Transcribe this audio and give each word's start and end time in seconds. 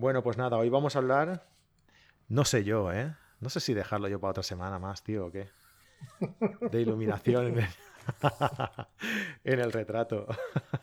Bueno, 0.00 0.22
pues 0.22 0.38
nada, 0.38 0.56
hoy 0.56 0.70
vamos 0.70 0.96
a 0.96 1.00
hablar. 1.00 1.46
No 2.28 2.46
sé 2.46 2.64
yo, 2.64 2.90
¿eh? 2.90 3.14
No 3.38 3.50
sé 3.50 3.60
si 3.60 3.74
dejarlo 3.74 4.08
yo 4.08 4.18
para 4.18 4.30
otra 4.30 4.42
semana 4.42 4.78
más, 4.78 5.02
tío, 5.02 5.26
o 5.26 5.30
qué. 5.30 5.50
De 6.70 6.80
iluminación 6.80 7.48
en 7.48 7.58
el, 7.58 7.66
en 9.44 9.60
el 9.60 9.70
retrato. 9.70 10.26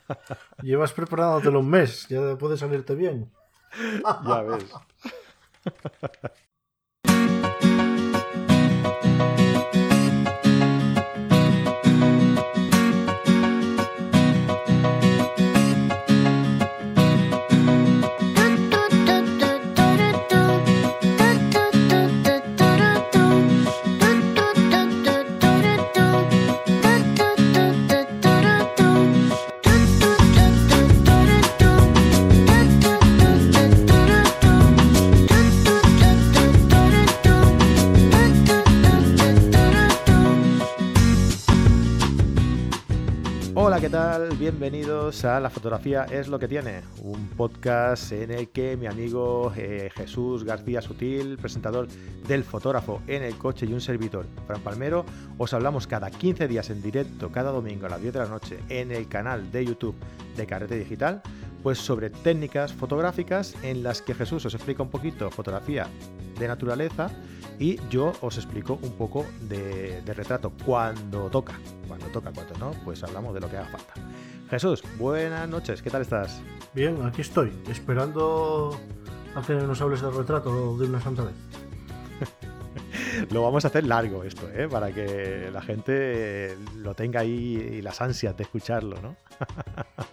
Llevas 0.62 0.94
preparándotelo 0.94 1.62
un 1.62 1.68
mes, 1.68 2.08
ya 2.10 2.38
puede 2.38 2.58
salirte 2.58 2.94
bien. 2.94 3.32
ya 4.24 4.42
ves. 4.44 4.72
Bienvenidos 45.08 45.26
a 45.26 45.40
La 45.40 45.50
Fotografía 45.50 46.04
es 46.04 46.28
lo 46.28 46.38
que 46.38 46.50
tiene, 46.50 46.82
un 47.02 47.30
podcast 47.30 48.12
en 48.12 48.30
el 48.30 48.50
que 48.50 48.76
mi 48.76 48.88
amigo 48.88 49.54
eh, 49.56 49.90
Jesús 49.96 50.44
García 50.44 50.82
Sutil, 50.82 51.38
presentador 51.38 51.88
del 52.28 52.44
fotógrafo 52.44 53.02
en 53.08 53.24
el 53.24 53.38
coche 53.38 53.66
y 53.66 53.72
un 53.72 53.80
servidor, 53.80 54.26
Fran 54.46 54.60
Palmero, 54.60 55.06
os 55.38 55.54
hablamos 55.54 55.88
cada 55.88 56.12
15 56.12 56.50
días 56.50 56.70
en 56.72 56.82
directo, 56.82 57.32
cada 57.32 57.52
domingo 57.52 57.86
a 57.86 57.90
las 57.90 58.02
10 58.02 58.16
de 58.16 58.20
la 58.20 58.26
noche, 58.26 58.60
en 58.68 58.92
el 58.92 59.08
canal 59.08 59.50
de 59.50 59.64
YouTube 59.64 59.96
de 60.36 60.46
Carrete 60.46 60.78
Digital, 60.78 61.22
pues 61.64 61.78
sobre 61.78 62.10
técnicas 62.10 62.74
fotográficas 62.74 63.56
en 63.64 63.84
las 63.84 64.02
que 64.02 64.14
Jesús 64.14 64.46
os 64.46 64.56
explica 64.56 64.84
un 64.84 64.90
poquito 64.90 65.32
fotografía 65.32 65.88
de 66.38 66.48
naturaleza 66.50 67.10
y 67.60 67.80
yo 67.90 68.12
os 68.20 68.36
explico 68.36 68.78
un 68.82 68.92
poco 68.92 69.26
de, 69.42 70.02
retrato 70.06 70.52
cuando 70.66 71.30
toca. 71.30 71.58
Cuando 71.88 72.08
toca, 72.08 72.32
cuando 72.34 72.58
no, 72.60 72.72
pues 72.84 73.02
hablamos 73.04 73.34
de 73.34 73.40
lo 73.40 73.50
que 73.50 73.56
haga 73.56 73.70
falta. 73.70 73.94
Jesús, 74.50 74.82
buenas 74.98 75.50
noches, 75.50 75.82
¿qué 75.82 75.90
tal 75.90 76.04
estás? 76.04 76.42
Bien, 76.74 77.06
aquí 77.06 77.20
estoy, 77.20 77.52
esperando 77.70 78.80
a 79.36 79.42
que 79.42 79.54
nos 79.54 79.82
hables 79.82 80.02
del 80.02 80.16
retrato 80.16 80.78
de 80.78 80.86
una 80.86 81.02
santa 81.02 81.24
vez. 81.24 81.34
lo 83.32 83.44
vamos 83.44 83.66
a 83.66 83.68
hacer 83.68 83.86
largo 83.86 84.24
esto, 84.24 84.50
¿eh? 84.54 84.70
para 84.70 84.94
que 84.94 85.50
la 85.52 85.62
gente 85.62 86.58
lo 86.78 86.94
tenga 86.94 87.20
ahí 87.20 87.58
y 87.74 87.82
las 87.82 88.00
ansias 88.00 88.38
de 88.38 88.44
escucharlo, 88.44 88.96
¿no? 89.02 89.18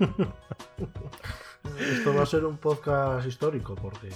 esto 1.78 2.12
va 2.12 2.24
a 2.24 2.26
ser 2.26 2.44
un 2.44 2.56
podcast 2.56 3.28
histórico, 3.28 3.76
porque 3.76 4.08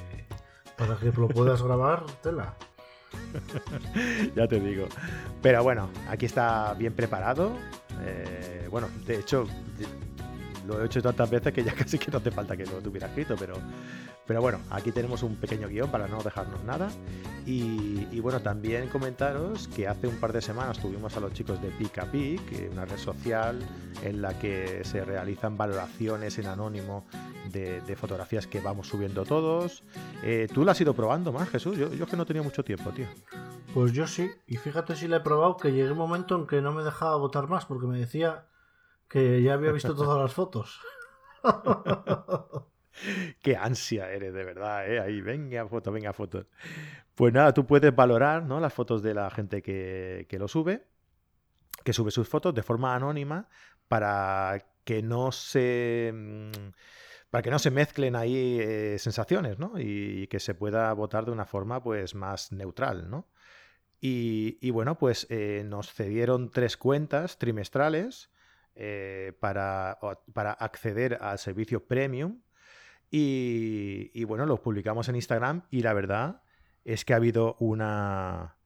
para 0.76 0.96
que 0.96 1.12
lo 1.12 1.28
puedas 1.28 1.62
grabar, 1.62 2.04
tela. 2.22 2.56
ya 4.34 4.48
te 4.48 4.58
digo. 4.58 4.88
Pero 5.42 5.62
bueno, 5.62 5.90
aquí 6.08 6.26
está 6.26 6.74
bien 6.74 6.92
preparado. 6.92 7.52
Eh, 8.00 8.66
bueno, 8.70 8.88
de 9.06 9.18
hecho, 9.20 9.46
lo 10.68 10.82
he 10.82 10.86
hecho 10.86 11.00
tantas 11.00 11.30
veces 11.30 11.52
que 11.52 11.64
ya 11.64 11.72
casi 11.74 11.98
que 11.98 12.10
no 12.10 12.18
hace 12.18 12.30
falta 12.30 12.56
que 12.56 12.66
lo 12.66 12.80
tuviera 12.82 13.08
escrito, 13.08 13.34
pero, 13.38 13.54
pero 14.26 14.42
bueno, 14.42 14.60
aquí 14.70 14.92
tenemos 14.92 15.22
un 15.22 15.36
pequeño 15.36 15.68
guion 15.68 15.90
para 15.90 16.06
no 16.06 16.22
dejarnos 16.22 16.62
nada. 16.64 16.90
Y, 17.46 18.20
bueno, 18.20 18.40
también 18.40 18.88
comentaros 18.88 19.68
que 19.68 19.88
hace 19.88 20.06
un 20.06 20.16
par 20.16 20.34
de 20.34 20.42
semanas 20.42 20.78
tuvimos 20.78 21.16
a 21.16 21.20
los 21.20 21.32
chicos 21.32 21.62
de 21.62 21.70
Pica 21.70 22.04
Pic, 22.04 22.42
una 22.70 22.84
red 22.84 22.98
social 22.98 23.58
en 24.02 24.20
la 24.20 24.38
que 24.38 24.84
se 24.84 25.02
realizan 25.02 25.56
valoraciones 25.56 26.38
en 26.38 26.46
anónimo 26.46 27.06
de, 27.50 27.96
fotografías 27.96 28.46
que 28.46 28.60
vamos 28.60 28.88
subiendo 28.88 29.24
todos. 29.24 29.82
Eh, 30.22 30.46
¿Tú 30.52 30.64
la 30.64 30.72
has 30.72 30.80
ido 30.80 30.92
probando 30.92 31.32
más, 31.32 31.48
Jesús? 31.48 31.78
Yo, 31.78 31.90
yo 31.94 32.04
es 32.04 32.10
que 32.10 32.16
no 32.18 32.26
tenía 32.26 32.42
mucho 32.42 32.62
tiempo, 32.62 32.90
tío. 32.90 33.06
Pues 33.72 33.92
yo 33.92 34.06
sí, 34.06 34.30
y 34.46 34.56
fíjate 34.56 34.94
si 34.94 35.08
la 35.08 35.16
he 35.16 35.20
probado 35.20 35.56
que 35.56 35.72
llegué 35.72 35.90
un 35.90 35.98
momento 35.98 36.36
en 36.36 36.46
que 36.46 36.60
no 36.60 36.72
me 36.72 36.82
dejaba 36.82 37.16
votar 37.16 37.48
más 37.48 37.64
porque 37.64 37.86
me 37.86 37.98
decía 37.98 38.44
que 39.08 39.42
ya 39.42 39.54
había 39.54 39.72
visto 39.72 39.94
todas 39.94 40.18
las 40.20 40.32
fotos. 40.32 40.80
Qué 43.42 43.56
ansia 43.56 44.10
eres, 44.10 44.34
de 44.34 44.44
verdad, 44.44 44.90
¿eh? 44.90 45.00
Ahí, 45.00 45.20
venga 45.20 45.66
foto, 45.68 45.92
venga 45.92 46.12
fotos. 46.12 46.46
Pues 47.14 47.32
nada, 47.32 47.54
tú 47.54 47.66
puedes 47.66 47.94
valorar 47.94 48.44
¿no? 48.44 48.60
las 48.60 48.72
fotos 48.72 49.02
de 49.02 49.14
la 49.14 49.30
gente 49.30 49.62
que, 49.62 50.26
lo 50.32 50.48
sube, 50.48 50.84
que 51.84 51.92
sube 51.92 52.10
sus 52.10 52.28
fotos 52.28 52.54
de 52.54 52.62
forma 52.62 52.94
anónima 52.94 53.48
para 53.88 54.64
que 54.84 55.02
no 55.02 55.32
se 55.32 56.12
mm, 56.14 56.50
para 57.30 57.42
que 57.42 57.50
no 57.50 57.58
se 57.58 57.70
mezclen 57.70 58.16
ahí 58.16 58.58
eh, 58.60 58.96
sensaciones, 58.98 59.58
¿no? 59.58 59.78
Y, 59.78 60.26
que 60.28 60.40
se 60.40 60.54
pueda 60.54 60.92
votar 60.94 61.26
de 61.26 61.32
una 61.32 61.44
forma 61.44 61.82
pues 61.82 62.14
más 62.14 62.52
neutral, 62.52 63.10
¿no? 63.10 63.28
Y, 64.00 64.70
bueno, 64.70 64.96
pues 64.96 65.26
eh, 65.28 65.64
nos 65.66 65.92
cedieron 65.92 66.50
tres 66.50 66.76
cuentas 66.76 67.36
trimestrales 67.36 68.30
eh, 68.80 69.32
para, 69.40 69.98
para, 70.32 70.52
acceder 70.52 71.18
al 71.20 71.40
servicio 71.40 71.84
premium. 71.84 72.42
Y, 73.10 74.22
bueno, 74.22 74.46
los 74.46 74.60
publicamos 74.60 75.08
en 75.08 75.16
Instagram 75.16 75.64
y 75.68 75.80
la 75.80 75.94
verdad 75.94 76.42
es 76.84 77.04
que 77.04 77.12
ha 77.12 77.16
habido 77.16 77.56
una... 77.58 78.56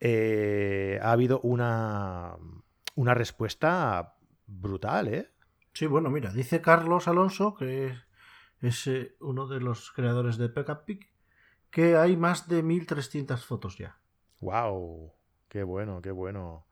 Eh, 0.00 0.98
ha 1.00 1.12
habido 1.12 1.40
una, 1.40 2.36
una 2.94 3.14
respuesta 3.14 4.18
brutal, 4.46 5.08
¿eh? 5.08 5.30
Sí, 5.72 5.86
bueno, 5.86 6.10
mira, 6.10 6.30
dice 6.30 6.60
Carlos 6.60 7.08
Alonso, 7.08 7.54
que 7.54 7.94
es 8.60 8.86
eh, 8.86 9.16
uno 9.20 9.46
de 9.46 9.60
los 9.60 9.92
creadores 9.92 10.36
de 10.36 10.50
Pick, 10.50 11.10
que 11.70 11.96
hay 11.96 12.18
más 12.18 12.48
de 12.48 12.62
1300 12.62 13.46
fotos 13.46 13.78
ya. 13.78 13.98
¡Wow! 14.40 15.14
¡Qué 15.48 15.62
bueno, 15.62 16.02
qué 16.02 16.10
bueno! 16.10 16.65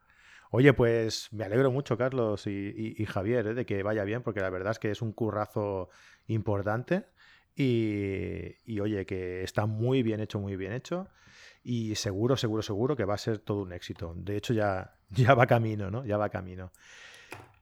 Oye, 0.57 0.73
pues 0.73 1.33
me 1.33 1.43
alegro 1.43 1.73
mucho, 1.73 1.99
Carlos 1.99 2.47
y, 2.47 3.05
Javier, 3.07 3.45
¿eh? 3.49 3.55
de 3.55 3.67
que 3.67 3.83
vaya 3.83 4.05
bien, 4.05 4.23
porque 4.23 4.39
la 4.39 4.51
verdad 4.51 4.71
es 4.71 4.79
que 4.79 4.93
es 4.93 5.03
un 5.03 5.11
currazo 5.11 5.89
importante 6.29 7.07
y, 7.57 8.79
oye, 8.79 9.05
que 9.05 9.43
está 9.43 9.67
muy 9.67 10.05
bien 10.05 10.21
hecho, 10.21 10.39
muy 10.39 10.55
bien 10.55 10.73
hecho 10.73 11.09
y 11.65 11.97
seguro, 11.97 12.37
seguro, 12.37 12.63
seguro 12.63 12.95
que 12.95 13.05
va 13.05 13.15
a 13.15 13.19
ser 13.19 13.41
todo 13.41 13.63
un 13.63 13.73
éxito. 13.73 14.15
De 14.17 14.37
hecho, 14.37 14.55
ya, 14.55 14.95
ya 15.11 15.35
va 15.35 15.49
camino, 15.49 15.91
¿no? 15.91 16.05
Ya 16.05 16.19
va 16.19 16.29
camino. 16.29 16.71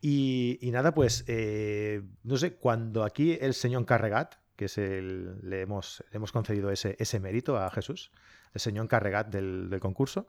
Y, 0.02 0.58
nada, 0.70 0.92
pues, 0.92 1.25
eh, 1.28 2.02
no 2.25 2.36
sé, 2.36 2.56
cuando 2.56 3.04
aquí 3.04 3.38
el 3.41 3.54
señor 3.54 3.86
Carregat, 3.86 4.34
que 4.54 4.66
es 4.66 4.76
el, 4.76 5.41
le, 5.48 5.62
hemos, 5.62 6.04
hemos 6.12 6.31
concedido 6.31 6.70
ese, 6.70 6.97
ese 6.98 7.20
mérito 7.20 7.56
a 7.56 7.70
Jesús, 7.70 8.12
el 8.52 8.60
señor 8.60 8.86
Carregat 8.86 9.28
del, 9.28 9.70
del 9.70 9.81
concurso, 9.81 10.28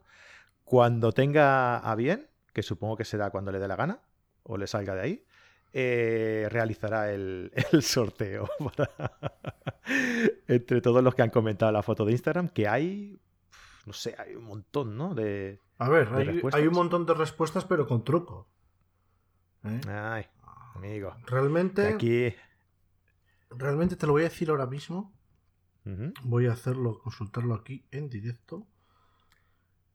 cuando 0.64 1.12
tenga 1.12 1.76
a 1.76 1.94
bien, 1.94 2.30
que 2.54 2.62
supongo 2.62 2.96
que 2.96 3.04
será 3.04 3.30
cuando 3.30 3.52
le 3.52 3.58
dé 3.58 3.68
la 3.68 3.76
gana 3.76 4.00
o 4.44 4.56
le 4.56 4.66
salga 4.66 4.94
de 4.94 5.00
ahí, 5.02 5.26
eh, 5.72 6.48
realizará 6.50 7.12
el, 7.12 7.52
sorteo 7.82 8.48
entre 10.46 10.80
todos 10.80 11.02
los 11.02 11.14
que 11.14 11.22
han 11.22 11.30
comentado 11.30 11.72
la 11.72 11.82
foto 11.82 12.04
de 12.04 12.12
Instagram, 12.12 12.48
que 12.48 12.68
hay, 12.68 13.20
no 13.84 13.92
sé, 13.92 14.14
hay 14.16 14.36
un 14.36 14.44
montón, 14.44 14.96
¿no? 14.96 15.14
De, 15.14 15.60
A 15.78 15.88
ver, 15.88 16.08
hay, 16.52 16.66
un 16.66 16.74
montón 16.74 17.04
de 17.04 17.14
respuestas, 17.14 17.64
pero 17.64 17.88
con 17.88 18.04
truco. 18.04 18.48
¿eh? 19.64 19.80
Ay, 19.88 20.26
amigo. 20.74 21.14
Realmente... 21.26 21.88
Aquí... 21.88 22.32
Realmente 23.50 23.94
te 23.94 24.06
lo 24.06 24.12
voy 24.12 24.22
a 24.22 24.28
decir 24.28 24.50
ahora 24.50 24.66
mismo. 24.66 25.12
Voy 26.22 26.46
a 26.46 26.52
hacerlo, 26.52 26.98
consultarlo 26.98 27.54
aquí 27.54 27.86
en 27.90 28.08
directo. 28.08 28.66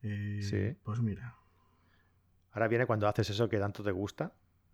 Eh, 0.02 0.40
sí. 0.44 0.80
Pues 0.84 1.02
mira. 1.02 1.39
Ahora 2.60 2.68
viene 2.68 2.86
cuando 2.86 3.08
haces 3.08 3.30
eso 3.30 3.48
que 3.48 3.58
tanto 3.58 3.82
te 3.84 3.92
gusta, 3.92 4.34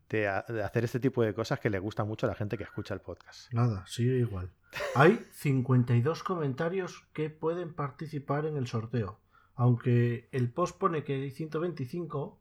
de, 0.09 0.27
hacer 0.27 0.85
este 0.85 0.99
tipo 0.99 1.21
de 1.21 1.35
cosas 1.35 1.59
que 1.59 1.69
le 1.69 1.77
gusta 1.77 2.03
mucho 2.03 2.25
a 2.25 2.29
la 2.29 2.35
gente 2.35 2.57
que 2.57 2.63
escucha 2.63 2.95
el 2.95 2.99
podcast. 2.99 3.53
Nada, 3.53 3.85
sigue 3.85 4.17
igual. 4.17 4.49
Hay 4.95 5.23
52 5.33 6.23
comentarios 6.23 7.05
que 7.13 7.29
pueden 7.29 7.75
participar 7.75 8.47
en 8.47 8.57
el 8.57 8.65
sorteo. 8.65 9.19
Aunque 9.53 10.27
el 10.31 10.51
post 10.51 10.79
pone 10.79 11.03
que 11.03 11.13
hay 11.13 11.29
125, 11.29 12.39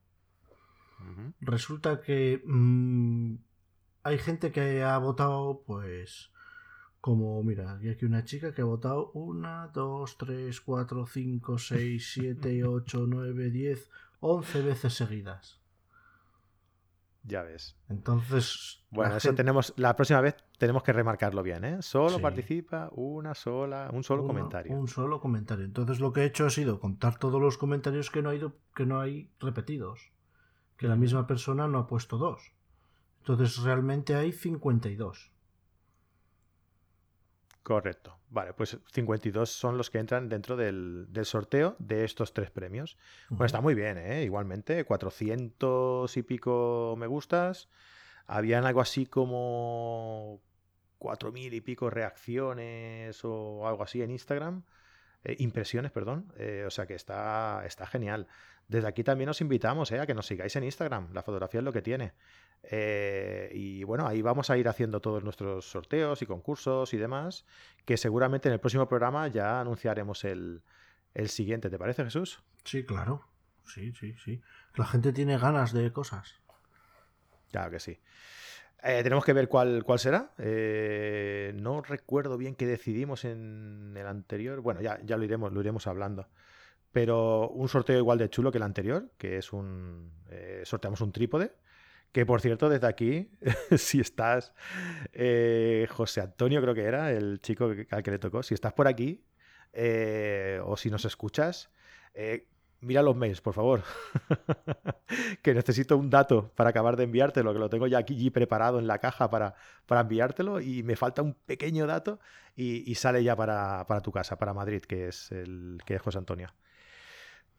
resulta 1.43 2.01
que 2.01 2.43
mm, 2.47 3.35
hay 4.03 4.17
gente 4.17 4.51
que 4.51 4.83
ha 4.83 4.97
votado, 4.97 5.63
pues, 5.67 6.31
como, 7.03 7.43
mira, 7.43 7.77
hay 7.77 7.91
aquí 7.91 8.07
una 8.07 8.25
chica 8.25 8.55
que 8.55 8.63
ha 8.63 8.65
votado 8.65 9.11
1, 9.13 9.73
2, 9.75 10.17
3, 10.17 10.61
4, 10.63 11.07
5, 11.07 11.59
6, 11.59 12.13
7, 12.15 12.65
8, 12.65 13.05
9, 13.07 13.51
10, 13.51 13.91
11 14.27 14.63
veces 14.63 14.95
seguidas. 14.95 15.61
Ya 17.25 17.43
ves. 17.43 17.77
Entonces. 17.91 18.83
Bueno, 18.89 19.17
eso 19.17 19.35
tenemos. 19.35 19.75
La 19.77 19.95
próxima 19.97 20.23
vez 20.23 20.37
tenemos 20.59 20.83
que 20.83 20.95
remarcarlo 20.95 21.43
bien, 21.43 21.63
¿eh? 21.65 21.83
Solo 21.83 22.19
participa 22.21 22.89
una 22.93 23.35
sola, 23.35 23.91
un 23.93 24.03
solo 24.03 24.27
comentario. 24.27 24.75
Un 24.75 24.89
solo 24.89 25.21
comentario. 25.21 25.67
Entonces 25.67 26.01
lo 26.01 26.15
que 26.15 26.23
he 26.23 26.25
hecho 26.25 26.47
ha 26.47 26.51
sido 26.51 26.81
contar 26.81 27.19
todos 27.19 27.39
los 27.39 27.59
comentarios 27.59 28.11
que 28.11 28.23
no 28.23 28.31
hay, 28.31 28.43
que 28.75 28.87
no 28.87 28.99
hay 28.99 29.31
repetidos. 29.41 30.11
Que 30.79 30.89
la 30.89 30.97
misma 30.97 31.27
persona 31.27 31.69
no 31.69 31.79
ha 31.79 31.87
puesto 31.87 32.17
dos. 32.17 32.53
Entonces 33.19 33.59
realmente 33.59 34.15
hay 34.15 34.33
52. 34.33 35.34
Correcto. 37.65 38.19
Vale, 38.29 38.53
pues 38.53 38.79
52 38.93 39.49
son 39.49 39.79
los 39.79 39.89
que 39.89 39.99
entran 39.99 40.29
dentro 40.29 40.55
del, 40.55 41.09
sorteo 41.23 41.77
de 41.79 42.05
estos 42.05 42.35
tres 42.35 42.51
premios. 42.51 42.99
Bueno, 43.31 43.47
está 43.47 43.63
muy 43.63 43.75
bien, 43.75 43.97
¿eh? 43.97 44.23
Igualmente, 44.23 44.85
400 44.85 46.15
y 46.15 46.23
pico 46.23 46.95
me 46.99 47.07
gustas. 47.07 47.71
Habían 48.27 48.67
algo 48.67 48.83
así 48.83 49.07
como 49.07 50.43
4.000 50.99 51.55
y 51.55 51.61
pico 51.63 51.89
reacciones 51.89 53.25
o 53.25 53.67
algo 53.67 53.83
así 53.83 54.03
en 54.03 54.11
Instagram. 54.11 54.65
Eh, 55.25 55.37
impresiones, 55.39 55.91
perdón. 55.91 56.35
Eh, 56.37 56.65
o 56.67 56.71
sea 56.71 56.87
que 56.87 56.95
está, 56.95 57.65
está 57.65 57.87
genial. 57.87 58.27
Desde 58.69 58.89
aquí 58.89 59.05
también 59.05 59.29
os 59.29 59.41
invitamos 59.41 59.93
eh, 59.93 60.01
a 60.01 60.07
que 60.07 60.15
nos 60.15 60.27
sigáis 60.27 60.57
en 60.57 60.65
Instagram. 60.65 61.13
La 61.13 61.23
fotografía 61.23 61.61
es 61.61 61.65
lo 61.65 61.73
que 61.73 61.83
tiene. 61.83 62.13
Eh, 62.63 63.51
y 63.53 63.85
bueno, 63.85 64.07
ahí 64.07 64.23
vamos 64.23 64.49
a 64.51 64.57
ir 64.57 64.69
haciendo 64.69 65.01
todos 65.01 65.23
nuestros 65.23 65.67
sorteos 65.67 66.23
y 66.23 66.27
concursos 66.27 66.95
y 66.95 66.97
demás, 66.97 67.45
que 67.85 67.97
seguramente 67.97 68.49
en 68.49 68.55
el 68.55 68.61
próximo 68.61 68.89
programa 68.89 69.29
ya 69.29 69.61
anunciaremos 69.61 70.25
el, 70.25 70.63
siguiente. 71.27 71.69
¿Te 71.69 71.79
parece, 71.79 72.05
Jesús? 72.05 72.43
Sí, 72.65 72.85
claro. 72.85 73.27
Sí, 73.67 73.93
sí, 73.93 74.15
sí. 74.23 74.41
La 74.77 74.87
gente 74.87 75.13
tiene 75.13 75.39
ganas 75.39 75.73
de 75.73 75.93
cosas. 75.93 76.41
Claro 77.51 77.71
que 77.71 77.81
sí. 77.81 78.01
Eh, 78.83 79.03
tenemos 79.03 79.25
que 79.25 79.33
ver 79.33 79.49
cuál, 79.49 79.85
cuál 79.85 79.99
será. 79.99 80.33
no 80.37 81.83
recuerdo 81.83 82.39
bien 82.39 82.55
qué 82.55 82.67
decidimos 82.67 83.25
en 83.27 83.95
el 83.97 84.07
anterior. 84.07 84.61
Bueno, 84.61 84.81
ya, 84.81 85.01
ya 85.05 85.17
lo 85.19 85.25
iremos, 85.25 85.53
lo 85.53 85.61
iremos 85.61 85.87
hablando 85.87 86.27
pero 86.95 87.49
un 87.51 87.69
sorteo 87.69 87.99
igual 87.99 88.19
de 88.19 88.31
chulo 88.31 88.53
que 88.53 88.59
el 88.59 88.63
anterior, 88.63 89.11
que 89.19 89.37
es 89.37 89.53
un... 89.53 90.13
Eh, 90.31 90.63
sorteamos 90.65 91.01
un 91.01 91.11
trípode, 91.11 91.57
que 92.13 92.25
por 92.25 92.41
cierto, 92.41 92.69
desde 92.69 92.87
aquí, 92.87 93.29
si 93.77 93.99
estás, 93.99 94.53
eh, 95.13 95.89
José 95.91 96.21
Antonio 96.21 96.63
creo 96.63 96.73
que 96.73 96.85
era 96.85 97.11
el 97.11 97.41
chico 97.41 97.73
al 97.91 98.03
que 98.05 98.11
le 98.13 98.21
tocó, 98.21 98.45
si 98.45 98.55
estás 98.55 98.75
por 98.75 98.87
aquí 98.87 99.25
eh, 99.73 100.61
o 100.65 100.77
si 100.77 100.89
nos 100.89 101.05
escuchas, 101.05 101.69
mira 102.81 103.03
los 103.03 103.17
mails, 103.17 103.41
por 103.41 103.55
favor, 103.55 103.83
que 105.43 105.53
necesito 105.53 105.97
un 105.97 106.11
dato 106.11 106.53
para 106.55 106.71
acabar 106.71 106.97
de 106.97 107.03
enviártelo, 107.05 107.53
que 107.53 107.59
lo 107.59 107.69
tengo 107.69 107.89
ya 107.89 107.99
aquí 107.99 108.31
preparado 108.31 108.79
en 108.79 108.87
la 108.87 108.99
caja 108.99 109.31
para, 109.31 109.57
para 109.87 110.03
enviártelo 110.03 110.61
y 110.61 110.85
me 110.85 110.95
falta 110.95 111.23
un 111.23 111.35
pequeño 111.35 111.89
dato 111.89 112.21
y, 112.55 112.95
sale 112.95 113.25
ya 113.25 113.35
para, 113.35 113.85
para, 113.89 114.01
tu 114.01 114.13
casa, 114.13 114.39
para 114.39 114.55
Madrid, 114.55 114.83
que 114.83 115.09
es, 115.09 115.33
el, 115.33 115.79
que 115.85 115.97
es 115.97 116.03
José 116.03 116.19
Antonio. 116.19 116.55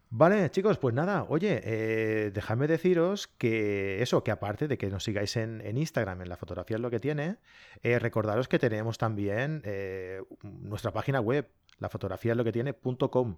Vale, 0.10 0.50
chicos, 0.52 0.78
pues 0.78 0.94
nada, 0.94 1.26
oye, 1.30 1.62
eh, 1.64 2.32
dejadme 2.32 2.68
deciros 2.68 3.28
que 3.28 4.02
eso, 4.02 4.24
que 4.24 4.32
aparte 4.32 4.68
de 4.68 4.78
que 4.78 4.90
nos 4.90 5.04
sigáis 5.04 5.36
en, 5.36 5.62
Instagram, 5.78 6.22
en 6.22 6.30
la 6.30 6.38
fotografía 6.38 6.78
es 6.78 6.82
lo 6.82 6.92
que 6.92 7.00
tiene, 7.00 7.38
eh, 7.82 8.00
recordaros 8.00 8.48
que 8.48 8.60
tenemos 8.60 8.98
también 8.98 9.62
eh, 9.66 10.22
nuestra 10.44 10.94
página 10.94 11.20
web, 11.20 11.50
la 11.80 11.90
fotografía 11.90 12.32
es 12.32 12.38
lo 12.38 12.44
que 12.44 12.52
tiene.com. 12.52 13.38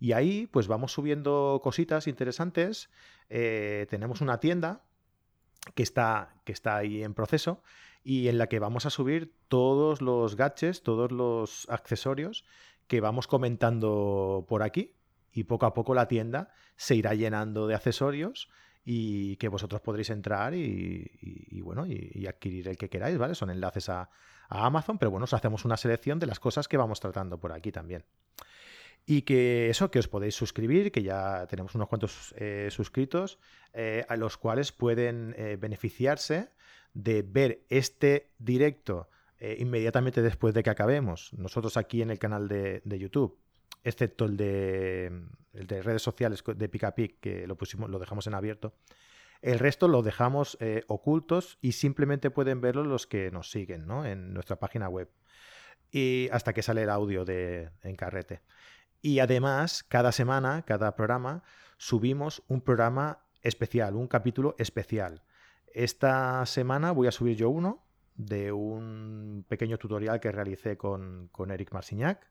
Y 0.00 0.12
ahí 0.12 0.46
pues 0.46 0.66
vamos 0.66 0.92
subiendo 0.92 1.60
cositas 1.62 2.06
interesantes. 2.06 2.88
tenemos 3.28 4.20
una 4.20 4.38
tienda 4.40 4.82
que 5.74 5.82
está, 5.82 6.36
que 6.44 6.52
está 6.52 6.76
ahí 6.76 7.02
en 7.02 7.14
proceso 7.14 7.62
y 8.04 8.28
en 8.28 8.38
la 8.38 8.46
que 8.48 8.60
vamos 8.60 8.86
a 8.86 8.90
subir 8.90 9.34
todos 9.48 10.00
los 10.00 10.36
gadgets, 10.36 10.82
todos 10.82 11.12
los 11.12 11.66
accesorios 11.68 12.44
que 12.86 13.00
vamos 13.00 13.26
comentando 13.26 14.46
por 14.48 14.62
aquí 14.62 14.97
y 15.38 15.44
poco 15.44 15.66
a 15.66 15.74
poco 15.74 15.94
la 15.94 16.08
tienda 16.08 16.50
se 16.76 16.96
irá 16.96 17.14
llenando 17.14 17.68
de 17.68 17.76
accesorios 17.76 18.48
y 18.84 19.36
que 19.36 19.46
vosotros 19.48 19.80
podréis 19.80 20.10
entrar 20.10 20.54
y, 20.54 21.60
bueno, 21.62 21.86
y, 21.86 22.26
adquirir 22.26 22.68
el 22.68 22.76
que 22.76 22.88
queráis, 22.88 23.18
¿vale? 23.18 23.34
Son 23.34 23.50
enlaces 23.50 23.88
a, 23.88 24.10
Amazon, 24.48 24.98
pero 24.98 25.10
bueno, 25.10 25.24
os 25.24 25.34
hacemos 25.34 25.66
una 25.66 25.76
selección 25.76 26.18
de 26.18 26.26
las 26.26 26.40
cosas 26.40 26.68
que 26.68 26.78
vamos 26.78 27.00
tratando 27.00 27.38
por 27.38 27.52
aquí 27.52 27.70
también. 27.70 28.04
Y 29.04 29.22
que 29.22 29.68
eso, 29.68 29.90
que 29.90 29.98
os 29.98 30.08
podéis 30.08 30.34
suscribir, 30.34 30.90
que 30.90 31.02
ya 31.02 31.46
tenemos 31.48 31.74
unos 31.74 31.88
cuantos 31.88 32.34
eh, 32.38 32.68
suscritos, 32.70 33.38
eh, 33.74 34.06
a 34.08 34.16
los 34.16 34.38
cuales 34.38 34.72
pueden 34.72 35.34
eh, 35.36 35.56
beneficiarse 35.60 36.48
de 36.94 37.22
ver 37.22 37.60
este 37.68 38.30
directo 38.38 39.08
inmediatamente 39.40 40.20
después 40.20 40.52
de 40.52 40.64
que 40.64 40.70
acabemos. 40.70 41.32
Nosotros 41.34 41.76
aquí 41.76 42.02
en 42.02 42.10
el 42.10 42.18
canal 42.18 42.48
de 42.48 42.98
YouTube 42.98 43.38
excepto 43.84 44.24
el 44.24 44.36
de, 44.36 45.06
el 45.52 45.66
de 45.66 45.82
redes 45.82 46.02
sociales 46.02 46.42
de 46.46 46.68
Picapic, 46.68 47.20
que 47.20 47.46
lo, 47.46 47.56
pusimos, 47.56 47.90
lo 47.90 47.98
dejamos 47.98 48.26
en 48.26 48.34
abierto. 48.34 48.74
El 49.40 49.58
resto 49.58 49.86
lo 49.86 50.02
dejamos 50.02 50.56
eh, 50.60 50.84
ocultos 50.88 51.58
y 51.60 51.72
simplemente 51.72 52.30
pueden 52.30 52.60
verlo 52.60 52.84
los 52.84 53.06
que 53.06 53.30
nos 53.30 53.50
siguen 53.50 53.86
¿no? 53.86 54.04
en 54.04 54.34
nuestra 54.34 54.56
página 54.56 54.88
web. 54.88 55.10
Y 55.90 56.28
hasta 56.32 56.52
que 56.52 56.62
sale 56.62 56.82
el 56.82 56.90
audio 56.90 57.24
de, 57.24 57.70
en 57.82 57.96
carrete. 57.96 58.42
Y 59.00 59.20
además, 59.20 59.84
cada 59.84 60.12
semana, 60.12 60.64
cada 60.66 60.96
programa, 60.96 61.44
subimos 61.76 62.42
un 62.48 62.60
programa 62.60 63.20
especial, 63.42 63.94
un 63.94 64.08
capítulo 64.08 64.56
especial. 64.58 65.22
Esta 65.72 66.44
semana 66.46 66.90
voy 66.90 67.06
a 67.06 67.12
subir 67.12 67.36
yo 67.36 67.48
uno 67.50 67.84
de 68.16 68.50
un 68.50 69.44
pequeño 69.48 69.78
tutorial 69.78 70.18
que 70.18 70.32
realicé 70.32 70.76
con, 70.76 71.28
con 71.30 71.52
Eric 71.52 71.72
Marsignac 71.72 72.28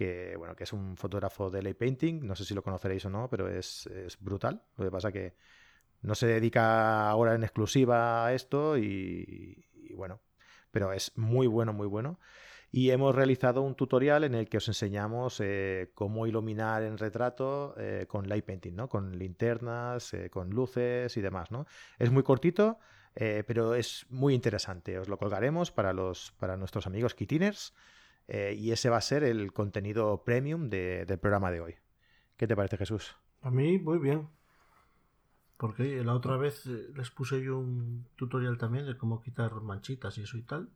que, 0.00 0.34
bueno, 0.34 0.56
que 0.56 0.64
es 0.64 0.72
un 0.72 0.96
fotógrafo 0.96 1.50
de 1.50 1.62
lay 1.62 1.74
painting, 1.74 2.26
no 2.26 2.34
sé 2.34 2.46
si 2.46 2.54
lo 2.54 2.62
conoceréis 2.62 3.04
o 3.04 3.10
no, 3.10 3.28
pero 3.28 3.48
es, 3.48 3.86
brutal. 4.18 4.62
Lo 4.78 4.86
que 4.86 4.90
pasa 4.90 5.12
que 5.12 5.34
no 6.00 6.14
se 6.14 6.26
dedica 6.26 7.10
ahora 7.10 7.34
en 7.34 7.42
exclusiva 7.42 8.24
a 8.24 8.32
esto 8.32 8.78
y, 8.78 9.62
bueno, 9.94 10.22
pero 10.70 10.94
es 10.94 11.12
muy 11.18 11.46
bueno, 11.46 11.74
muy 11.74 11.86
bueno. 11.86 12.18
Y 12.72 12.92
hemos 12.92 13.14
realizado 13.14 13.60
un 13.60 13.74
tutorial 13.74 14.24
en 14.24 14.34
el 14.34 14.48
que 14.48 14.56
os 14.56 14.68
enseñamos 14.68 15.38
eh, 15.40 15.90
cómo 15.92 16.26
iluminar 16.26 16.82
en 16.82 16.96
retrato 16.96 17.74
eh, 17.76 18.06
con 18.08 18.26
light 18.26 18.46
painting, 18.46 18.74
¿no? 18.74 18.88
Con 18.88 19.18
linternas, 19.18 20.14
eh, 20.14 20.30
con 20.30 20.48
luces 20.48 21.14
y 21.18 21.20
demás, 21.20 21.50
¿no? 21.50 21.66
Es 21.98 22.10
muy 22.10 22.22
cortito, 22.22 22.78
pero 23.12 23.74
es 23.74 24.06
muy 24.08 24.32
interesante. 24.32 24.98
Os 24.98 25.08
lo 25.08 25.18
colgaremos 25.18 25.70
para, 25.70 25.92
los, 25.92 26.32
para 26.38 26.56
nuestros 26.56 26.86
amigos 26.86 27.14
kitiners 27.14 27.74
eh, 28.32 28.54
y 28.56 28.70
ese 28.70 28.88
va 28.88 28.96
a 28.96 29.00
ser 29.00 29.24
el 29.24 29.52
contenido 29.52 30.22
premium 30.22 30.70
del 30.70 31.18
programa 31.18 31.50
de 31.50 31.60
hoy. 31.60 31.74
¿Qué 32.36 32.46
te 32.46 32.54
parece, 32.54 32.76
Jesús? 32.76 33.16
A 33.42 33.50
mí, 33.50 33.76
muy 33.80 33.98
bien. 33.98 34.28
Porque 35.56 36.04
la 36.04 36.14
otra 36.14 36.36
vez 36.36 36.64
eh, 36.66 36.92
les 36.94 37.10
puse 37.10 37.42
yo 37.42 37.58
un 37.58 38.06
tutorial 38.14 38.56
también 38.56 38.86
de 38.86 38.96
cómo 38.96 39.20
quitar 39.20 39.52
manchitas 39.60 40.16
y 40.16 40.22
eso 40.22 40.38
y 40.38 40.42
tal. 40.42 40.70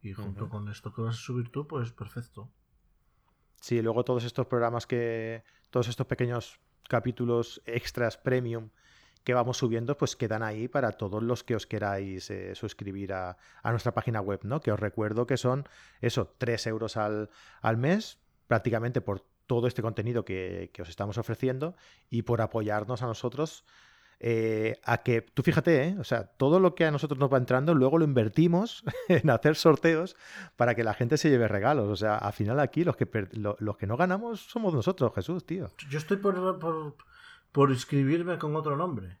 Y 0.00 0.14
junto 0.14 0.48
con 0.48 0.66
esto 0.70 0.94
que 0.94 1.02
vas 1.02 1.16
a 1.16 1.18
subir 1.18 1.50
tú, 1.50 1.68
pues 1.68 1.92
perfecto. 1.92 2.50
Sí, 3.60 3.82
luego 3.82 4.02
todos 4.02 4.24
estos 4.24 4.46
programas 4.46 4.86
que. 4.86 5.44
Todos 5.68 5.88
estos 5.88 6.06
pequeños 6.06 6.58
capítulos 6.88 7.60
extras 7.66 8.16
premium 8.16 8.70
que 9.24 9.34
vamos 9.34 9.56
subiendo, 9.56 9.96
pues 9.96 10.16
quedan 10.16 10.42
ahí 10.42 10.68
para 10.68 10.92
todos 10.92 11.22
los 11.22 11.42
que 11.42 11.56
os 11.56 11.66
queráis 11.66 12.30
eh, 12.30 12.54
suscribir 12.54 13.14
a, 13.14 13.36
nuestra 13.64 13.94
página 13.94 14.20
web, 14.20 14.40
¿no? 14.44 14.60
Que 14.60 14.70
os 14.70 14.78
recuerdo 14.78 15.26
que 15.26 15.38
son 15.38 15.66
eso, 16.00 16.34
3 16.38 16.66
euros 16.68 16.96
al, 16.96 17.30
mes, 17.78 18.18
prácticamente 18.46 19.00
por 19.00 19.24
todo 19.46 19.66
este 19.66 19.82
contenido 19.82 20.24
que, 20.24 20.70
os 20.78 20.88
estamos 20.88 21.16
ofreciendo 21.16 21.74
y 22.10 22.22
por 22.22 22.42
apoyarnos 22.42 23.02
a 23.02 23.06
nosotros. 23.06 23.64
Eh, 24.20 24.80
a 24.84 24.98
que, 24.98 25.22
tú 25.22 25.42
fíjate, 25.42 25.88
¿eh? 25.88 25.96
o 25.98 26.04
sea, 26.04 26.24
todo 26.24 26.60
lo 26.60 26.74
que 26.74 26.84
a 26.84 26.90
nosotros 26.90 27.18
nos 27.18 27.32
va 27.32 27.36
entrando, 27.36 27.74
luego 27.74 27.98
lo 27.98 28.04
invertimos 28.04 28.84
en 29.08 29.28
hacer 29.28 29.56
sorteos 29.56 30.16
para 30.56 30.74
que 30.74 30.84
la 30.84 30.94
gente 30.94 31.16
se 31.16 31.30
lleve 31.30 31.48
regalos. 31.48 31.88
O 31.88 31.96
sea, 31.96 32.16
al 32.16 32.32
final 32.32 32.60
aquí 32.60 32.84
los 32.84 32.96
que, 32.96 33.08
los 33.32 33.76
que 33.76 33.86
no 33.86 33.96
ganamos 33.96 34.40
somos 34.40 34.72
nosotros, 34.74 35.12
Jesús, 35.14 35.44
tío. 35.44 35.70
Yo 35.88 35.98
estoy 35.98 36.18
por 36.18 36.36
inscribirme 37.70 38.38
con 38.38 38.56
otro 38.56 38.76
nombre. 38.76 39.18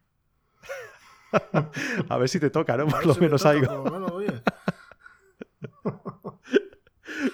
a 2.08 2.18
ver 2.18 2.28
si 2.28 2.40
te 2.40 2.50
toca, 2.50 2.76
¿no? 2.76 2.86
Por 2.86 3.06
lo 3.06 3.14
menos 3.16 3.44
algo. 3.46 3.84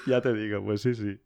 ya 0.07 0.21
te 0.21 0.33
digo, 0.33 0.64
pues 0.64 0.83
sí, 0.83 0.95
sí. 0.95 1.21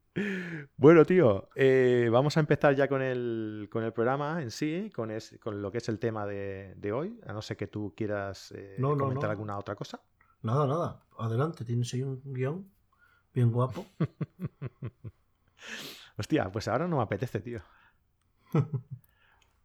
Bueno, 0.77 1.05
tío, 1.05 1.49
eh, 1.57 2.09
vamos 2.11 2.37
a 2.37 2.41
empezar 2.41 2.75
ya 2.77 2.87
con 2.87 3.03
el, 3.03 3.69
con 3.71 3.83
el 3.83 3.93
programa 3.93 4.43
en 4.43 4.51
sí, 4.51 4.93
con, 4.95 5.11
con 5.41 5.61
lo 5.61 5.73
que 5.73 5.79
es 5.79 5.89
el 5.89 5.99
tema 5.99 6.25
de, 6.25 6.93
hoy, 6.93 7.19
a 7.27 7.33
no 7.33 7.43
ser 7.43 7.57
que 7.57 7.67
tú 7.67 7.93
quieras 7.97 8.53
eh, 8.57 8.77
comentar 8.79 9.31
alguna 9.31 9.59
otra 9.59 9.75
cosa. 9.75 10.01
Nada, 10.43 10.67
nada. 10.67 11.03
Adelante, 11.19 11.65
tienes 11.65 11.93
ahí 11.95 12.03
un 12.03 12.21
guion 12.25 12.71
bien 13.33 13.51
guapo. 13.51 13.87
Hostia, 16.17 16.51
pues 16.53 16.69
ahora 16.69 16.87
no 16.87 16.99
me 16.99 17.03
apetece, 17.03 17.41
tío. 17.41 17.61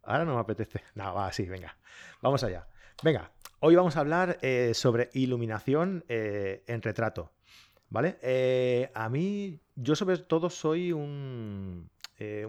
Ahora 0.10 0.26
no 0.26 0.36
me 0.36 0.42
apetece. 0.42 0.82
No, 0.96 1.14
va, 1.14 1.32
sí, 1.32 1.44
venga. 1.44 1.78
Vamos 2.22 2.44
allá. 2.44 2.68
Venga, 3.02 3.32
Hoy 3.62 3.76
vamos 3.76 3.98
a 3.98 4.00
hablar 4.00 4.40
eh, 4.42 4.72
sobre 4.74 5.10
iluminación 5.12 6.06
eh, 6.08 6.64
en 6.66 6.82
retrato. 6.82 7.34
¿Vale? 7.90 8.18
Eh, 8.22 8.90
a 8.94 9.10
mí, 9.10 9.60
yo 9.76 9.98
sobre 9.98 10.18
todo 10.20 10.50
soy 10.50 10.94
un, 10.94 11.90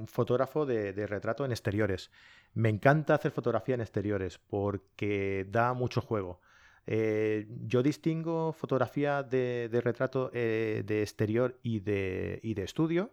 fotógrafo 0.07 0.67
de, 0.67 0.93
retrato 1.09 1.45
en 1.45 1.51
exteriores. 1.51 2.13
Me 2.55 2.69
encanta 2.69 3.15
hacer 3.15 3.33
fotografía 3.33 3.75
en 3.75 3.81
exteriores 3.81 4.39
porque 4.39 5.47
da 5.51 5.75
mucho 5.75 6.01
juego. 6.01 6.41
yo 6.87 7.83
distingo 7.83 8.53
fotografía 8.53 9.25
de, 9.25 9.81
retrato 9.83 10.29
de 10.31 11.03
exterior 11.03 11.59
y 11.63 11.81
de, 11.81 12.41
de 12.43 12.63
estudio 12.63 13.11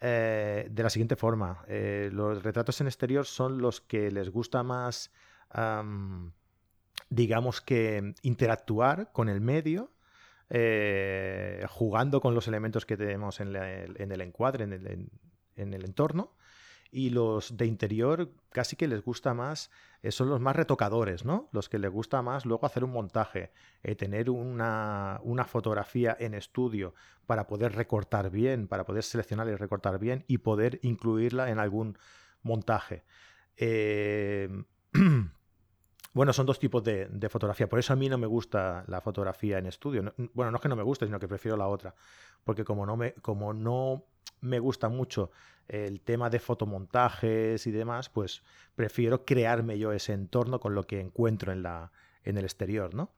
de 0.00 0.82
la 0.82 0.90
siguiente 0.90 1.16
forma. 1.16 1.64
los 1.68 2.42
retratos 2.42 2.80
en 2.80 2.86
exterior 2.86 3.26
son 3.26 3.58
los 3.58 3.80
que 3.80 4.10
les 4.10 4.30
gusta 4.30 4.62
más 4.62 5.10
digamos 7.10 7.60
que 7.60 8.14
interactuar 8.22 9.10
con 9.12 9.28
el 9.28 9.40
medio, 9.40 9.90
eh, 10.48 11.64
jugando 11.68 12.20
con 12.20 12.34
los 12.34 12.48
elementos 12.48 12.86
que 12.86 12.96
tenemos 12.96 13.40
en, 13.40 13.54
el 13.56 14.20
encuadre, 14.20 14.64
en 14.64 14.72
el, 15.74 15.84
entorno. 15.84 16.32
Y 16.92 17.10
los 17.10 17.56
de 17.56 17.66
interior 17.66 18.30
casi 18.50 18.76
que 18.76 18.88
les 18.88 19.04
gusta 19.04 19.32
más, 19.34 19.70
eh, 20.02 20.10
son 20.10 20.28
los 20.28 20.40
más 20.40 20.56
retocadores, 20.56 21.24
¿no? 21.24 21.48
Los 21.52 21.68
que 21.68 21.78
les 21.78 21.90
gusta 21.90 22.22
más 22.22 22.46
luego 22.46 22.66
hacer 22.66 22.84
un 22.84 22.90
montaje, 22.90 23.52
eh, 23.82 23.94
tener 23.94 24.30
una, 24.30 25.20
fotografía 25.46 26.16
en 26.18 26.34
estudio 26.34 26.94
para 27.26 27.46
poder 27.46 27.74
recortar 27.74 28.30
bien, 28.30 28.66
para 28.66 28.84
poder 28.84 29.02
seleccionar 29.02 29.48
y 29.48 29.54
recortar 29.54 29.98
bien 29.98 30.24
y 30.26 30.38
poder 30.38 30.80
incluirla 30.82 31.50
en 31.50 31.58
algún 31.58 31.98
montaje. 32.42 33.04
Bueno, 36.12 36.32
son 36.32 36.44
dos 36.46 36.58
tipos 36.58 36.82
de, 36.82 37.28
fotografía. 37.28 37.68
Por 37.68 37.78
eso 37.78 37.92
a 37.92 37.96
mí 37.96 38.08
no 38.08 38.18
me 38.18 38.26
gusta 38.26 38.84
la 38.88 39.00
fotografía 39.00 39.58
en 39.58 39.66
estudio. 39.66 40.12
bueno, 40.34 40.50
no 40.50 40.56
es 40.56 40.62
que 40.62 40.68
no 40.68 40.76
me 40.76 40.82
guste, 40.82 41.06
sino 41.06 41.20
que 41.20 41.28
prefiero 41.28 41.56
la 41.56 41.68
otra. 41.68 41.94
Porque 42.44 42.64
como 42.64 42.84
no 42.84 42.96
me, 42.96 43.12
como 43.14 43.52
no 43.52 44.04
me 44.40 44.58
gusta 44.58 44.88
mucho 44.88 45.30
el 45.68 46.00
tema 46.00 46.28
de 46.28 46.40
fotomontajes 46.40 47.64
y 47.66 47.70
demás, 47.70 48.08
pues 48.08 48.42
prefiero 48.74 49.24
crearme 49.24 49.78
yo 49.78 49.92
ese 49.92 50.12
entorno 50.12 50.58
con 50.58 50.74
lo 50.74 50.84
que 50.84 51.00
encuentro 51.00 51.52
en, 51.52 51.62
la, 51.62 51.92
en 52.24 52.38
el 52.38 52.44
exterior, 52.44 52.92
¿no? 52.92 53.12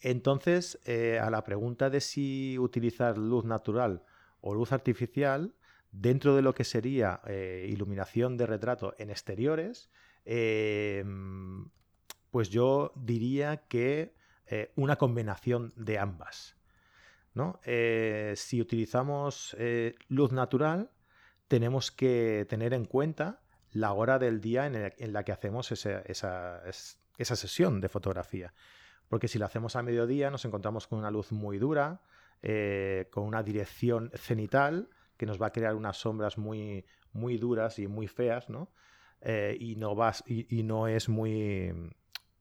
Entonces, 0.00 0.78
eh, 0.84 1.18
a 1.18 1.30
la 1.30 1.42
pregunta 1.44 1.90
de 1.90 2.00
si 2.00 2.58
utilizar 2.58 3.18
luz 3.18 3.44
natural 3.44 4.04
o 4.40 4.54
luz 4.54 4.72
artificial, 4.72 5.54
dentro 5.90 6.36
de 6.36 6.42
lo 6.42 6.54
que 6.54 6.64
sería 6.64 7.20
eh, 7.26 7.66
iluminación 7.68 8.36
de 8.36 8.46
retrato 8.46 8.94
en 8.98 9.10
exteriores, 9.10 9.90
eh, 10.24 11.04
pues 12.30 12.50
yo 12.50 12.92
diría 12.96 13.68
que 13.68 14.14
eh, 14.46 14.72
una 14.74 14.96
combinación 14.96 15.72
de 15.76 15.98
ambas. 15.98 16.56
¿no? 17.34 17.60
Eh, 17.64 18.34
si 18.36 18.60
utilizamos 18.60 19.54
eh, 19.58 19.94
luz 20.08 20.32
natural, 20.32 20.90
tenemos 21.46 21.92
que 21.92 22.46
tener 22.48 22.74
en 22.74 22.84
cuenta 22.84 23.42
la 23.70 23.92
hora 23.92 24.18
del 24.18 24.40
día 24.40 24.66
en, 24.66 25.12
la 25.12 25.24
que 25.24 25.30
hacemos 25.30 25.70
esa, 25.70 26.62
sesión 27.16 27.80
de 27.80 27.88
fotografía. 27.88 28.52
Porque 29.08 29.28
si 29.28 29.38
la 29.38 29.46
hacemos 29.46 29.76
a 29.76 29.82
mediodía 29.82 30.30
nos 30.30 30.44
encontramos 30.44 30.88
con 30.88 30.98
una 30.98 31.12
luz 31.12 31.30
muy 31.30 31.58
dura, 31.58 32.02
con 33.10 33.24
una 33.24 33.44
dirección 33.44 34.10
cenital 34.14 34.88
que 35.16 35.26
nos 35.26 35.40
va 35.40 35.46
a 35.46 35.52
crear 35.52 35.76
unas 35.76 35.96
sombras 35.96 36.38
muy, 36.38 36.84
muy 37.12 37.38
duras 37.38 37.78
y 37.78 37.86
muy 37.86 38.08
feas, 38.08 38.48
¿no? 38.48 38.72
y, 39.22 39.76
no 39.76 39.96
y, 40.26 40.62
no 40.64 40.88
es 40.88 41.08
muy, 41.08 41.72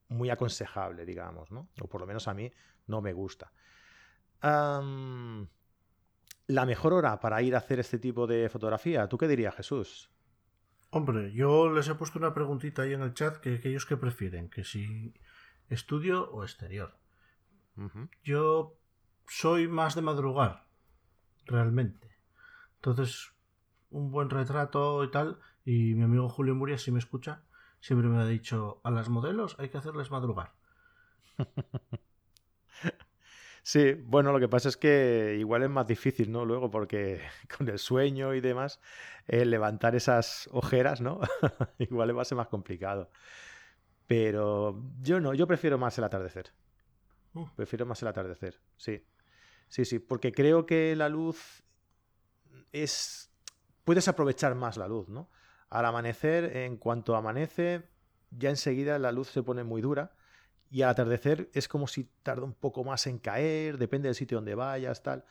muy 0.09 0.29
aconsejable, 0.29 1.05
digamos, 1.05 1.51
¿no? 1.51 1.69
O 1.81 1.87
por 1.87 2.01
lo 2.01 2.07
menos 2.07 2.27
a 2.27 2.33
mí 2.33 2.51
no 2.87 3.01
me 3.01 3.13
gusta. 3.13 3.51
la 4.41 5.45
mejor 6.65 6.93
hora 6.93 7.19
para 7.19 7.41
ir 7.41 7.55
a 7.55 7.59
hacer 7.59 7.79
este 7.79 7.99
tipo 7.99 8.27
de 8.27 8.49
fotografía, 8.49 9.07
¿tú 9.07 9.17
qué 9.17 9.27
dirías, 9.27 9.55
Jesús? 9.55 10.09
Hombre, 10.89 11.31
yo 11.33 11.71
les 11.71 11.87
he 11.87 11.95
puesto 11.95 12.17
una 12.17 12.33
preguntita 12.33 12.81
ahí 12.81 12.93
en 12.93 13.01
el 13.01 13.13
chat 13.13 13.37
que, 13.37 13.61
ellos 13.63 13.85
que 13.85 13.97
prefieren, 13.97 14.49
que 14.49 14.63
si 14.63 15.13
estudio 15.69 16.29
o 16.31 16.43
exterior. 16.43 16.97
Yo 18.23 18.77
soy 19.27 19.67
más 19.67 19.95
de 19.95 20.01
madrugar, 20.01 20.65
realmente. 21.45 22.17
Entonces, 22.75 23.31
un 23.91 24.11
buen 24.11 24.29
retrato 24.29 25.03
y 25.03 25.11
tal, 25.11 25.39
y 25.63 25.93
mi 25.93 26.03
amigo 26.03 26.27
Julio 26.27 26.55
Muria, 26.55 26.77
si 26.77 26.91
me 26.91 26.99
escucha, 26.99 27.43
siempre 27.79 28.09
me 28.09 28.21
ha 28.21 28.25
dicho, 28.25 28.81
a 28.83 28.91
las 28.91 29.09
modelos 29.09 29.55
hay 29.59 29.69
que 29.69 29.77
hacerles 29.77 30.12
madrugar. 30.12 30.53
Sí, 33.62 33.93
bueno, 33.93 34.31
lo 34.31 34.39
que 34.39 34.48
pasa 34.48 34.67
es 34.67 34.77
que 34.77 35.38
igual 35.39 35.62
es 35.62 35.69
más 35.69 35.86
difícil, 35.86 36.31
¿no? 36.31 36.43
Luego, 36.43 36.71
porque 36.71 37.21
con 37.57 37.69
el 37.69 37.77
sueño 37.77 38.33
y 38.33 38.41
demás, 38.41 38.79
levantar 39.27 39.95
esas 39.95 40.50
ojeras, 40.51 41.01
¿no? 41.01 41.19
igual 41.77 42.17
va 42.17 42.24
a 42.24 42.25
ser 42.25 42.38
más 42.38 42.48
complicado. 42.48 43.12
Pero 44.07 44.81
yo 45.01 45.19
no, 45.19 45.36
yo 45.36 45.45
prefiero 45.45 45.77
más 45.77 45.95
el 46.00 46.03
atardecer. 46.03 46.51
Uh. 47.36 47.45
Prefiero 47.55 47.86
más 47.86 48.01
el 48.01 48.07
atardecer, 48.07 48.59
sí. 48.75 49.05
Sí, 49.67 49.86
sí, 49.86 50.00
porque 50.00 50.31
creo 50.31 50.65
que 50.65 50.95
la 50.95 51.09
luz 51.09 51.63
es... 52.71 53.31
Puedes 53.83 54.07
aprovechar 54.07 54.55
más 54.55 54.77
la 54.77 54.88
luz, 54.88 55.09
¿no? 55.09 55.29
Al 55.69 55.85
amanecer, 55.85 56.57
en 56.57 56.77
cuanto 56.77 57.15
amanece, 57.15 57.83
ya 58.31 58.49
enseguida 58.49 58.97
la 58.99 59.11
luz 59.11 59.29
se 59.29 59.43
pone 59.43 59.63
muy 59.63 59.81
dura 59.81 60.11
y 60.71 60.81
al 60.83 60.89
atardecer 60.89 61.49
es 61.53 61.67
como 61.67 61.88
si 61.88 62.09
tarda 62.23 62.43
un 62.43 62.53
poco 62.53 62.83
más 62.83 63.07
en 63.07 63.19
caer, 63.19 63.77
depende 63.77 64.07
del 64.07 64.15
sitio 64.15 64.38
donde 64.38 64.55
vayas, 64.55 65.01
tal. 65.01 65.25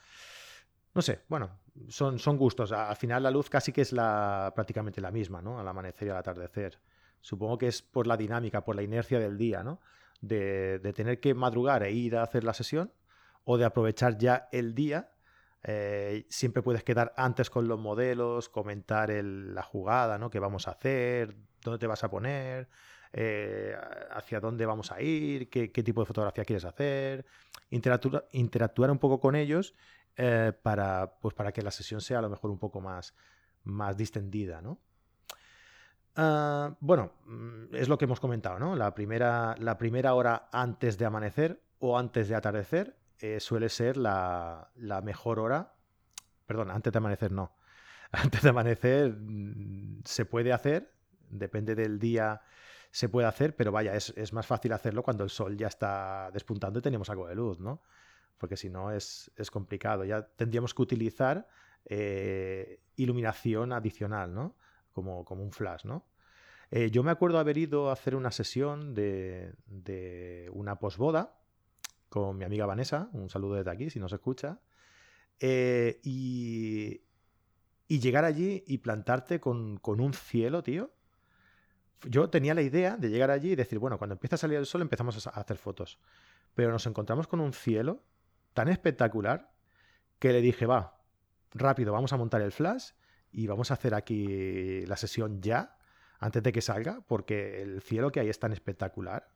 No 0.93 1.01
sé, 1.01 1.21
bueno, 1.29 1.59
son, 1.87 2.19
son 2.19 2.37
gustos. 2.37 2.71
Al 2.71 2.95
final 2.95 3.23
la 3.23 3.31
luz 3.31 3.49
casi 3.49 3.71
que 3.71 3.81
es 3.81 3.93
la, 3.93 4.51
prácticamente 4.55 4.99
la 5.01 5.11
misma, 5.11 5.41
¿no? 5.41 5.59
Al 5.59 5.67
amanecer 5.67 6.07
y 6.07 6.11
al 6.11 6.17
atardecer. 6.17 6.79
Supongo 7.21 7.57
que 7.57 7.67
es 7.67 7.81
por 7.81 8.07
la 8.07 8.17
dinámica, 8.17 8.63
por 8.63 8.75
la 8.75 8.81
inercia 8.81 9.19
del 9.19 9.37
día, 9.37 9.63
¿no? 9.63 9.79
De, 10.21 10.79
de 10.79 10.93
tener 10.93 11.19
que 11.19 11.33
madrugar 11.33 11.83
e 11.83 11.91
ir 11.91 12.17
a 12.17 12.23
hacer 12.23 12.43
la 12.43 12.53
sesión 12.53 12.91
o 13.45 13.57
de 13.57 13.65
aprovechar 13.65 14.17
ya 14.17 14.49
el 14.51 14.75
día 14.75 15.11
eh, 15.63 16.25
siempre 16.29 16.63
puedes 16.63 16.83
quedar 16.83 17.13
antes 17.17 17.49
con 17.49 17.67
los 17.67 17.79
modelos, 17.79 18.49
comentar 18.49 19.09
la 19.09 19.63
jugada 19.63 20.17
¿no? 20.17 20.29
que 20.29 20.39
vamos 20.39 20.67
a 20.67 20.71
hacer, 20.71 21.35
dónde 21.61 21.79
te 21.79 21.87
vas 21.87 22.03
a 22.03 22.09
poner, 22.09 22.69
eh, 23.11 23.75
hacia 24.11 24.39
dónde 24.39 24.65
vamos 24.65 24.91
a 24.91 25.01
ir, 25.01 25.49
qué, 25.49 25.67
tipo 25.69 26.01
de 26.01 26.05
fotografía 26.05 26.45
quieres 26.45 26.65
hacer, 26.65 27.25
interactuar, 27.69 28.27
interactuar 28.31 28.91
un 28.91 28.99
poco 28.99 29.19
con 29.19 29.35
ellos 29.35 29.75
eh, 30.15 30.53
para, 30.61 31.17
pues 31.19 31.33
para 31.33 31.51
que 31.51 31.61
la 31.61 31.71
sesión 31.71 32.01
sea 32.01 32.19
a 32.19 32.21
lo 32.21 32.29
mejor 32.29 32.51
un 32.51 32.59
poco 32.59 32.79
más, 32.81 33.15
más 33.63 33.97
distendida. 33.97 34.61
¿no? 34.61 34.79
Ah, 36.15 36.75
bueno, 36.79 37.13
mm, 37.25 37.75
es 37.75 37.87
lo 37.87 37.97
que 37.97 38.05
hemos 38.05 38.19
comentado, 38.19 38.59
¿no? 38.59 38.75
La 38.75 38.93
primera, 38.93 39.55
la 39.57 39.77
primera 39.77 40.13
hora 40.13 40.49
antes 40.51 40.97
de 40.97 41.05
amanecer 41.05 41.61
o 41.79 41.97
antes 41.97 42.27
de 42.27 42.35
atardecer 42.35 42.98
eh, 43.19 43.39
suele 43.39 43.69
ser 43.69 43.97
la, 43.97 44.71
mejor 45.03 45.39
hora. 45.39 45.73
Perdón, 46.45 46.71
antes 46.71 46.91
de 46.93 46.97
amanecer 46.97 47.31
no. 47.31 47.55
Antes 48.11 48.41
de 48.41 48.49
amanecer 48.49 49.11
mm, 49.11 50.01
se 50.03 50.25
puede 50.25 50.51
hacer, 50.51 50.91
depende 51.29 51.75
del 51.75 51.99
día 51.99 52.41
se 52.89 53.07
puede 53.07 53.27
hacer, 53.27 53.55
pero 53.55 53.71
vaya, 53.71 53.93
es, 53.93 54.33
más 54.33 54.47
fácil 54.47 54.73
hacerlo 54.73 55.03
cuando 55.03 55.23
el 55.23 55.29
sol 55.29 55.55
ya 55.55 55.67
está 55.67 56.31
despuntando 56.33 56.79
y 56.79 56.81
tenemos 56.81 57.07
algo 57.11 57.27
de 57.27 57.35
luz, 57.35 57.59
¿no? 57.59 57.83
Porque 58.39 58.57
si 58.57 58.69
no 58.69 58.91
es, 58.91 59.29
complicado. 59.51 60.05
Ya 60.05 60.23
tendríamos 60.23 60.73
que 60.73 60.81
utilizar 60.81 61.47
eh, 61.85 62.81
iluminación 62.95 63.73
adicional, 63.73 64.33
¿no? 64.33 64.55
Como, 64.91 65.23
como 65.23 65.43
un 65.43 65.51
flash, 65.51 65.85
¿no? 65.85 66.07
Eh, 66.71 66.89
yo 66.89 67.03
me 67.03 67.11
acuerdo 67.11 67.37
haber 67.37 67.59
ido 67.59 67.89
a 67.89 67.93
hacer 67.93 68.15
una 68.15 68.31
sesión 68.31 68.95
de, 68.95 69.53
de 69.67 70.49
una 70.53 70.79
posboda 70.79 71.38
con 72.09 72.37
mi 72.37 72.43
amiga 72.43 72.65
Vanessa, 72.65 73.09
un 73.13 73.29
saludo 73.29 73.55
desde 73.55 73.71
aquí 73.71 73.89
si 73.89 73.99
nos 73.99 74.11
escucha, 74.11 74.59
eh, 75.39 75.99
y, 76.03 77.01
llegar 77.87 78.25
allí 78.25 78.63
y 78.67 78.79
plantarte 78.79 79.39
con, 79.39 79.79
un 79.83 80.13
cielo, 80.13 80.63
tío. 80.63 80.91
Yo 82.03 82.29
tenía 82.29 82.53
la 82.53 82.61
idea 82.61 82.97
de 82.97 83.09
llegar 83.09 83.31
allí 83.31 83.51
y 83.51 83.55
decir, 83.55 83.79
bueno, 83.79 83.97
cuando 83.97 84.13
empieza 84.13 84.35
a 84.35 84.39
salir 84.39 84.57
el 84.57 84.65
sol 84.65 84.81
empezamos 84.81 85.27
a 85.27 85.29
hacer 85.31 85.57
fotos. 85.57 85.99
Pero 86.55 86.71
nos 86.71 86.85
encontramos 86.87 87.27
con 87.27 87.39
un 87.39 87.53
cielo 87.53 88.03
tan 88.53 88.67
espectacular 88.69 89.51
que 90.17 90.31
le 90.31 90.41
dije, 90.41 90.65
va, 90.65 91.01
rápido, 91.53 91.93
vamos 91.93 92.13
a 92.13 92.17
montar 92.17 92.41
el 92.41 92.51
flash 92.51 92.91
y 93.31 93.47
vamos 93.47 93.71
a 93.71 93.75
hacer 93.75 93.93
aquí 93.93 94.85
la 94.85 94.97
sesión 94.97 95.41
ya, 95.41 95.77
antes 96.19 96.43
de 96.43 96.51
que 96.51 96.61
salga, 96.61 97.01
porque 97.07 97.61
el 97.61 97.81
cielo 97.81 98.11
que 98.11 98.19
hay 98.19 98.29
es 98.29 98.39
tan 98.39 98.53
espectacular 98.53 99.29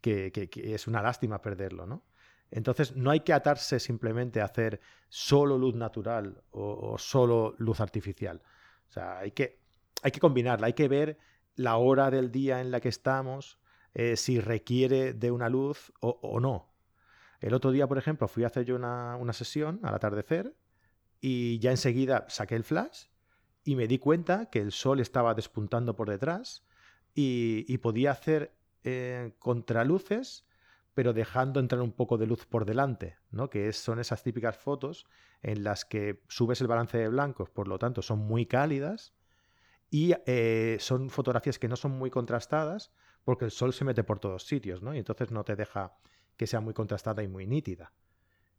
que, 0.00 0.50
es 0.54 0.86
una 0.86 1.02
lástima 1.02 1.40
perderlo, 1.40 1.86
¿no? 1.86 2.04
Entonces 2.50 2.96
no 2.96 3.10
hay 3.10 3.20
que 3.20 3.32
atarse 3.32 3.78
simplemente 3.78 4.40
a 4.40 4.46
hacer 4.46 4.80
solo 5.08 5.58
luz 5.58 5.74
natural 5.74 6.42
o, 6.50 6.96
solo 6.98 7.54
luz 7.58 7.80
artificial. 7.80 8.42
O 8.88 8.90
sea, 8.90 9.18
hay 9.18 9.32
que, 9.32 9.60
hay 10.02 10.10
que 10.10 10.20
combinarla, 10.20 10.68
hay 10.68 10.72
que 10.72 10.88
ver 10.88 11.18
la 11.56 11.76
hora 11.76 12.10
del 12.10 12.30
día 12.30 12.60
en 12.60 12.70
la 12.70 12.80
que 12.80 12.88
estamos, 12.88 13.58
eh, 13.92 14.16
si 14.16 14.40
requiere 14.40 15.12
de 15.12 15.30
una 15.30 15.48
luz 15.48 15.92
o, 16.00 16.40
no. 16.40 16.72
El 17.40 17.52
otro 17.52 17.70
día, 17.70 17.86
por 17.86 17.98
ejemplo, 17.98 18.28
fui 18.28 18.44
a 18.44 18.46
hacer 18.46 18.64
yo 18.64 18.76
una, 18.76 19.16
una 19.16 19.32
sesión 19.32 19.80
al 19.82 19.94
atardecer 19.94 20.54
y 21.20 21.58
ya 21.58 21.70
enseguida 21.70 22.24
saqué 22.28 22.54
el 22.54 22.64
flash 22.64 23.06
y 23.64 23.76
me 23.76 23.86
di 23.86 23.98
cuenta 23.98 24.46
que 24.46 24.60
el 24.60 24.72
sol 24.72 25.00
estaba 25.00 25.34
despuntando 25.34 25.94
por 25.94 26.08
detrás 26.08 26.64
y, 27.14 27.78
podía 27.78 28.12
hacer 28.12 28.54
eh, 28.84 29.34
contraluces, 29.38 30.46
pero 30.94 31.12
dejando 31.12 31.60
entrar 31.60 31.80
un 31.82 31.92
poco 31.92 32.18
de 32.18 32.26
luz 32.26 32.46
por 32.46 32.64
delante, 32.64 33.16
¿no? 33.30 33.50
que 33.50 33.72
son 33.72 34.00
esas 34.00 34.22
típicas 34.22 34.56
fotos 34.56 35.06
en 35.42 35.62
las 35.62 35.84
que 35.84 36.22
subes 36.28 36.60
el 36.60 36.66
balance 36.66 36.98
de 36.98 37.08
blancos, 37.08 37.50
por 37.50 37.68
lo 37.68 37.78
tanto 37.78 38.02
son 38.02 38.18
muy 38.18 38.46
cálidas 38.46 39.14
y 39.90 40.14
eh, 40.26 40.76
son 40.80 41.10
fotografías 41.10 41.58
que 41.58 41.68
no 41.68 41.76
son 41.76 41.92
muy 41.92 42.10
contrastadas 42.10 42.92
porque 43.24 43.44
el 43.44 43.50
sol 43.50 43.72
se 43.72 43.84
mete 43.84 44.04
por 44.04 44.18
todos 44.18 44.46
sitios, 44.46 44.82
¿no? 44.82 44.94
Y 44.94 44.98
entonces 44.98 45.30
no 45.30 45.44
te 45.44 45.54
deja 45.54 45.96
que 46.36 46.46
sea 46.46 46.60
muy 46.60 46.74
contrastada 46.74 47.22
y 47.22 47.28
muy 47.28 47.46
nítida. 47.46 47.92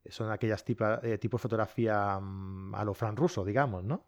Son 0.07 0.31
aquellas 0.31 0.63
tipos 0.63 1.01
de 1.01 1.17
tipo 1.17 1.37
fotografía 1.37 2.19
mm, 2.19 2.75
a 2.75 2.83
lo 2.85 2.93
Fran 2.93 3.15
digamos, 3.45 3.83
¿no? 3.83 4.05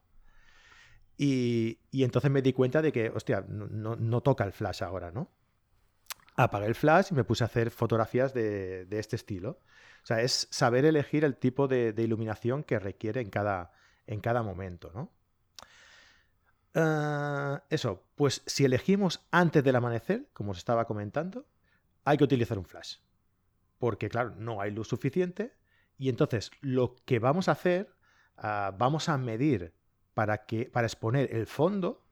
Y, 1.17 1.79
entonces 1.91 2.31
me 2.31 2.41
di 2.41 2.51
cuenta 2.53 2.81
de 2.81 2.91
que, 2.91 3.09
hostia, 3.09 3.45
no, 3.47 4.21
toca 4.21 4.43
el 4.43 4.51
flash 4.53 4.81
ahora, 4.83 5.11
¿no? 5.11 5.29
Apagué 6.35 6.67
el 6.67 6.75
flash 6.75 7.07
y 7.11 7.15
me 7.15 7.23
puse 7.23 7.43
a 7.43 7.47
hacer 7.47 7.71
fotografías 7.71 8.33
de, 8.33 8.87
este 8.91 9.15
estilo. 9.15 9.59
O 10.03 10.05
sea, 10.05 10.21
es 10.21 10.47
saber 10.49 10.85
elegir 10.85 11.23
el 11.23 11.37
tipo 11.37 11.67
de, 11.67 11.93
iluminación 11.97 12.63
que 12.63 12.79
requiere 12.79 13.21
en 13.21 13.29
cada, 13.29 13.73
en 14.07 14.21
cada 14.21 14.41
momento, 14.41 14.91
¿no? 14.93 15.11
Ah, 16.73 17.63
eso, 17.69 18.05
pues 18.15 18.43
si 18.45 18.63
elegimos 18.63 19.25
antes 19.31 19.63
del 19.63 19.75
amanecer, 19.75 20.29
como 20.33 20.51
os 20.51 20.57
estaba 20.57 20.85
comentando, 20.85 21.45
hay 22.05 22.17
que 22.17 22.23
utilizar 22.23 22.57
un 22.57 22.65
flash. 22.65 22.97
Porque, 23.77 24.09
claro, 24.09 24.33
no 24.37 24.61
hay 24.61 24.71
luz 24.71 24.87
suficiente. 24.87 25.53
Y 25.97 26.09
entonces 26.09 26.51
lo 26.61 26.95
que 27.05 27.19
vamos 27.19 27.49
a 27.49 27.53
hacer, 27.53 27.93
ah, 28.37 28.73
vamos 28.77 29.09
a 29.09 29.17
medir 29.17 29.73
para, 30.13 30.45
que, 30.45 30.65
para 30.65 30.87
exponer 30.87 31.33
el 31.35 31.45
fondo, 31.45 32.05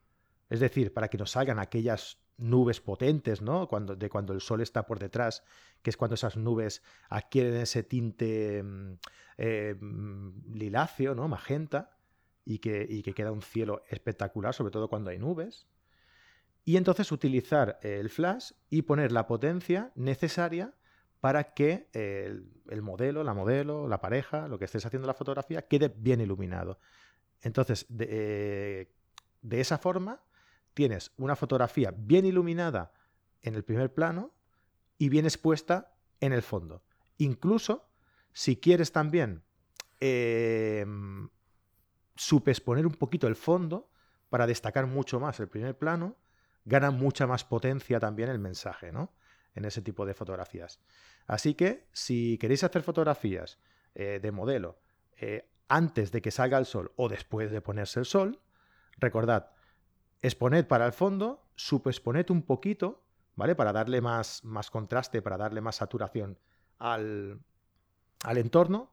es 0.50 0.60
decir, 0.60 0.94
para 0.94 1.08
que 1.08 1.18
nos 1.18 1.32
salgan 1.32 1.60
aquellas 1.60 2.20
nubes 2.39 2.81
potentes, 2.81 3.41
¿no? 3.41 3.67
Cuando, 3.67 3.96
de 3.96 4.10
cuando 4.10 4.34
el 4.34 4.41
sol 4.41 4.62
está 4.62 4.86
por 4.86 5.00
detrás, 5.00 5.43
que 5.81 5.89
es 5.89 5.98
cuando 5.98 6.15
esas 6.15 6.38
nubes 6.38 6.81
adquieren 7.10 7.55
ese 7.55 7.84
tinte 7.84 8.63
mm, 8.63 8.93
eh, 9.38 9.75
mm, 9.79 11.15
¿no? 11.15 11.27
Magenta, 11.27 11.98
y 12.46 12.60
que, 12.60 12.86
y 12.89 13.03
que 13.03 13.13
queda 13.13 13.31
un 13.31 13.41
cielo 13.41 13.84
espectacular, 13.89 14.53
sobre 14.53 14.72
todo 14.72 14.89
cuando 14.89 15.12
hay 15.12 15.19
nubes. 15.19 15.67
Y 16.65 16.77
entonces 16.77 17.12
utilizar 17.12 17.79
el 17.84 18.10
flash 18.10 18.51
y 18.69 18.81
poner 18.81 19.12
la 19.12 19.27
potencia 19.27 19.91
necesaria 19.96 20.74
para 21.19 21.53
que 21.53 21.89
el, 21.93 22.51
el, 22.69 22.81
modelo, 22.81 23.24
la 23.24 23.34
modelo, 23.34 23.88
la 23.88 24.01
pareja, 24.01 24.48
lo 24.48 24.58
que 24.58 24.65
estés 24.65 24.86
haciendo 24.86 25.08
la 25.08 25.13
fotografía, 25.13 25.67
quede 25.67 25.93
bien 25.96 26.22
iluminado. 26.22 26.79
Entonces, 27.41 27.86
eh, 28.00 28.91
de, 29.41 29.62
esa 29.62 29.77
forma, 29.77 30.22
tienes 30.74 31.12
una 31.18 31.36
fotografía 31.36 31.94
bien 31.96 32.26
iluminada 32.26 32.94
en 33.42 33.56
el 33.56 33.64
primer 33.64 33.94
plano 33.94 34.34
y 34.98 35.10
bien 35.10 35.26
expuesta 35.26 35.94
en 36.20 36.34
el 36.34 36.42
fondo. 36.42 36.84
Incluso, 37.18 37.90
si 38.34 38.58
quieres 38.58 38.92
también 38.92 39.44
eh, 40.00 40.84
un 40.86 41.32
poquito 42.98 43.28
el 43.28 43.36
fondo 43.36 43.90
para 44.30 44.48
destacar 44.48 44.88
mucho 44.88 45.20
más 45.20 45.40
el 45.40 45.48
primer 45.48 45.78
plano, 45.78 46.18
gana 46.66 46.92
mucha 46.92 47.28
más 47.28 47.44
potencia 47.44 48.00
también 48.00 48.30
el 48.30 48.40
mensaje, 48.40 48.92
¿no? 48.92 49.14
En 49.56 49.66
ese 49.66 49.82
tipo 49.82 50.06
de 50.06 50.14
fotografías. 50.14 50.80
Así 51.26 51.56
que, 51.56 51.88
si 51.92 52.38
queréis 52.38 52.64
hacer 52.64 52.84
fotografías 52.84 53.60
eh, 53.96 54.20
de 54.22 54.32
modelo, 54.32 54.80
eh, 55.18 55.50
antes 55.68 56.12
de 56.12 56.22
que 56.22 56.32
salga 56.32 56.58
el 56.58 56.66
sol 56.66 56.92
o 56.96 57.10
después 57.10 57.52
de 57.52 57.62
ponerse 57.62 58.00
el 58.00 58.06
sol, 58.06 58.40
recordad, 58.98 59.52
exponed 60.22 60.66
para 60.66 60.86
el 60.86 60.94
fondo, 60.94 61.46
subexponed 61.55 62.29
un 62.29 62.44
poquito, 62.44 63.03
¿vale? 63.36 63.55
Para 63.55 63.74
darle 63.74 64.01
más, 64.01 64.44
más 64.44 64.70
contraste, 64.70 65.22
para 65.22 65.38
darle 65.38 65.62
más 65.62 65.77
saturación 65.77 66.38
al, 66.77 67.40
al 68.24 68.38
entorno 68.38 68.92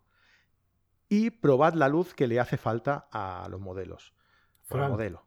y 1.09 1.31
probad 1.31 1.75
la 1.75 1.89
luz 1.89 2.15
que 2.15 2.27
le 2.27 2.41
hace 2.41 2.57
falta 2.57 3.09
a 3.13 3.47
los 3.49 3.61
modelos. 3.61 4.15
modelo. 4.71 5.25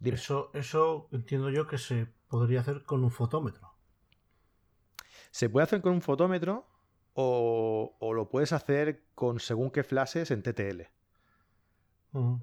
Eso, 0.00 0.50
eso 0.54 1.08
entiendo 1.12 1.50
yo 1.50 1.66
que 1.66 1.78
se 1.78 2.06
podría 2.28 2.60
hacer 2.60 2.82
con 2.84 3.04
un 3.04 3.10
fotómetro. 3.10 3.74
Se 5.30 5.48
puede 5.48 5.64
hacer 5.64 5.80
con 5.80 5.92
un 5.92 6.02
fotómetro, 6.02 6.66
o, 7.14 8.12
lo 8.14 8.28
puedes 8.28 8.52
hacer 8.52 9.04
con 9.14 9.38
según 9.38 9.70
qué 9.70 9.84
flashes 9.84 10.30
en 10.30 10.42
TTL. 10.42 10.82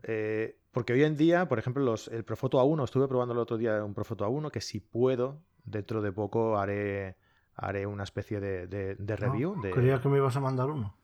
Eh, 0.03 0.57
porque 0.71 0.93
hoy 0.93 1.03
en 1.03 1.15
día, 1.15 1.47
por 1.47 1.59
ejemplo, 1.59 1.83
los, 1.83 2.07
el 2.07 2.23
Profoto 2.23 2.59
A1, 2.59 2.83
estuve 2.83 3.07
probando 3.07 3.33
el 3.33 3.39
otro 3.39 3.57
día 3.57 3.83
un 3.83 3.93
Profoto 3.93 4.27
A1, 4.27 4.51
que 4.51 4.61
si 4.61 4.79
puedo, 4.79 5.41
dentro 5.63 6.01
de 6.01 6.11
poco 6.11 6.57
haré, 6.57 7.17
haré 7.55 7.85
una 7.85 8.03
especie 8.03 8.39
de, 8.39 8.97
ah, 8.99 9.15
review. 9.15 9.61
de... 9.61 9.71
Creía 9.71 10.01
que 10.01 10.09
me 10.09 10.17
ibas 10.17 10.35
a 10.35 10.39
mandar 10.39 10.69
uno. 10.69 10.95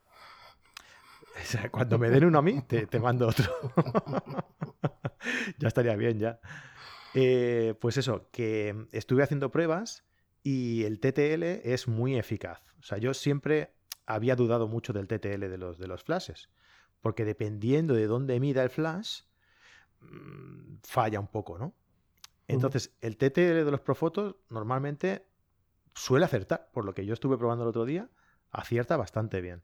Cuando 1.71 1.97
me 1.97 2.09
den 2.09 2.25
uno 2.25 2.39
a 2.39 2.41
mí, 2.41 2.61
te, 2.61 2.99
mando 2.99 3.27
otro. 3.27 3.51
ya 5.57 5.67
estaría 5.67 5.95
bien, 5.95 6.19
ya. 6.19 6.39
Eh, 7.13 7.75
pues 7.79 7.97
eso, 7.97 8.29
que 8.31 8.87
estuve 8.91 9.23
haciendo 9.23 9.51
pruebas 9.51 10.03
y 10.43 10.83
el 10.83 10.99
TTL 10.99 11.43
es 11.63 11.87
muy 11.87 12.17
eficaz. 12.17 12.61
O 12.79 12.83
sea, 12.83 12.97
yo 12.97 13.13
siempre 13.13 13.73
había 14.05 14.35
dudado 14.35 14.67
mucho 14.67 14.93
del 14.93 15.07
TTL 15.07 15.39
de 15.39 15.57
los, 15.57 15.77
de 15.79 15.87
los 15.87 16.03
flashes, 16.03 16.49
porque 17.05 17.23
dependiendo 17.23 17.93
de 17.93 18.07
dónde 18.07 18.39
mida 18.39 18.63
el 18.63 18.71
flash, 18.71 19.21
mm, 20.01 20.77
falla 20.81 21.19
un 21.19 21.27
poco, 21.27 21.59
¿no? 21.59 21.75
Entonces, 22.47 22.97
el 22.99 23.15
TTL 23.15 23.63
de 23.63 23.69
los 23.69 23.81
Profotos 23.81 24.37
normalmente 24.49 25.27
suele 25.93 26.25
acertar, 26.25 26.71
por 26.73 26.83
lo 26.83 26.95
que 26.95 27.05
yo 27.05 27.13
estuve 27.13 27.37
probando 27.37 27.63
el 27.63 27.69
otro 27.69 27.85
día, 27.85 28.09
acierta 28.49 28.97
bastante 28.97 29.39
bien. 29.39 29.61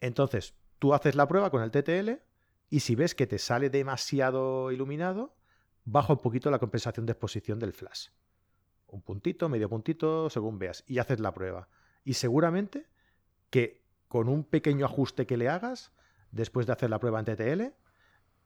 Entonces, 0.00 0.54
tú 0.78 0.94
haces 0.94 1.16
la 1.16 1.26
prueba 1.26 1.50
con 1.50 1.60
el 1.60 1.72
TTL 1.72 2.22
y 2.70 2.78
si 2.78 2.94
ves 2.94 3.16
que 3.16 3.26
te 3.26 3.40
sale 3.40 3.68
demasiado 3.68 4.70
iluminado, 4.70 5.34
baja 5.86 6.12
un 6.12 6.20
poquito 6.20 6.52
la 6.52 6.60
compensación 6.60 7.04
de 7.04 7.14
exposición 7.14 7.58
del 7.58 7.72
flash 7.72 8.10
un 8.86 9.02
puntito, 9.02 9.48
medio 9.48 9.68
puntito, 9.68 10.30
según 10.30 10.56
veas, 10.60 10.84
y 10.86 10.98
haces 10.98 11.18
la 11.18 11.34
prueba. 11.34 11.68
Y 12.04 12.14
seguramente 12.14 12.86
que 13.50 13.82
con 14.06 14.28
un 14.28 14.44
pequeño 14.44 14.86
ajuste 14.86 15.26
que 15.26 15.36
le 15.36 15.48
hagas, 15.48 15.92
después 16.30 16.66
de 16.66 16.72
hacer 16.72 16.90
la 16.90 16.98
prueba 16.98 17.20
en 17.20 17.24
TTL, 17.24 17.62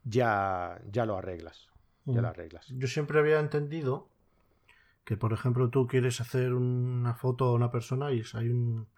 ya, 0.05 0.81
ya 0.91 1.07
lo 1.07 1.17
arreglas. 1.17 1.69
Ya 2.05 2.21
lo 2.21 2.29
arreglas. 2.29 2.67
Yo 2.69 2.89
siempre 2.89 3.21
había 3.21 3.39
entendido 3.39 4.09
que, 5.05 5.17
por 5.17 5.33
ejemplo, 5.33 5.71
tú 5.71 5.87
quieres 5.87 6.21
hacer 6.21 6.53
una 6.53 7.15
foto 7.15 7.47
a 7.47 7.53
una 7.53 7.71
persona 7.71 8.13
y 8.13 8.23
hay 8.35 8.49
un, 8.49 8.89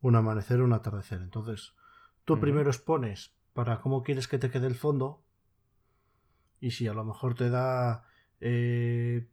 un 0.00 0.16
amanecer 0.16 0.60
o 0.60 0.64
un 0.64 0.72
atardecer. 0.72 1.22
Entonces, 1.22 1.74
tú 2.24 2.40
primero 2.40 2.70
expones 2.70 3.32
para 3.52 3.80
cómo 3.80 4.02
quieres 4.02 4.26
que 4.28 4.38
te 4.38 4.50
quede 4.50 4.66
el 4.66 4.74
fondo. 4.74 5.22
Y 6.60 6.72
si 6.72 6.88
a 6.88 6.94
lo 6.94 7.04
mejor 7.04 7.34
te 7.34 7.50
da 7.50 8.04
eh, 8.40 9.28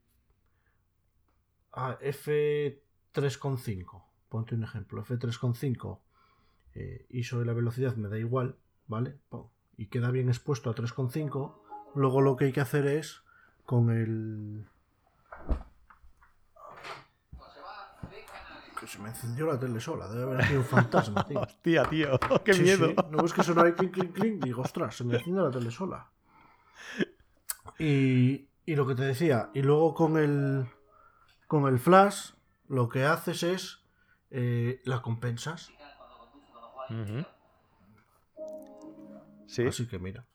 a 1.72 1.98
F3.5, 2.00 4.04
ponte 4.30 4.56
un 4.56 4.64
ejemplo, 4.64 5.04
F3.5 5.04 6.00
eh, 6.74 7.06
y 7.10 7.24
sobre 7.24 7.46
la 7.46 7.54
velocidad 7.54 7.96
me 7.96 8.10
da 8.10 8.18
igual, 8.18 8.58
¿vale? 8.88 9.20
y 9.78 9.88
queda 9.88 10.12
bien 10.12 10.30
expuesto 10.30 10.70
a 10.70 10.76
3.5, 10.76 11.56
luego 11.96 12.22
lo 12.22 12.36
que 12.36 12.46
hay 12.46 12.52
que 12.54 12.62
hacer 12.62 12.88
es 12.88 13.24
con 13.66 13.90
el... 13.90 14.66
Que 18.80 18.88
se 18.88 19.00
me 19.00 19.10
encendió 19.10 19.48
la 19.48 19.60
tele 19.60 19.80
sola, 19.80 20.08
debe 20.08 20.24
haber 20.24 20.46
sido 20.46 20.60
un 20.60 20.66
fantasma, 20.66 21.26
tío. 21.26 21.40
Hostia, 21.42 21.84
tío, 21.86 22.20
qué 22.46 22.54
miedo. 22.54 22.94
No 23.10 23.26
es 23.26 23.34
que 23.34 23.44
sonaba 23.44 23.74
clink, 23.74 23.94
clink, 23.94 24.14
clink, 24.14 24.44
digo, 24.44 24.62
ostras, 24.62 24.96
se 24.96 25.04
me 25.04 25.16
enciende 25.16 25.42
la 25.42 25.52
tele 25.52 25.72
sola. 25.72 26.10
Y, 27.80 28.48
y 28.66 28.76
lo 28.76 28.86
que 28.86 28.96
te 28.96 29.04
decía, 29.04 29.50
y 29.54 29.62
luego 29.62 29.94
con 29.94 30.18
el, 30.18 30.68
con 31.48 31.68
el 31.68 31.80
flash 31.80 32.32
lo 32.68 32.90
que 32.90 33.06
haces 33.06 33.44
es 33.44 33.84
eh, 34.32 34.82
la 34.86 35.02
compensas. 35.02 35.72
Sí. 39.56 39.66
Así 39.66 39.88
que 39.88 40.00
mira. 40.00 40.26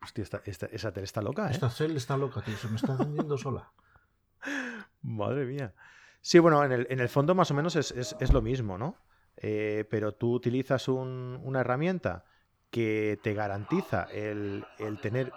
Hostia, 0.00 0.24
esa 0.44 0.92
tele 0.92 1.04
está 1.04 1.20
loca, 1.20 1.48
¿eh? 1.48 1.50
Esta 1.50 1.68
tele 1.68 1.96
está 1.96 2.16
loca, 2.16 2.42
tío. 2.42 2.56
Se 2.56 2.68
me 2.68 2.76
está 2.76 2.92
encendiendo 2.92 3.36
sola. 3.36 3.72
Madre 5.02 5.46
mía. 5.46 5.74
Sí, 6.20 6.38
bueno, 6.38 6.62
en 6.64 7.00
el, 7.00 7.08
fondo 7.08 7.34
más 7.34 7.50
o 7.50 7.54
menos 7.54 7.74
es, 7.74 8.32
lo 8.32 8.40
mismo, 8.40 8.78
¿no? 8.78 8.96
Eh, 9.36 9.84
pero 9.90 10.12
tú 10.14 10.32
utilizas 10.32 10.86
una 10.88 11.60
herramienta 11.60 12.24
que 12.70 13.18
te 13.22 13.34
garantiza 13.34 14.04
el, 14.04 14.64
el 14.78 15.00
tener 15.00 15.32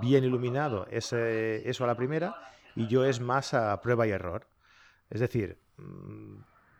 bien 0.00 0.24
iluminado 0.24 0.86
ese, 0.90 1.68
eso 1.68 1.84
a 1.84 1.86
la 1.88 1.96
primera 1.96 2.36
y 2.76 2.86
yo 2.86 3.04
es 3.04 3.20
más 3.20 3.52
a 3.52 3.80
prueba 3.82 4.06
y 4.06 4.10
error. 4.10 4.46
Es 5.10 5.20
decir, 5.20 5.58
mm, 5.76 6.36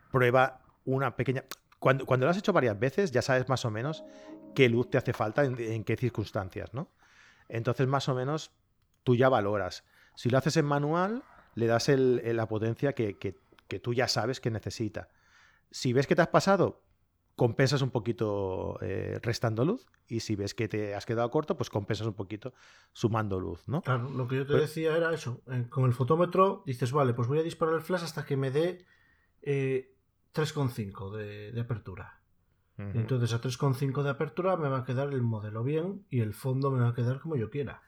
prueba 0.09 0.61
una 0.85 1.15
pequeña... 1.15 1.43
Cuando, 1.79 2.05
cuando 2.05 2.25
lo 2.25 2.31
has 2.31 2.37
hecho 2.37 2.53
varias 2.53 2.79
veces, 2.79 3.11
ya 3.11 3.21
sabes 3.21 3.49
más 3.49 3.65
o 3.65 3.71
menos 3.71 4.03
qué 4.53 4.69
luz 4.69 4.89
te 4.89 4.97
hace 4.97 5.13
falta, 5.13 5.43
en, 5.43 5.83
qué 5.83 5.95
circunstancias, 5.95 6.73
¿no? 6.73 6.89
Entonces, 7.49 7.87
más 7.87 8.09
o 8.09 8.15
menos, 8.15 8.51
tú 9.03 9.15
ya 9.15 9.29
valoras. 9.29 9.83
Si 10.15 10.29
lo 10.29 10.37
haces 10.37 10.57
en 10.57 10.65
manual, 10.65 11.23
le 11.55 11.67
das 11.67 11.89
la 11.89 12.47
potencia 12.47 12.93
que, 12.93 13.17
que 13.17 13.79
tú 13.79 13.93
ya 13.93 14.07
sabes 14.07 14.39
que 14.39 14.51
necesita. 14.51 15.09
Si 15.71 15.93
ves 15.93 16.07
que 16.07 16.15
te 16.15 16.21
has 16.21 16.27
pasado, 16.27 16.83
compensas 17.35 17.81
un 17.81 17.89
poquito 17.89 18.77
eh, 18.81 19.19
restando 19.21 19.65
luz 19.65 19.85
y 20.07 20.19
si 20.19 20.35
ves 20.35 20.53
que 20.53 20.67
te 20.67 20.93
has 20.95 21.05
quedado 21.05 21.29
corto, 21.31 21.57
pues 21.57 21.69
compensas 21.69 22.07
un 22.07 22.13
poquito 22.13 22.53
sumando 22.91 23.39
luz, 23.39 23.67
¿no? 23.67 23.81
Claro, 23.81 24.09
lo 24.09 24.27
que 24.27 24.37
yo 24.37 24.45
te 24.45 24.53
decía 24.53 24.95
era 24.95 25.13
eso. 25.13 25.41
Eh, 25.47 25.65
con 25.69 25.85
el 25.85 25.93
fotómetro 25.93 26.63
dices, 26.65 26.91
vale, 26.91 27.13
pues 27.13 27.27
voy 27.27 27.39
a 27.39 27.43
disparar 27.43 27.75
el 27.75 27.81
flash 27.81 28.03
hasta 28.03 28.25
que 28.25 28.37
me 28.37 28.51
dé 28.51 28.85
3,5 29.41 31.19
eh, 31.19 31.51
de, 31.53 31.61
apertura. 31.61 32.21
Entonces 32.77 33.33
a 33.33 33.39
3,5 33.39 34.01
de 34.01 34.09
apertura 34.09 34.57
me 34.57 34.67
va 34.67 34.79
a 34.79 34.83
quedar 34.83 35.09
el 35.09 35.21
modelo 35.21 35.63
bien 35.63 36.05
y 36.09 36.21
el 36.21 36.33
fondo 36.33 36.71
me 36.71 36.81
va 36.81 36.89
a 36.89 36.93
quedar 36.95 37.19
como 37.19 37.35
yo 37.35 37.49
quiera. 37.49 37.83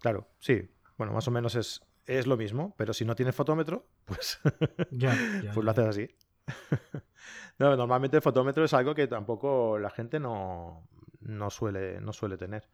Claro, 0.00 0.28
sí. 0.38 0.70
Bueno, 0.96 1.12
más 1.12 1.28
o 1.28 1.30
menos 1.30 1.54
es, 1.54 1.82
es 2.06 2.26
lo 2.26 2.36
mismo, 2.36 2.74
pero 2.78 2.94
si 2.94 3.04
no 3.04 3.14
tienes 3.14 3.34
fotómetro, 3.34 3.86
pues, 4.06 4.40
ya, 4.90 5.14
pues 5.52 5.64
lo 5.64 5.70
haces 5.70 5.86
así. 5.86 6.08
no, 7.58 7.76
normalmente 7.76 8.16
el 8.16 8.22
fotómetro 8.22 8.64
es 8.64 8.72
algo 8.72 8.94
que 8.94 9.06
tampoco 9.06 9.78
la 9.78 9.90
gente 9.90 10.18
no, 10.18 10.88
no, 11.20 11.50
suele, 11.50 12.00
no 12.00 12.12
suele 12.12 12.38
tener. 12.38 12.68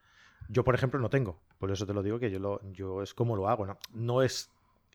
Yo, 0.48 0.64
por 0.64 0.74
ejemplo, 0.74 1.00
no 1.00 1.10
tengo. 1.10 1.40
Por 1.58 1.70
eso 1.70 1.86
te 1.86 1.94
lo 1.94 2.02
digo 2.02 2.18
que 2.18 2.30
yo, 2.30 2.38
lo, 2.38 2.60
yo 2.72 3.02
es 3.02 3.14
como 3.14 3.36
lo 3.36 3.48
hago. 3.48 3.66
¿no? 3.66 3.78
no 3.92 4.22
es, 4.22 4.50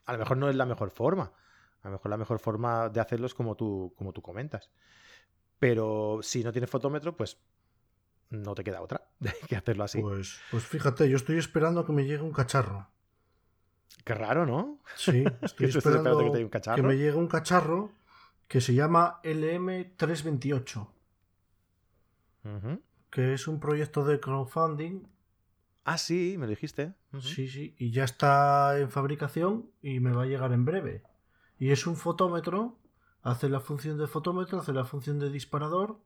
a 0.06 0.14
lo 0.14 0.20
mejor 0.20 0.38
no 0.38 0.50
es 0.50 0.56
la 0.56 0.66
mejor 0.66 0.92
forma. 0.92 1.32
A 1.84 1.88
lo 1.88 1.94
mejor 1.94 2.12
la 2.12 2.18
mejor 2.18 2.40
forma 2.40 2.90
de 2.90 3.00
hacerlo 3.00 3.28
es 3.28 3.34
como 3.34 3.56
tú, 3.56 3.94
como 3.98 4.14
tú 4.14 4.22
comentas. 4.22 4.70
Pero 5.60 6.20
si 6.22 6.44
no 6.44 6.52
tienes 6.52 6.70
fotómetro, 6.70 7.16
pues 7.16 7.38
no 8.30 8.56
te 8.56 8.64
queda 8.64 8.82
otra 8.82 9.10
que 9.48 9.56
hacerlo 9.56 9.84
así. 9.84 10.02
Pues, 10.02 10.40
pues 10.52 10.66
fíjate, 10.66 11.10
yo 11.10 11.18
estoy 11.18 11.38
esperando 11.38 11.86
que 11.86 11.94
me 11.94 12.06
llegue 12.06 12.24
un 12.24 12.34
cacharro. 12.34 12.88
Qué 14.04 14.14
raro, 14.14 14.46
¿no? 14.46 14.80
Sí, 14.96 15.24
estoy 15.42 15.68
esperando 15.68 16.18
que, 16.32 16.50
que, 16.76 16.82
me 16.82 16.96
llegue 16.96 17.16
un 17.16 17.28
cacharro 17.28 17.92
que 18.48 18.62
se 18.62 18.74
llama 18.74 19.20
LM328, 19.24 20.88
que 23.10 23.34
es 23.34 23.48
un 23.48 23.60
proyecto 23.60 24.06
de 24.06 24.20
crowdfunding. 24.20 25.06
Ah, 25.84 25.98
sí, 25.98 26.36
me 26.38 26.46
lo 26.46 26.52
dijiste. 26.52 26.94
Sí, 27.20 27.48
sí, 27.50 27.76
y 27.78 27.92
ya 27.92 28.06
está 28.06 28.78
en 28.80 28.90
fabricación 28.90 29.70
y 29.82 30.00
me 30.00 30.12
va 30.12 30.24
a 30.24 30.26
llegar 30.26 30.54
en 30.54 30.64
breve. 30.64 31.04
Y 31.60 31.72
es 31.72 31.88
un 31.88 31.98
fotómetro, 31.98 32.78
hace 33.28 33.50
la 33.50 33.60
función 33.60 33.98
de 33.98 34.08
fotómetro, 34.08 34.60
hace 34.60 34.72
la 34.72 34.86
función 34.86 35.20
de 35.20 35.30
disparador 35.30 36.00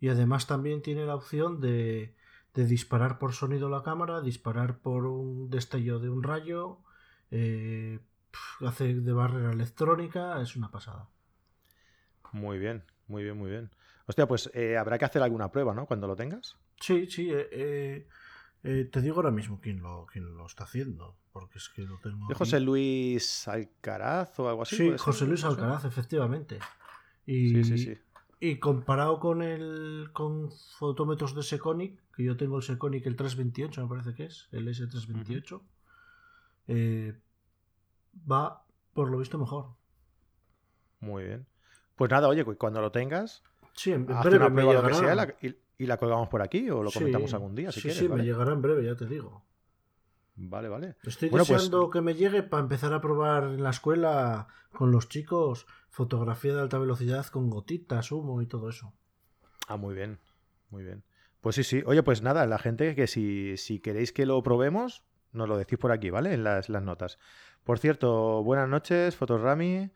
y 0.00 0.08
además 0.08 0.46
también 0.46 0.82
tiene 0.82 1.06
la 1.06 1.14
opción 1.14 1.60
de, 1.60 2.14
de 2.54 2.66
disparar 2.66 3.18
por 3.18 3.32
sonido 3.32 3.70
la 3.70 3.82
cámara, 3.82 4.20
disparar 4.20 4.78
por 4.78 5.06
un 5.06 5.48
destello 5.48 5.98
de 5.98 6.10
un 6.10 6.22
rayo, 6.22 6.78
eh, 7.30 8.00
hace 8.60 8.94
de 8.94 9.12
barrera 9.12 9.52
electrónica, 9.52 10.40
es 10.42 10.56
una 10.56 10.70
pasada. 10.70 11.08
Muy 12.32 12.58
bien, 12.58 12.84
muy 13.06 13.22
bien, 13.22 13.38
muy 13.38 13.50
bien. 13.50 13.70
Hostia, 14.06 14.28
pues 14.28 14.50
eh, 14.52 14.76
habrá 14.76 14.98
que 14.98 15.06
hacer 15.06 15.22
alguna 15.22 15.50
prueba, 15.50 15.74
¿no? 15.74 15.86
Cuando 15.86 16.06
lo 16.06 16.16
tengas. 16.16 16.58
Sí, 16.80 17.06
sí. 17.06 17.30
Eh, 17.32 18.06
eh, 18.70 18.84
te 18.84 19.00
digo 19.00 19.16
ahora 19.16 19.30
mismo 19.30 19.60
quién 19.62 19.80
lo, 19.80 20.04
quién 20.12 20.36
lo 20.36 20.44
está 20.44 20.64
haciendo, 20.64 21.16
porque 21.32 21.56
es 21.56 21.70
que 21.70 21.82
lo 21.82 21.98
tengo. 22.00 22.28
¿De 22.28 22.34
José 22.34 22.60
Luis 22.60 23.48
Alcaraz 23.48 24.38
o 24.38 24.46
algo 24.46 24.62
así? 24.62 24.76
Sí, 24.76 24.92
José 24.98 25.26
Luis 25.26 25.42
Alcaraz, 25.42 25.86
efectivamente. 25.86 26.58
Y, 27.24 27.48
sí, 27.48 27.64
sí, 27.64 27.78
sí. 27.78 27.98
Y 28.40 28.58
comparado 28.58 29.20
con 29.20 29.40
el 29.40 30.10
con 30.12 30.50
fotómetros 30.78 31.34
de 31.34 31.42
Seconic, 31.42 31.98
que 32.14 32.24
yo 32.24 32.36
tengo 32.36 32.58
el 32.58 32.62
Seconic 32.62 33.06
el 33.06 33.16
328, 33.16 33.82
me 33.82 33.88
parece 33.88 34.14
que 34.14 34.26
es, 34.26 34.48
el 34.52 34.68
S328, 34.68 35.62
va 38.30 38.66
por 38.92 39.10
lo 39.10 39.16
visto 39.16 39.38
mejor. 39.38 39.70
Muy 41.00 41.24
bien. 41.24 41.46
Pues 41.96 42.10
nada, 42.10 42.28
oye, 42.28 42.44
cuando 42.44 42.82
lo 42.82 42.92
tengas, 42.92 43.42
sí, 43.72 43.92
en 43.92 44.02
una 44.02 44.20
prueba 44.20 44.72
lo 44.74 44.86
que 44.86 44.94
sea 44.94 45.36
y, 45.40 45.56
la 45.86 45.96
colgamos 45.96 46.28
por 46.28 46.42
aquí 46.42 46.68
o 46.70 46.82
lo 46.82 46.90
comentamos 46.90 47.32
algún 47.34 47.54
día, 47.54 47.72
si 47.72 47.80
sí, 47.80 47.88
quieres. 47.88 47.98
Sí, 47.98 48.08
me 48.08 48.24
llegará 48.24 48.52
en 48.52 48.62
breve, 48.62 48.84
ya 48.84 48.96
te 48.96 49.06
digo. 49.06 49.44
Vale, 50.34 50.68
vale. 50.68 50.96
Estoy 51.02 51.30
pues 51.30 51.48
deseando 51.48 51.90
que 51.90 52.00
me 52.00 52.14
llegue 52.14 52.42
para 52.42 52.62
empezar 52.62 52.92
a 52.92 53.00
probar 53.00 53.44
en 53.44 53.62
la 53.62 53.70
escuela 53.70 54.46
con 54.72 54.92
los 54.92 55.08
chicos 55.08 55.66
fotografía 55.90 56.54
de 56.54 56.60
alta 56.60 56.78
velocidad 56.78 57.26
con 57.26 57.50
gotitas, 57.50 58.12
humo 58.12 58.40
y 58.40 58.46
todo 58.46 58.68
eso. 58.68 58.92
Ah, 59.66 59.76
muy 59.76 59.94
bien, 59.94 60.20
muy 60.70 60.84
bien. 60.84 61.02
Pues 61.40 61.56
sí, 61.56 61.64
sí. 61.64 61.82
Oye, 61.86 62.02
pues 62.02 62.22
nada, 62.22 62.46
la 62.46 62.58
gente 62.58 62.94
que 62.94 63.06
si, 63.06 63.56
si 63.56 63.80
queréis 63.80 64.12
que 64.12 64.26
lo 64.26 64.42
probemos, 64.42 65.04
nos 65.32 65.48
lo 65.48 65.56
decís 65.58 65.78
por 65.78 65.90
aquí, 65.90 66.10
¿vale? 66.10 66.34
En 66.34 66.44
las, 66.44 66.68
las 66.68 66.82
notas. 66.82 67.18
Por 67.64 67.78
cierto, 67.78 68.42
buenas 68.42 68.68
noches, 68.68 69.16
Fotorami. 69.16 69.90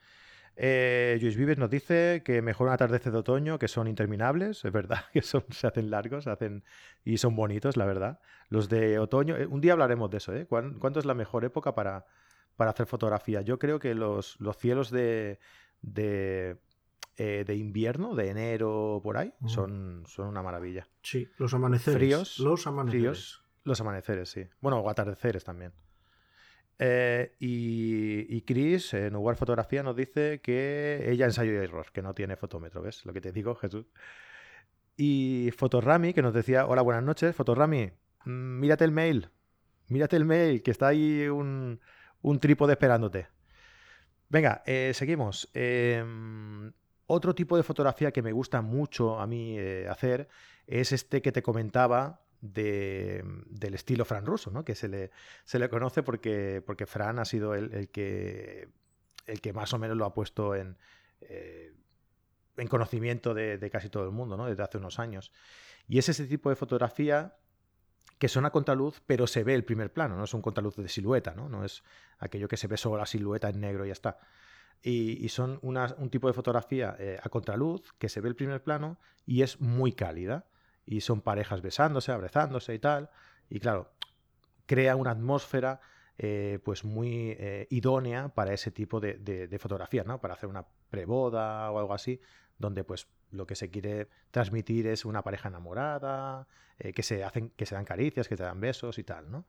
Eh, 0.57 1.19
Luis 1.21 1.37
Vives 1.37 1.59
nos 1.59 1.71
dice 1.71 2.23
que 2.25 2.43
mejor 2.43 2.69
un 2.69 2.75
atardecer 2.75 3.13
de 3.13 3.19
otoño, 3.19 3.59
que 3.59 3.69
son 3.69 3.89
interminables, 3.89 4.65
es 4.65 4.73
verdad, 4.73 5.05
que 5.13 5.23
son, 5.23 5.45
se 5.51 5.67
hacen 5.67 5.91
largos 5.91 6.27
hacen, 6.27 6.63
y 7.05 7.19
son 7.19 7.35
bonitos, 7.35 7.77
la 7.77 7.87
verdad. 7.87 8.21
Los 8.49 8.69
de 8.69 8.99
otoño, 8.99 9.37
eh, 9.37 9.47
un 9.47 9.61
día 9.61 9.73
hablaremos 9.73 10.11
de 10.11 10.19
eso, 10.19 10.35
¿eh? 10.35 10.47
¿Cuándo 10.47 10.99
es 10.99 11.07
la 11.07 11.15
mejor 11.15 11.45
época 11.45 11.75
para, 11.75 12.05
para 12.57 12.71
hacer 12.71 12.87
fotografía? 12.87 13.41
Yo 13.41 13.59
creo 13.59 13.79
que 13.79 13.95
los, 13.95 14.39
los 14.41 14.57
cielos 14.59 14.91
de, 14.91 15.39
de, 15.81 16.59
eh, 17.17 17.45
de, 17.47 17.55
invierno, 17.57 18.15
de 18.15 18.29
enero 18.29 19.01
por 19.03 19.17
ahí, 19.17 19.33
son, 19.47 20.05
son 20.07 20.29
una 20.29 20.43
maravilla. 20.43 20.87
Sí, 21.03 21.29
los 21.39 21.55
amaneceres. 21.55 21.99
Fríos. 21.99 22.39
Los 22.39 22.67
amaneceres. 22.67 23.01
Fríos, 23.01 23.45
los 23.65 23.81
amaneceres, 23.81 24.31
sí. 24.31 24.47
Bueno, 24.61 24.81
o 24.81 24.91
atardeceres 24.91 25.45
también. 25.45 25.73
Eh, 26.85 27.37
y, 27.39 28.41
Chris, 28.43 28.93
en 28.95 29.15
Uguar 29.15 29.37
Fotografía, 29.37 29.85
nos 29.85 29.95
dice 29.95 30.41
que 30.43 31.05
ella 31.07 31.27
ensayo 31.27 31.53
y 31.53 31.57
error, 31.57 31.87
que 31.93 32.03
no 32.03 32.13
tiene 32.13 32.35
fotómetro, 32.37 32.83
¿ves? 32.83 33.05
Lo 33.07 33.13
que 33.13 33.21
te 33.21 33.31
digo, 33.31 33.55
Jesús. 33.55 33.87
Y 34.97 35.51
Fotorami, 35.57 36.13
que 36.13 36.23
nos 36.23 36.35
decía, 36.35 36.67
hola, 36.67 36.83
buenas 36.83 37.05
noches, 37.05 37.37
Fotorami, 37.37 37.93
mm, 38.25 38.59
mírate 38.61 38.85
el 38.85 38.91
mail, 38.91 39.31
mírate 39.89 40.17
el 40.17 40.25
mail, 40.25 40.63
que 40.63 40.73
está 40.73 40.89
ahí 40.89 41.29
un, 41.29 41.81
un 42.21 42.41
trípode 42.41 42.73
esperándote. 42.73 43.29
Venga, 44.29 44.63
eh, 44.67 44.91
seguimos. 44.93 45.51
Em, 45.55 46.73
otro 47.07 47.33
tipo 47.35 47.57
de 47.57 47.63
fotografía 47.63 48.11
que 48.11 48.23
me 48.23 48.33
gusta 48.33 48.61
mucho 48.61 49.21
a 49.21 49.27
mí 49.29 49.57
eh, 49.57 49.87
hacer 49.89 50.29
es 50.67 50.91
este 50.91 51.23
que 51.23 51.31
te 51.31 51.43
comentaba, 51.43 52.23
de, 52.43 53.23
del 53.47 53.75
estilo 53.75 54.05
Fran 54.05 54.27
Russo, 54.27 54.51
¿no? 54.51 54.65
que 54.65 54.75
se 54.75 54.89
le, 54.89 55.11
se 55.45 55.59
le 55.59 55.71
conoce 55.71 56.03
porque, 56.03 56.63
porque 56.67 56.87
Fran 56.87 57.19
ha 57.19 57.25
sido 57.25 57.55
el, 57.55 57.89
que, 57.89 58.69
el 59.27 59.41
que 59.41 59.53
más 59.53 59.73
o 59.73 59.79
menos 59.79 59.97
lo 59.97 60.05
ha 60.05 60.13
puesto 60.13 60.55
en, 60.55 60.77
eh, 61.21 61.73
en 62.57 62.69
conocimiento 62.69 63.33
de, 63.33 63.71
casi 63.71 63.89
todo 63.89 64.05
el 64.05 64.11
mundo 64.11 64.37
¿no? 64.37 64.47
desde 64.47 64.63
hace 64.63 64.77
unos 64.77 64.99
años. 64.99 65.33
Y 65.89 65.99
es 65.99 66.09
ese 66.09 66.27
tipo 66.27 66.51
de 66.51 66.57
fotografía 66.57 67.37
que 68.19 68.29
son 68.29 68.45
a 68.45 68.51
contraluz, 68.51 69.01
pero 69.07 69.27
se 69.27 69.45
ve 69.45 69.55
el 69.55 69.65
primer 69.65 69.93
plano, 69.93 70.17
no 70.17 70.25
es 70.25 70.35
un 70.35 70.43
contraluz 70.43 70.77
de 70.77 70.89
silueta, 70.89 71.35
no, 71.35 71.49
no 71.49 71.65
es 71.65 71.83
aquello 72.19 72.49
que 72.49 72.57
se 72.57 72.67
ve 72.67 72.77
solo 72.77 72.97
la 72.97 73.07
silueta 73.07 73.49
en 73.49 73.61
negro 73.61 73.85
y 73.85 73.89
ya 73.89 73.93
está. 73.93 74.19
Y, 74.85 75.29
son 75.29 75.61
un 75.63 76.11
tipo 76.11 76.27
de 76.27 76.33
fotografía 76.33 76.97
eh, 76.99 77.19
a 77.23 77.29
contraluz 77.29 77.93
que 77.99 78.09
se 78.09 78.21
ve 78.21 78.29
el 78.29 78.35
primer 78.35 78.65
plano 78.65 78.99
y 79.25 79.43
es 79.43 79.61
muy 79.61 79.93
cálida 79.93 80.47
y 80.87 81.01
son 81.01 81.21
parejas 81.21 81.63
besándose, 81.63 82.13
abrazándose 82.13 82.75
y 82.75 82.79
tal. 82.79 83.11
Y 83.49 83.61
claro, 83.61 83.93
crea 84.67 84.97
una 84.97 85.11
atmósfera 85.11 85.81
eh, 86.19 86.59
pues 86.65 86.85
muy 86.85 87.37
eh, 87.39 87.67
idónea 87.71 88.29
para 88.29 88.53
ese 88.53 88.71
tipo 88.71 89.01
de, 89.01 89.59
fotografía, 89.59 90.05
¿no? 90.05 90.21
Para 90.21 90.35
hacer 90.35 90.49
una 90.49 90.67
preboda 90.91 91.71
o 91.71 91.79
algo 91.79 91.95
así, 91.95 92.21
donde 92.59 92.85
pues 92.85 93.09
lo 93.31 93.47
que 93.47 93.55
se 93.55 93.71
quiere 93.71 94.09
transmitir 94.31 94.87
es 94.87 95.05
una 95.05 95.23
pareja 95.23 95.49
enamorada, 95.49 96.47
eh, 96.79 96.93
que, 96.93 97.03
se 97.03 97.25
hacen, 97.25 97.51
que 97.51 97.67
se 97.67 97.75
dan 97.75 97.85
caricias, 97.85 98.29
que 98.29 98.37
se 98.37 98.43
dan 98.43 98.61
besos 98.61 98.99
y 98.99 99.05
tal, 99.05 99.31
¿no? 99.31 99.47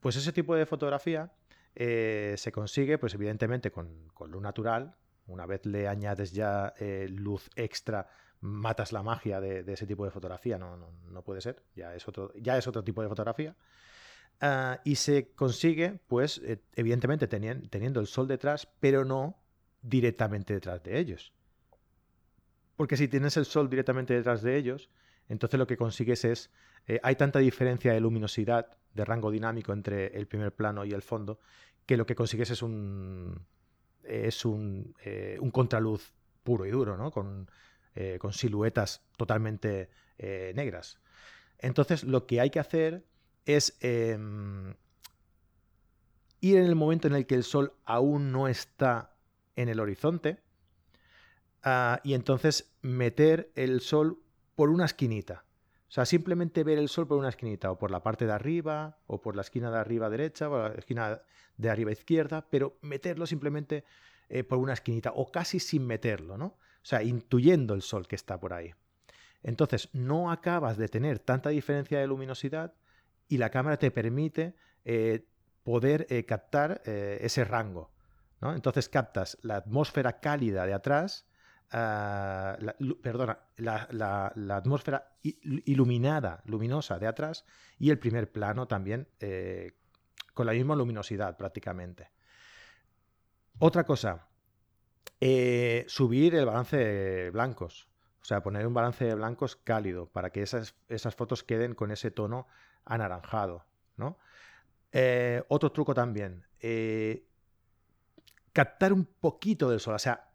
Pues 0.00 0.16
ese 0.16 0.32
tipo 0.32 0.54
de 0.54 0.66
fotografía 0.66 1.32
se 1.74 2.52
consigue, 2.52 2.98
pues 2.98 3.14
evidentemente 3.14 3.70
con, 3.70 4.08
con 4.12 4.30
luz 4.30 4.42
natural, 4.42 4.96
una 5.26 5.46
vez 5.46 5.64
le 5.66 5.86
añades 5.88 6.32
ya 6.32 6.74
luz 7.08 7.48
extra 7.54 8.08
matas 8.40 8.92
la 8.92 9.02
magia 9.02 9.40
de, 9.40 9.70
ese 9.72 9.86
tipo 9.86 10.04
de 10.04 10.10
fotografía, 10.10 10.58
no, 10.58 10.76
no, 10.76 11.22
puede 11.22 11.40
ser, 11.40 11.62
ya 11.74 11.94
es 11.94 12.06
otro, 12.08 12.32
ya 12.34 12.56
es 12.56 12.66
otro 12.66 12.82
tipo 12.82 13.02
de 13.02 13.08
fotografía. 13.08 13.54
Ah, 14.40 14.80
y 14.84 14.96
se 14.96 15.32
consigue, 15.34 16.00
pues, 16.06 16.38
eh, 16.38 16.62
evidentemente 16.74 17.28
teniendo 17.28 18.00
el 18.00 18.06
sol 18.06 18.26
detrás, 18.26 18.66
pero 18.80 19.04
no 19.04 19.36
directamente 19.82 20.54
detrás 20.54 20.82
de 20.82 20.98
ellos. 20.98 21.34
Porque 22.76 22.96
si 22.96 23.08
tienes 23.08 23.36
el 23.36 23.44
sol 23.44 23.68
directamente 23.68 24.14
detrás 24.14 24.40
de 24.40 24.56
ellos, 24.56 24.90
entonces 25.28 25.58
lo 25.58 25.66
que 25.66 25.76
consigues 25.76 26.24
es, 26.24 26.50
eh, 26.86 26.98
hay 27.02 27.16
tanta 27.16 27.38
diferencia 27.40 27.92
de 27.92 28.00
luminosidad, 28.00 28.78
de 28.94 29.04
rango 29.04 29.30
dinámico 29.30 29.74
entre 29.74 30.06
el 30.16 30.26
primer 30.26 30.54
plano 30.54 30.86
y 30.86 30.92
el 30.92 31.02
fondo, 31.02 31.40
que 31.84 31.98
lo 31.98 32.06
que 32.06 32.14
consigues 32.14 32.50
es 32.50 32.62
un, 32.62 33.46
es 34.02 34.44
un, 34.46 34.94
un 35.40 35.50
contraluz 35.50 36.14
puro 36.42 36.64
y 36.64 36.70
duro, 36.70 36.96
¿no? 36.96 37.10
Con, 37.10 37.48
con 38.18 38.32
siluetas 38.32 39.02
totalmente 39.16 39.90
negras. 40.18 41.00
Entonces, 41.58 42.04
lo 42.04 42.26
que 42.26 42.40
hay 42.40 42.50
que 42.50 42.60
hacer 42.60 43.04
es 43.44 43.76
em, 43.80 44.74
ir 46.40 46.56
en 46.56 46.64
el 46.64 46.74
momento 46.74 47.08
en 47.08 47.14
el 47.14 47.26
que 47.26 47.34
el 47.34 47.44
sol 47.44 47.74
aún 47.84 48.32
no 48.32 48.48
está 48.48 49.14
en 49.56 49.68
el 49.68 49.80
horizonte 49.80 50.42
ah, 51.62 52.00
y 52.02 52.14
entonces 52.14 52.72
meter 52.82 53.50
el 53.54 53.80
sol 53.80 54.22
por 54.54 54.70
una 54.70 54.84
esquinita. 54.84 55.44
O 55.88 55.92
sea, 55.92 56.06
simplemente 56.06 56.62
ver 56.62 56.78
el 56.78 56.88
sol 56.88 57.08
por 57.08 57.18
una 57.18 57.30
esquinita, 57.30 57.72
o 57.72 57.78
por 57.78 57.90
la 57.90 58.00
parte 58.00 58.24
de 58.24 58.32
arriba, 58.32 58.98
o 59.06 59.20
por 59.20 59.34
la 59.34 59.42
esquina 59.42 59.72
de 59.72 59.78
arriba 59.78 60.08
derecha, 60.08 60.48
o 60.48 60.68
la 60.68 60.74
esquina 60.74 61.20
de 61.56 61.68
arriba 61.68 61.90
izquierda, 61.90 62.46
pero 62.48 62.78
meterlo 62.80 63.26
simplemente 63.26 63.84
eh, 64.28 64.44
por 64.44 64.58
una 64.58 64.72
esquinita, 64.72 65.10
o 65.16 65.32
casi 65.32 65.58
sin 65.58 65.84
meterlo, 65.86 66.38
¿no? 66.38 66.56
O 66.82 66.86
sea, 66.86 67.02
intuyendo 67.02 67.74
el 67.74 67.82
sol 67.82 68.06
que 68.08 68.16
está 68.16 68.40
por 68.40 68.52
ahí. 68.52 68.72
Entonces, 69.42 69.88
no 69.92 70.30
acabas 70.30 70.76
de 70.76 70.88
tener 70.88 71.18
tanta 71.18 71.50
diferencia 71.50 71.98
de 71.98 72.06
luminosidad 72.06 72.74
y 73.30 73.38
la 73.38 73.50
cámara 73.50 73.78
te 73.78 73.90
permite 73.90 74.54
eh, 74.84 75.24
poder 75.62 76.06
eh, 76.10 76.24
captar 76.24 76.82
eh, 76.84 77.18
ese 77.22 77.44
rango. 77.44 77.92
Entonces 78.42 78.88
captas 78.88 79.36
la 79.42 79.56
atmósfera 79.56 80.18
cálida 80.18 80.64
de 80.64 80.72
atrás, 80.72 81.28
ah, 81.72 82.56
perdona, 83.02 83.38
la, 83.58 84.32
atmósfera 84.56 85.18
iluminada, 85.22 86.42
luminosa 86.46 86.98
de 86.98 87.06
atrás 87.06 87.44
y 87.78 87.90
el 87.90 87.98
primer 87.98 88.32
plano 88.32 88.66
también 88.66 89.06
con 90.32 90.46
la 90.46 90.52
misma 90.52 90.74
luminosidad 90.74 91.36
prácticamente. 91.36 92.10
Otra 93.58 93.84
cosa, 93.84 94.29
subir 95.86 96.34
el 96.34 96.46
balance 96.46 96.76
de 96.76 97.30
blancos. 97.30 97.88
O 98.22 98.24
sea, 98.24 98.42
poner 98.42 98.66
un 98.66 98.74
balance 98.74 99.04
de 99.04 99.14
blancos 99.14 99.56
cálido 99.56 100.06
para 100.06 100.30
que 100.30 100.42
esas, 100.42 100.74
esas 100.88 101.14
fotos 101.14 101.42
queden 101.42 101.74
con 101.74 101.90
ese 101.90 102.10
tono 102.10 102.46
anaranjado, 102.84 103.64
¿no? 103.96 104.18
Eh, 104.92 105.42
otro 105.48 105.70
truco 105.70 105.94
también, 105.94 106.44
eh, 106.58 107.24
captar 108.52 108.92
un 108.92 109.04
poquito 109.04 109.70
del 109.70 109.78
sol, 109.78 109.94
o 109.94 109.98
sea, 109.98 110.30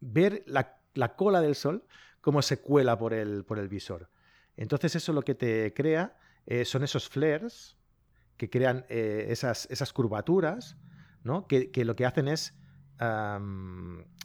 ver 0.00 0.42
la, 0.46 0.78
cola 1.16 1.40
del 1.40 1.54
sol 1.54 1.84
como 2.20 2.40
se 2.40 2.60
cuela 2.60 2.98
por 2.98 3.12
el, 3.12 3.44
por 3.44 3.58
el 3.58 3.68
visor. 3.68 4.08
Entonces 4.56 4.96
eso 4.96 5.12
lo 5.12 5.22
que 5.22 5.34
te 5.34 5.74
crea 5.74 6.16
eh, 6.46 6.64
son 6.64 6.82
esos 6.82 7.08
flares 7.08 7.76
que 8.36 8.48
crean 8.48 8.86
esas, 8.88 9.66
esas, 9.68 9.92
curvaturas, 9.92 10.76
¿no? 11.24 11.48
Que, 11.48 11.70
lo 11.84 11.96
que 11.96 12.06
hacen 12.06 12.28
es 12.28 12.54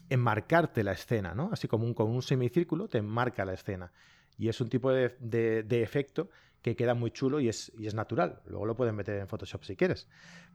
enmarcarte 0.09 0.83
la 0.83 0.93
escena, 0.93 1.33
¿no? 1.33 1.49
Así 1.51 1.67
como 1.67 1.85
un, 1.85 1.93
con 1.93 2.09
un 2.09 2.21
semicírculo 2.21 2.87
te 2.87 2.99
enmarca 2.99 3.45
la 3.45 3.53
escena. 3.53 3.91
Y 4.37 4.49
es 4.49 4.59
un 4.61 4.69
tipo 4.69 4.91
de, 4.91 5.09
de 5.19 5.83
efecto 5.83 6.29
que 6.63 6.75
queda 6.77 6.95
muy 6.95 7.11
chulo 7.11 7.39
y 7.39 7.49
es, 7.49 7.71
y 7.77 7.87
es 7.87 7.93
natural. 7.93 8.41
Luego 8.45 8.65
lo 8.65 8.75
puedes 8.75 8.93
meter 8.93 9.19
en 9.19 9.27
Photoshop 9.27 9.63
si 9.63 9.75
quieres. 9.75 10.07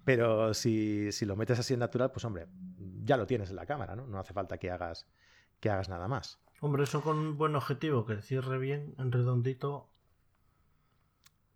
Pero 0.05 0.55
si, 0.55 1.11
lo 1.21 1.37
metes 1.37 1.59
así 1.59 1.75
en 1.75 1.81
natural, 1.81 2.11
pues 2.11 2.25
hombre, 2.25 2.47
ya 3.05 3.19
lo 3.19 3.27
tienes 3.27 3.51
en 3.51 3.57
la 3.57 3.67
cámara, 3.67 3.95
¿no? 3.95 4.07
No 4.07 4.19
hace 4.19 4.33
falta 4.33 4.57
que 4.57 4.71
hagas, 4.71 5.07
que 5.61 5.69
hagas 5.69 5.91
nada 5.91 6.09
más. 6.09 6.41
Hombre, 6.61 6.85
eso 6.85 7.03
con 7.03 7.19
un 7.19 7.37
buen 7.37 7.55
objetivo, 7.55 8.07
que 8.07 8.23
cierre 8.23 8.59
bien, 8.59 8.95
en 8.99 9.13
redondito. 9.13 9.91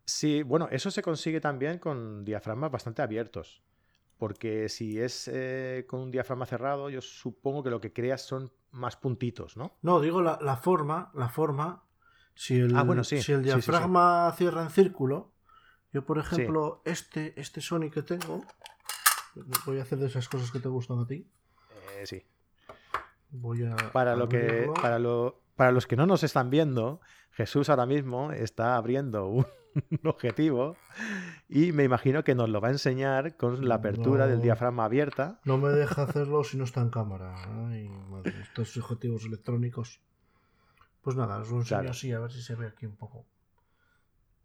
Sí, 0.04 0.42
bueno, 0.42 0.68
eso 0.70 0.90
se 0.90 1.02
consigue 1.02 1.40
también 1.40 1.78
con 1.78 2.24
diafragmas 2.24 2.70
bastante 2.70 3.00
abiertos. 3.00 3.62
Porque 4.22 4.68
si 4.68 5.00
es 5.00 5.26
eh, 5.26 5.84
con 5.88 5.98
un 5.98 6.12
diafragma 6.12 6.46
cerrado, 6.46 6.88
yo 6.88 7.00
supongo 7.00 7.64
que 7.64 7.70
lo 7.70 7.80
que 7.80 7.92
creas 7.92 8.22
son 8.22 8.52
más 8.70 8.94
puntitos, 8.94 9.56
¿no? 9.56 9.76
No, 9.82 10.00
digo 10.00 10.22
la, 10.22 10.38
la 10.40 10.56
forma, 10.56 11.10
la 11.12 11.28
forma 11.28 11.82
si 12.32 12.60
el, 12.60 12.76
ah, 12.76 13.02
si 13.02 13.32
el 13.32 13.42
diafragma 13.42 14.32
cierra 14.38 14.62
en 14.62 14.70
círculo, 14.70 15.32
yo 15.92 16.04
por 16.04 16.20
ejemplo, 16.20 16.82
este, 16.84 17.34
este 17.34 17.60
Sony 17.60 17.90
que 17.92 18.02
tengo, 18.02 18.44
voy 19.66 19.80
a 19.80 19.82
hacer 19.82 19.98
de 19.98 20.06
esas 20.06 20.28
cosas 20.28 20.52
que 20.52 20.60
te 20.60 20.68
gustan 20.68 21.00
a 21.00 21.06
ti. 21.08 21.26
Eh, 21.96 22.06
sí. 22.06 22.24
Voy 23.30 23.64
a. 23.64 23.74
Para, 23.90 24.14
lo 24.14 24.28
que, 24.28 24.70
para, 24.80 25.00
lo, 25.00 25.41
para 25.56 25.72
los 25.72 25.86
que 25.86 25.96
no 25.96 26.06
nos 26.06 26.22
están 26.22 26.50
viendo, 26.50 27.00
Jesús 27.30 27.68
ahora 27.68 27.86
mismo 27.86 28.32
está 28.32 28.76
abriendo 28.76 29.26
un, 29.28 29.46
objetivo 30.04 30.76
y 31.48 31.72
me 31.72 31.84
imagino 31.84 32.24
que 32.24 32.34
nos 32.34 32.48
lo 32.48 32.60
va 32.60 32.68
a 32.68 32.72
enseñar 32.72 33.36
con 33.36 33.66
la 33.66 33.76
apertura 33.76 34.26
del 34.26 34.40
diafragma 34.40 34.84
abierta. 34.84 35.40
No 35.44 35.58
me 35.58 35.70
deja 35.70 36.02
hacerlo 36.02 36.44
si 36.44 36.56
no 36.56 36.64
está 36.64 36.80
en 36.80 36.90
cámara. 36.90 37.34
Ay, 37.68 37.88
madre, 37.88 38.34
estos 38.40 38.76
objetivos 38.76 39.24
electrónicos. 39.24 40.00
Pues 41.00 41.16
nada, 41.16 41.38
os 41.38 41.50
lo 41.50 41.58
enseño 41.58 41.90
así, 41.90 42.12
a 42.12 42.20
ver 42.20 42.30
si 42.30 42.42
se 42.42 42.54
ve 42.54 42.66
aquí 42.66 42.86
un 42.86 42.96
poco. 42.96 43.26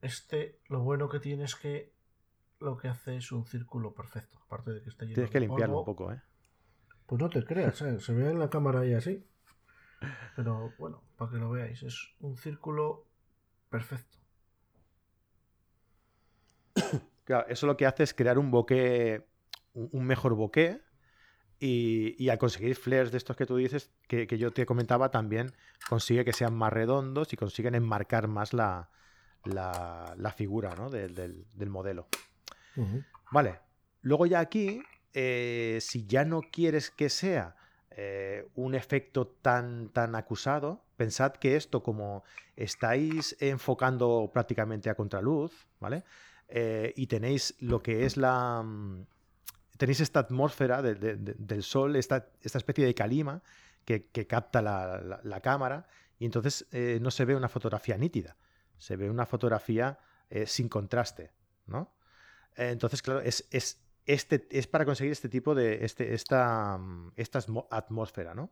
Este, 0.02 0.60
lo 0.70 0.82
bueno 0.82 1.10
que 1.10 1.20
tiene 1.20 1.44
es 1.44 1.56
que 1.56 1.94
lo 2.60 2.78
que 2.78 2.88
hace 2.88 3.18
es 3.18 3.32
un 3.32 3.46
círculo 3.46 3.94
perfecto. 3.94 4.38
Aparte 4.46 4.72
de 4.72 4.82
que 4.82 4.90
está 4.90 5.06
lleno 5.06 5.16
Tienes 5.16 5.32
que 5.32 5.40
limpiarlo 5.40 5.80
un 5.80 5.86
poco, 5.86 6.12
¿eh? 6.12 6.22
Pues 7.06 7.22
no 7.22 7.30
te 7.30 7.44
creas, 7.46 7.82
¿eh? 7.84 8.00
se 8.00 8.14
ve 8.14 8.30
en 8.32 8.40
la 8.40 8.50
cámara 8.50 8.82
ahí 8.82 8.94
así. 8.94 9.26
Pero 10.36 10.74
bueno, 10.78 11.02
para 11.18 11.32
que 11.32 11.38
lo 11.38 11.50
veáis, 11.50 11.84
es 11.84 12.10
un 12.20 12.38
círculo 12.38 13.06
perfecto. 13.70 14.18
Claro, 17.24 17.46
eso 17.50 17.68
lo 17.68 17.76
que 17.76 17.86
hace 17.86 18.04
es 18.04 18.14
crear 18.14 18.38
un 18.38 18.52
bokeh, 18.52 19.28
un 19.74 20.06
mejor 20.06 20.34
bokeh 20.36 20.82
y, 21.60 22.30
al 22.30 22.38
conseguir 22.38 22.76
flares 22.76 23.12
de 23.12 23.18
estos 23.18 23.36
que 23.36 23.46
tú 23.46 23.58
dices, 23.58 23.92
que, 24.08 24.26
yo 24.38 24.54
te 24.54 24.66
comentaba, 24.66 25.12
también 25.12 25.54
consigue 25.90 26.24
que 26.24 26.32
sean 26.32 26.56
más 26.56 26.72
redondos 26.72 27.34
y 27.34 27.36
consiguen 27.36 27.76
enmarcar 27.76 28.30
más 28.30 28.54
la, 28.54 28.90
figura 30.38 30.74
del, 30.90 31.68
modelo. 31.68 32.08
Vale. 33.32 33.60
Luego 34.04 34.26
ya 34.26 34.40
aquí, 34.40 34.82
eh, 35.14 35.80
si 35.82 36.06
ya 36.06 36.24
no 36.24 36.42
quieres 36.42 36.92
que 36.92 37.10
sea 37.10 37.57
eh, 38.00 38.48
un 38.54 38.76
efecto 38.76 39.26
tan, 39.26 39.90
tan 39.90 40.14
acusado, 40.14 40.84
pensad 40.98 41.32
que 41.32 41.56
esto, 41.56 41.82
como 41.82 42.24
estáis 42.56 43.36
enfocando 43.40 44.30
prácticamente 44.32 44.92
a 44.92 44.94
contraluz, 44.94 45.66
¿vale? 45.80 46.04
Eh, 46.48 46.94
y 46.96 47.08
tenéis 47.08 47.56
lo 47.60 47.82
que 47.82 48.06
es 48.06 48.16
la 48.16 48.62
mm, 48.64 49.04
tenéis 49.78 50.02
esta 50.02 50.20
atmósfera 50.20 50.84
del 50.84 51.64
sol, 51.64 51.96
esta, 51.96 52.28
esta, 52.44 52.60
especie 52.60 52.86
de 52.86 52.94
calima 52.94 53.42
que, 53.84 54.06
capta 54.28 54.62
la, 54.62 55.42
cámara 55.42 55.88
y 56.20 56.26
entonces 56.26 56.68
eh, 56.72 57.00
no 57.02 57.10
se 57.10 57.26
ve 57.26 57.36
una 57.36 57.50
fotografía 57.50 57.98
nítida, 57.98 58.38
se 58.78 58.96
ve 58.96 59.10
una 59.10 59.26
fotografía 59.26 59.98
sin 60.46 60.70
contraste, 60.70 61.32
¿no? 61.66 61.96
entonces, 62.56 63.02
claro, 63.02 63.22
es, 63.22 63.48
es, 63.50 63.80
este, 64.08 64.48
es 64.50 64.68
para 64.68 64.86
conseguir 64.86 65.12
este 65.12 65.30
tipo 65.30 65.54
de, 65.54 65.86
este, 65.86 66.14
esta, 66.14 66.80
esta 67.18 67.40
atmósfera, 67.70 68.34
¿no? 68.34 68.52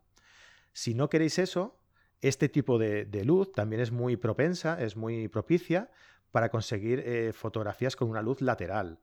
Si 0.73 0.93
no 0.93 1.09
queréis 1.09 1.39
eso, 1.39 1.79
este 2.21 2.49
tipo 2.49 2.77
de, 2.77 3.07
luz 3.23 3.53
también 3.53 3.81
es 3.81 3.91
muy 3.91 4.17
propensa, 4.17 4.81
es 4.81 4.97
muy 4.97 5.29
propicia 5.29 5.89
para 6.31 6.49
conseguir 6.49 6.99
eh, 6.99 7.31
fotografías 7.31 7.95
con 7.95 8.09
una 8.09 8.21
luz 8.21 8.41
lateral, 8.41 8.99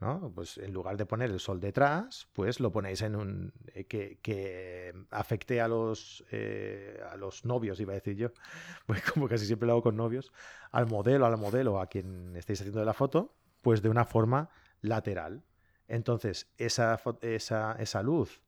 ¿no? 0.00 0.32
Pues 0.34 0.58
en 0.58 0.72
lugar 0.72 0.96
de 0.96 1.06
poner 1.06 1.30
el 1.30 1.38
sol 1.38 1.60
detrás, 1.60 2.28
pues 2.32 2.58
lo 2.58 2.72
ponéis 2.72 3.02
en 3.02 3.14
un 3.14 3.52
eh, 3.74 3.84
que, 3.84 4.92
afecte 5.10 5.60
a 5.60 5.68
los 5.68 6.24
eh, 6.32 7.00
a 7.08 7.16
los 7.16 7.44
novios, 7.44 7.78
iba 7.78 7.92
a 7.92 7.94
decir 7.94 8.16
yo, 8.16 8.32
pues 8.86 9.02
como 9.02 9.28
casi 9.28 9.46
siempre 9.46 9.66
lo 9.66 9.74
hago 9.74 9.82
con 9.82 9.96
novios, 9.96 10.32
al 10.72 10.86
modelo, 10.86 11.26
al 11.26 11.36
modelo, 11.36 11.80
a 11.80 11.86
quien 11.86 12.34
estéis 12.34 12.62
haciendo 12.62 12.84
la 12.84 12.94
foto, 12.94 13.36
pues 13.62 13.80
de 13.80 13.90
una 13.90 14.04
forma 14.04 14.50
lateral. 14.80 15.44
Entonces, 15.88 16.52
esa, 16.58 17.00
esa, 17.22 17.72
esa 17.78 18.02
luz 18.02 18.42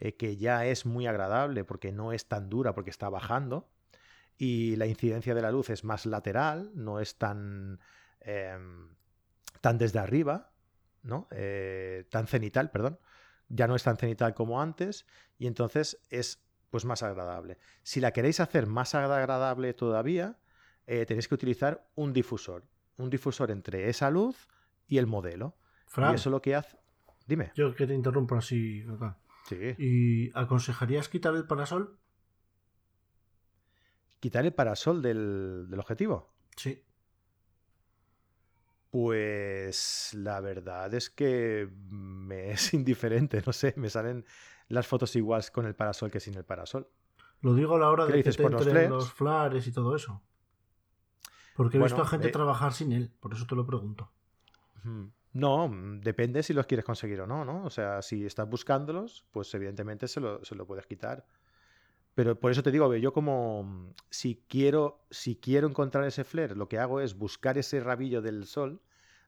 eh, 0.00 0.16
que 0.16 0.36
ya 0.36 0.64
es 0.66 0.86
muy 0.86 1.06
agradable 1.06 1.64
porque 1.64 1.92
no 1.92 2.12
es 2.12 2.26
tan 2.26 2.48
dura, 2.48 2.74
porque 2.74 2.90
está 2.90 3.08
bajando, 3.08 3.68
y 4.36 4.76
la 4.76 4.86
incidencia 4.86 5.34
de 5.34 5.42
la 5.42 5.50
luz 5.50 5.70
es 5.70 5.84
más 5.84 6.06
lateral, 6.06 6.70
no 6.74 7.00
es 7.00 7.16
tan, 7.16 7.80
em, 8.20 8.94
tan 9.60 9.78
desde 9.78 9.98
arriba, 9.98 10.52
¿no? 11.02 11.28
Eh, 11.30 12.06
tan 12.10 12.26
cenital, 12.26 12.70
perdón. 12.70 12.98
Ya 13.48 13.68
no 13.68 13.76
es 13.76 13.82
tan 13.82 13.96
cenital 13.96 14.34
como 14.34 14.60
antes 14.60 15.06
y 15.38 15.46
entonces 15.46 16.00
es 16.10 16.42
pues 16.70 16.84
más 16.84 17.02
agradable. 17.02 17.58
Si 17.82 18.00
la 18.00 18.12
queréis 18.12 18.40
hacer 18.40 18.66
más 18.66 18.94
agradable 18.94 19.74
todavía, 19.74 20.38
eh, 20.86 21.06
tenéis 21.06 21.28
que 21.28 21.34
utilizar 21.34 21.86
un 21.94 22.12
difusor. 22.12 22.64
Un 22.96 23.10
difusor 23.10 23.50
entre 23.50 23.88
esa 23.88 24.10
luz 24.10 24.48
y 24.88 24.98
el 24.98 25.06
modelo. 25.06 25.56
y 25.96 26.14
eso 26.14 26.30
lo 26.30 26.42
que 26.42 26.56
hace... 26.56 26.76
Dime. 27.26 27.52
Yo 27.54 27.74
que 27.74 27.86
te 27.86 27.94
interrumpo 27.94 28.36
así. 28.36 28.84
Sí. 29.46 29.74
¿Y 29.78 30.30
aconsejarías 30.38 31.08
quitar 31.08 31.34
el 31.34 31.46
parasol? 31.46 31.98
¿Quitar 34.20 34.44
el 34.44 34.54
parasol 34.54 35.02
del, 35.02 35.66
del 35.68 35.80
objetivo? 35.80 36.32
Sí. 36.56 36.82
Pues 38.90 40.14
la 40.14 40.40
verdad 40.40 40.94
es 40.94 41.10
que 41.10 41.68
me 41.90 42.50
es 42.52 42.74
indiferente, 42.74 43.42
no 43.44 43.52
sé, 43.52 43.74
me 43.76 43.90
salen 43.90 44.24
las 44.68 44.86
fotos 44.86 45.14
igual 45.16 45.42
con 45.52 45.66
el 45.66 45.74
parasol 45.74 46.10
que 46.10 46.20
sin 46.20 46.34
el 46.36 46.44
parasol. 46.44 46.88
Lo 47.40 47.54
digo 47.54 47.76
a 47.76 47.78
la 47.78 47.90
hora 47.90 48.06
de 48.06 48.22
que 48.22 48.30
te 48.30 48.42
por 48.42 48.52
los, 48.52 48.66
los 48.66 49.12
flares 49.12 49.66
y 49.66 49.72
todo 49.72 49.94
eso. 49.94 50.22
Porque 51.54 51.76
he 51.76 51.82
visto 51.82 52.00
a 52.00 52.06
gente 52.06 52.28
eh, 52.28 52.32
trabajar 52.32 52.72
sin 52.72 52.92
él, 52.92 53.12
por 53.20 53.34
eso 53.34 53.46
te 53.46 53.54
lo 53.54 53.66
pregunto. 53.66 54.10
No, 55.34 55.68
depende 56.00 56.44
si 56.44 56.54
los 56.54 56.66
quieres 56.66 56.84
conseguir 56.84 57.20
o 57.20 57.26
no, 57.26 57.44
¿no? 57.44 57.64
O 57.64 57.70
sea, 57.70 58.02
si 58.02 58.24
estás 58.24 58.48
buscándolos, 58.48 59.24
pues 59.32 59.52
evidentemente 59.54 60.06
se 60.06 60.20
lo, 60.20 60.44
se 60.44 60.54
lo 60.54 60.64
puedes 60.64 60.86
quitar. 60.86 61.26
Pero 62.14 62.38
por 62.38 62.52
eso 62.52 62.62
te 62.62 62.70
digo, 62.70 62.94
yo 62.94 63.12
como 63.12 63.92
si 64.10 64.44
quiero, 64.48 65.04
si 65.10 65.34
quiero 65.34 65.66
encontrar 65.66 66.04
ese 66.04 66.22
flare, 66.22 66.54
lo 66.54 66.68
que 66.68 66.78
hago 66.78 67.00
es 67.00 67.18
buscar 67.18 67.58
ese 67.58 67.80
rabillo 67.80 68.22
del 68.22 68.46
sol, 68.46 68.80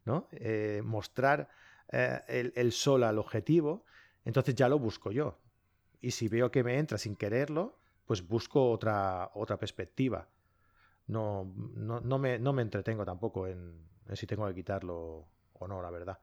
¿no? 0.04 0.28
Eh, 0.30 0.80
mostrar 0.84 1.48
eh, 1.90 2.20
el, 2.28 2.52
el, 2.54 2.70
sol 2.70 3.02
al 3.02 3.18
objetivo, 3.18 3.84
entonces 4.24 4.54
ya 4.54 4.68
lo 4.68 4.78
busco 4.78 5.10
yo. 5.10 5.40
Y 6.00 6.12
si 6.12 6.28
veo 6.28 6.52
que 6.52 6.62
me 6.62 6.78
entra 6.78 6.98
sin 6.98 7.16
quererlo, 7.16 7.80
pues 8.06 8.26
busco 8.26 8.70
otra, 8.70 9.32
otra 9.34 9.58
perspectiva. 9.58 10.28
No, 11.08 11.52
no, 11.74 12.00
no, 12.00 12.18
me, 12.18 12.38
no 12.38 12.52
me 12.52 12.62
entretengo 12.62 13.04
tampoco 13.04 13.48
en 13.48 13.74
si 14.14 14.26
tengo 14.28 14.46
que 14.46 14.54
quitarlo 14.54 15.26
o 15.58 15.68
no, 15.68 15.82
la 15.82 15.90
verdad. 15.90 16.18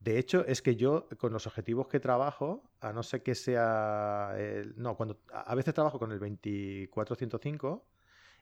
De 0.00 0.18
hecho, 0.18 0.44
es 0.46 0.62
que 0.62 0.76
yo 0.76 1.08
con 1.18 1.32
los 1.32 1.46
objetivos 1.46 1.88
que 1.88 2.00
trabajo, 2.00 2.70
a 2.80 2.92
no 2.92 3.02
ser 3.02 3.22
que 3.22 3.34
sea... 3.34 4.36
no, 4.76 4.96
cuando 4.96 5.20
a 5.32 5.54
veces 5.54 5.74
trabajo 5.74 5.98
con 5.98 6.12
el 6.12 6.18
2405 6.18 7.86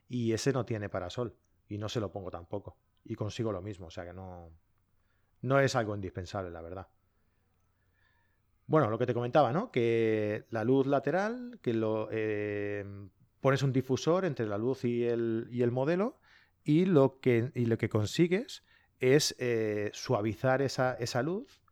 y 0.09 0.33
ese 0.33 0.53
no 0.53 0.65
tiene 0.65 0.89
parasol 0.89 1.37
y 1.69 1.79
no 1.79 1.89
se 1.89 2.01
lo 2.01 2.13
pongo 2.13 2.31
tampoco. 2.31 2.77
Y 3.05 3.15
consigo 3.15 3.53
lo 3.53 3.63
mismo, 3.63 3.87
o 3.87 3.91
sea 3.91 4.05
que 4.05 4.13
no, 4.13 4.51
no 5.43 5.61
es 5.61 5.75
algo 5.77 5.95
indispensable, 5.95 6.51
la 6.51 6.63
verdad. 6.63 6.89
Bueno, 8.67 8.89
lo 8.89 8.99
que 8.99 9.07
te 9.07 9.15
comentaba, 9.15 9.53
¿no? 9.53 9.71
Que 9.71 10.47
la 10.51 10.65
luz 10.65 10.87
lateral, 10.87 11.59
que 11.63 11.75
lo 11.75 12.09
eh, 12.11 12.85
pones 13.41 13.63
un 13.63 13.73
difusor 13.73 14.25
entre 14.25 14.47
la 14.47 14.57
luz 14.57 14.85
y 14.85 15.05
el, 15.05 15.49
y 15.51 15.63
el 15.63 15.71
modelo 15.71 16.19
y 16.65 16.87
lo 16.87 17.21
que, 17.21 17.53
y 17.55 17.67
lo 17.67 17.77
que 17.77 17.91
consigues 17.91 18.65
es 19.13 19.35
eh, 19.39 19.91
suavizar 19.93 20.63
esa, 20.63 21.23
luz. 21.23 21.63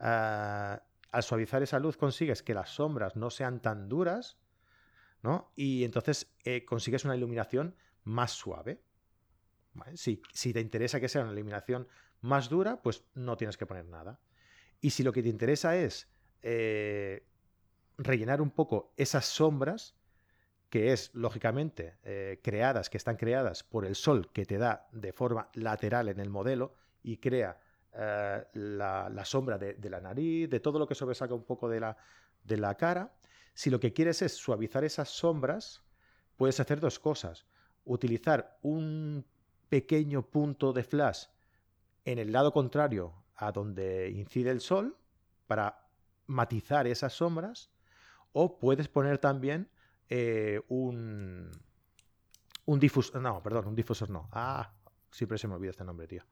Ah, 0.00 0.82
al 1.12 1.22
suavizar 1.22 1.62
esa 1.62 1.78
luz 1.78 1.96
consigues 1.96 2.42
que 2.42 2.54
las 2.54 2.70
sombras 2.70 3.16
no 3.16 3.30
sean 3.30 3.60
tan 3.60 3.88
duras, 3.88 4.38
¿no? 5.22 5.52
Y 5.54 5.84
entonces 5.84 6.34
eh, 6.44 6.64
consigues 6.64 7.04
una 7.04 7.16
iluminación 7.16 7.76
más 8.04 8.32
suave. 8.32 8.82
Si, 9.94 10.16
te 10.52 10.60
interesa 10.60 11.00
que 11.00 11.08
sea 11.08 11.22
una 11.22 11.32
iluminación 11.32 11.86
más 12.22 12.48
dura, 12.48 12.82
pues 12.82 13.04
no 13.14 13.36
tienes 13.36 13.56
que 13.56 13.66
poner 13.66 13.86
nada. 13.86 14.20
Y 14.80 14.90
si 14.90 15.02
lo 15.02 15.12
que 15.12 15.22
te 15.22 15.28
interesa 15.28 15.76
es 15.76 16.08
eh, 16.42 17.26
rellenar 17.98 18.40
un 18.40 18.50
poco 18.50 18.92
esas 18.96 19.26
sombras, 19.26 19.96
que 20.70 20.92
es 20.92 21.10
lógicamente 21.14 21.98
creadas, 22.42 22.88
que 22.88 22.96
están 22.96 23.16
creadas 23.16 23.64
por 23.64 23.84
el 23.84 23.96
sol 23.96 24.30
que 24.32 24.46
te 24.46 24.56
da 24.56 24.88
de 24.92 25.12
forma 25.12 25.50
lateral 25.54 26.08
en 26.08 26.20
el 26.20 26.30
modelo, 26.30 26.74
y 27.02 27.16
crea 27.18 27.58
eh, 27.92 28.44
la, 28.54 29.24
sombra 29.24 29.58
de, 29.58 29.90
la 29.90 30.00
nariz, 30.00 30.48
de 30.48 30.60
todo 30.60 30.78
lo 30.78 30.86
que 30.86 30.94
sobresaca 30.94 31.34
un 31.34 31.44
poco 31.44 31.68
de 31.68 31.80
la, 31.80 31.96
de 32.44 32.56
la 32.56 32.76
cara. 32.76 33.12
Si 33.54 33.70
lo 33.70 33.80
que 33.80 33.92
quieres 33.92 34.22
es 34.22 34.32
suavizar 34.34 34.84
esas 34.84 35.08
sombras, 35.08 35.82
puedes 36.36 36.60
hacer 36.60 36.80
dos 36.80 36.98
cosas. 36.98 37.46
Utilizar 37.84 38.58
un 38.62 39.26
pequeño 39.68 40.22
punto 40.22 40.72
de 40.72 40.84
flash 40.84 41.26
en 42.04 42.18
el 42.18 42.32
lado 42.32 42.52
contrario 42.52 43.14
a 43.36 43.52
donde 43.52 44.10
incide 44.10 44.50
el 44.50 44.60
sol 44.60 44.96
para 45.46 45.88
matizar 46.26 46.86
esas 46.86 47.12
sombras 47.12 47.70
o 48.32 48.58
puedes 48.58 48.88
poner 48.88 49.18
también 49.18 49.68
eh, 50.10 50.60
un 50.68 51.50
un 52.66 52.78
difusor 52.78 53.22
no 53.22 53.42
perdón 53.42 53.68
un 53.68 53.74
difusor 53.74 54.10
no 54.10 54.28
ah 54.32 54.70
siempre 55.10 55.38
se 55.38 55.48
me 55.48 55.54
olvida 55.54 55.70
este 55.70 55.84
nombre 55.84 56.06
tío 56.06 56.24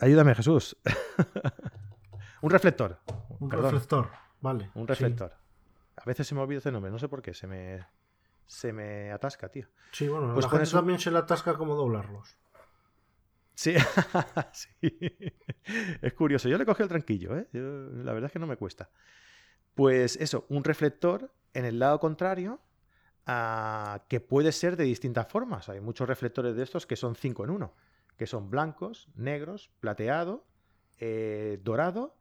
Ayúdame, 0.00 0.34
Jesús. 0.34 0.76
un 2.42 2.50
reflector. 2.50 3.00
Un 3.38 3.50
reflector, 3.50 4.08
vale. 4.40 4.70
Un 4.74 4.88
reflector. 4.88 5.36
A 5.96 6.04
veces 6.04 6.26
se 6.26 6.34
me 6.34 6.40
olvida 6.40 6.58
ese 6.58 6.72
nombre, 6.72 6.90
no 6.90 6.98
sé 6.98 7.08
por 7.08 7.20
qué, 7.20 7.34
se 7.34 7.46
me, 7.46 7.86
se 8.46 8.72
me 8.72 9.12
atasca, 9.12 9.50
tío. 9.50 9.68
Sí, 9.92 10.08
bueno, 10.08 10.32
pues 10.32 10.46
la 10.46 10.50
gente 10.50 10.70
también 10.70 10.98
se 10.98 11.10
le 11.10 11.18
atasca 11.18 11.54
como 11.54 11.74
doblarlos. 11.74 12.38
Sí. 13.54 13.74
sí. 14.52 14.70
Es 16.00 16.14
curioso. 16.14 16.48
Yo 16.48 16.56
le 16.56 16.64
cogí 16.64 16.82
el 16.82 16.88
tranquillo, 16.88 17.36
¿eh? 17.36 17.46
la 17.52 18.14
verdad 18.14 18.26
es 18.28 18.32
que 18.32 18.38
no 18.38 18.46
me 18.46 18.56
cuesta. 18.56 18.88
Pues 19.74 20.16
eso, 20.16 20.46
un 20.48 20.64
reflector 20.64 21.32
en 21.54 21.64
el 21.64 21.78
lado 21.78 21.98
contrario 22.00 22.60
ah, 23.26 24.04
que 24.08 24.20
puede 24.20 24.52
ser 24.52 24.76
de 24.76 24.84
distintas 24.84 25.28
formas. 25.28 25.68
Hay 25.68 25.80
muchos 25.80 26.08
reflectores 26.08 26.56
de 26.56 26.62
estos 26.62 26.86
que 26.86 26.96
son 26.96 27.14
5 27.14 27.44
en 27.44 27.50
1 27.50 27.74
que 28.20 28.26
son 28.26 28.50
blancos, 28.50 29.08
negros, 29.14 29.70
plateado, 29.80 30.44
eh, 30.98 31.58
dorado 31.64 32.18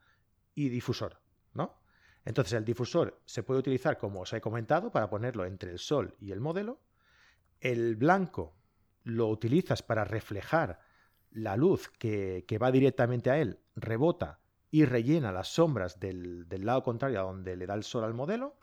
y 0.56 0.70
difusor, 0.70 1.20
¿no? 1.54 1.82
Entonces 2.24 2.54
el 2.54 2.64
difusor 2.64 3.22
se 3.26 3.44
puede 3.44 3.60
utilizar, 3.60 3.98
como 3.98 4.22
os 4.22 4.32
he 4.32 4.40
comentado, 4.40 4.92
para 4.92 5.10
ponerlo 5.10 5.44
entre 5.44 5.72
el 5.72 5.78
sol 5.78 6.16
y 6.18 6.32
el 6.32 6.40
modelo. 6.40 6.80
El 7.60 7.98
blanco 7.98 8.56
lo 9.04 9.28
utilizas 9.28 9.84
para 9.84 10.06
reflejar 10.06 10.80
la 11.32 11.58
luz 11.58 11.90
que, 11.90 12.46
va 12.62 12.72
directamente 12.72 13.30
a 13.30 13.38
él, 13.38 13.60
rebota 13.76 14.40
y 14.72 14.86
rellena 14.86 15.32
las 15.32 15.48
sombras 15.50 16.00
del, 16.00 16.48
lado 16.50 16.84
contrario 16.84 17.20
a 17.20 17.24
donde 17.24 17.56
le 17.56 17.66
da 17.66 17.74
el 17.74 17.84
sol 17.84 18.04
al 18.04 18.14
modelo. 18.14 18.58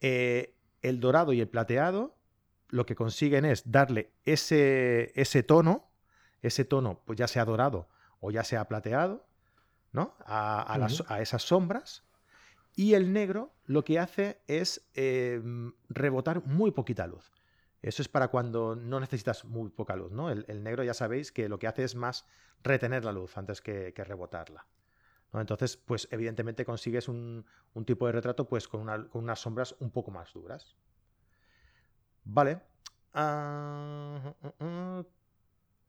Eh, 0.00 0.54
el 0.82 1.00
dorado 1.00 1.32
y 1.32 1.40
el 1.40 1.48
plateado 1.48 2.16
lo 2.68 2.86
que 2.86 2.94
consiguen 2.94 3.44
es 3.44 3.70
darle 3.70 4.12
ese, 4.24 5.12
ese 5.14 5.42
tono 5.42 5.90
ese 6.42 6.64
tono, 6.64 7.02
pues 7.04 7.18
ya 7.18 7.28
sea 7.28 7.44
dorado 7.44 7.88
o 8.20 8.30
ya 8.30 8.44
sea 8.44 8.66
plateado, 8.68 9.26
¿no? 9.92 10.14
A, 10.20 10.88
esas 11.20 11.42
sombras. 11.42 12.04
Y 12.76 12.94
el 12.94 13.12
negro 13.12 13.52
lo 13.64 13.84
que 13.84 13.98
hace 13.98 14.40
es 14.46 14.88
em, 14.94 15.72
rebotar 15.88 16.44
muy 16.46 16.70
poquita 16.70 17.06
luz. 17.06 17.32
Eso 17.82 18.02
es 18.02 18.08
para 18.08 18.28
cuando 18.28 18.76
no 18.76 19.00
necesitas 19.00 19.44
muy 19.44 19.70
poca 19.70 19.96
luz, 19.96 20.12
¿no? 20.12 20.30
El, 20.30 20.62
negro 20.62 20.84
ya 20.84 20.94
sabéis 20.94 21.32
que 21.32 21.48
lo 21.48 21.58
que 21.58 21.66
hace 21.66 21.82
es 21.82 21.94
más 21.94 22.26
retener 22.62 23.04
la 23.04 23.12
luz 23.12 23.36
antes 23.38 23.60
que, 23.60 23.92
rebotarla. 23.96 24.66
Entonces, 25.32 25.76
pues 25.76 26.08
evidentemente 26.10 26.64
consigues 26.64 27.08
un, 27.08 27.44
tipo 27.86 28.06
de 28.06 28.12
retrato 28.12 28.48
pues 28.48 28.66
con, 28.66 28.88
unas 29.12 29.40
sombras 29.40 29.76
un 29.78 29.90
poco 29.90 30.10
más 30.10 30.32
duras. 30.32 30.76
Vale. 32.24 32.60
Ah, 33.12 34.34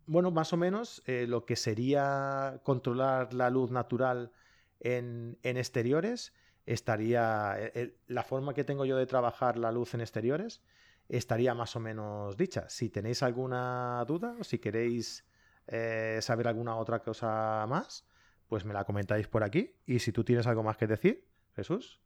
bueno, 0.06 0.32
más 0.32 0.54
o 0.54 0.58
menos 0.58 1.02
eh, 1.06 1.26
lo 1.28 1.46
que 1.46 1.56
sería 1.56 2.60
controlar 2.64 3.34
la 3.34 3.50
luz 3.50 3.72
natural 3.72 4.32
en, 4.80 5.38
exteriores 5.44 6.34
estaría. 6.66 7.56
Eh, 7.58 7.98
la 8.08 8.24
forma 8.24 8.54
que 8.54 8.64
tengo 8.64 8.86
yo 8.86 8.98
de 8.98 9.06
trabajar 9.06 9.58
la 9.58 9.72
luz 9.72 9.94
en 9.94 10.02
exteriores 10.02 10.62
estaría 11.10 11.54
más 11.54 11.76
o 11.76 11.80
menos 11.80 12.38
dicha. 12.38 12.70
Si 12.70 12.90
tenéis 12.90 13.24
alguna 13.24 14.04
duda 14.08 14.36
o 14.40 14.44
si 14.44 14.60
queréis 14.60 15.26
eh, 15.68 16.20
saber 16.22 16.48
alguna 16.48 16.76
otra 16.78 17.00
cosa 17.00 17.66
más, 17.68 18.06
pues 18.52 18.66
me 18.66 18.74
la 18.74 18.84
comentáis 18.84 19.30
por 19.30 19.46
aquí. 19.46 19.78
Y 19.86 20.00
si 20.00 20.12
tú 20.12 20.26
tienes 20.26 20.46
algo 20.46 20.62
más 20.62 20.76
que 20.76 20.86
decir, 20.86 21.26
Jesús. 21.56 22.02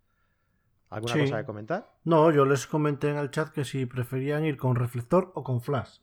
¿Alguna 0.92 1.16
cosa 1.16 1.40
que 1.40 1.44
comentar? 1.44 1.92
No, 2.04 2.32
yo 2.32 2.46
les 2.46 2.68
comenté 2.68 3.10
en 3.10 3.18
el 3.18 3.32
chat 3.32 3.50
que 3.50 3.66
si 3.66 3.88
preferían 3.88 4.46
ir 4.46 4.56
con 4.56 4.76
reflector 4.76 5.32
o 5.34 5.44
con 5.44 5.60
flash. 5.60 6.02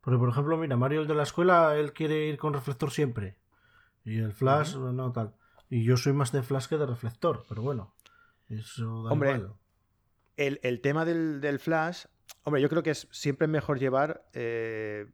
Porque, 0.00 0.18
por 0.18 0.30
ejemplo, 0.30 0.56
mira, 0.56 0.76
Mario 0.76 1.02
el 1.02 1.06
de 1.06 1.14
la 1.14 1.22
escuela, 1.22 1.76
él 1.76 1.92
quiere 1.92 2.26
ir 2.26 2.38
con 2.38 2.54
reflector 2.54 2.90
siempre. 2.90 3.36
Y 4.04 4.18
el 4.18 4.32
flash, 4.32 4.74
no 4.74 5.12
tal. 5.12 5.32
Y 5.70 5.84
yo 5.84 5.96
soy 5.96 6.12
más 6.12 6.32
de 6.32 6.42
flash 6.42 6.66
que 6.66 6.76
de 6.76 6.86
reflector, 6.86 7.44
pero 7.48 7.62
bueno. 7.62 7.94
Eso 8.48 9.04
da 9.04 9.12
Hombre, 9.12 9.46
el, 10.36 10.80
tema 10.80 11.04
del, 11.04 11.60
flash, 11.60 12.06
hombre, 12.42 12.60
yo 12.60 12.68
creo 12.68 12.82
que 12.82 12.90
es 12.90 13.06
siempre 13.12 13.46
mejor 13.46 13.78
llevar. 13.78 14.24
Eh, 14.32 15.06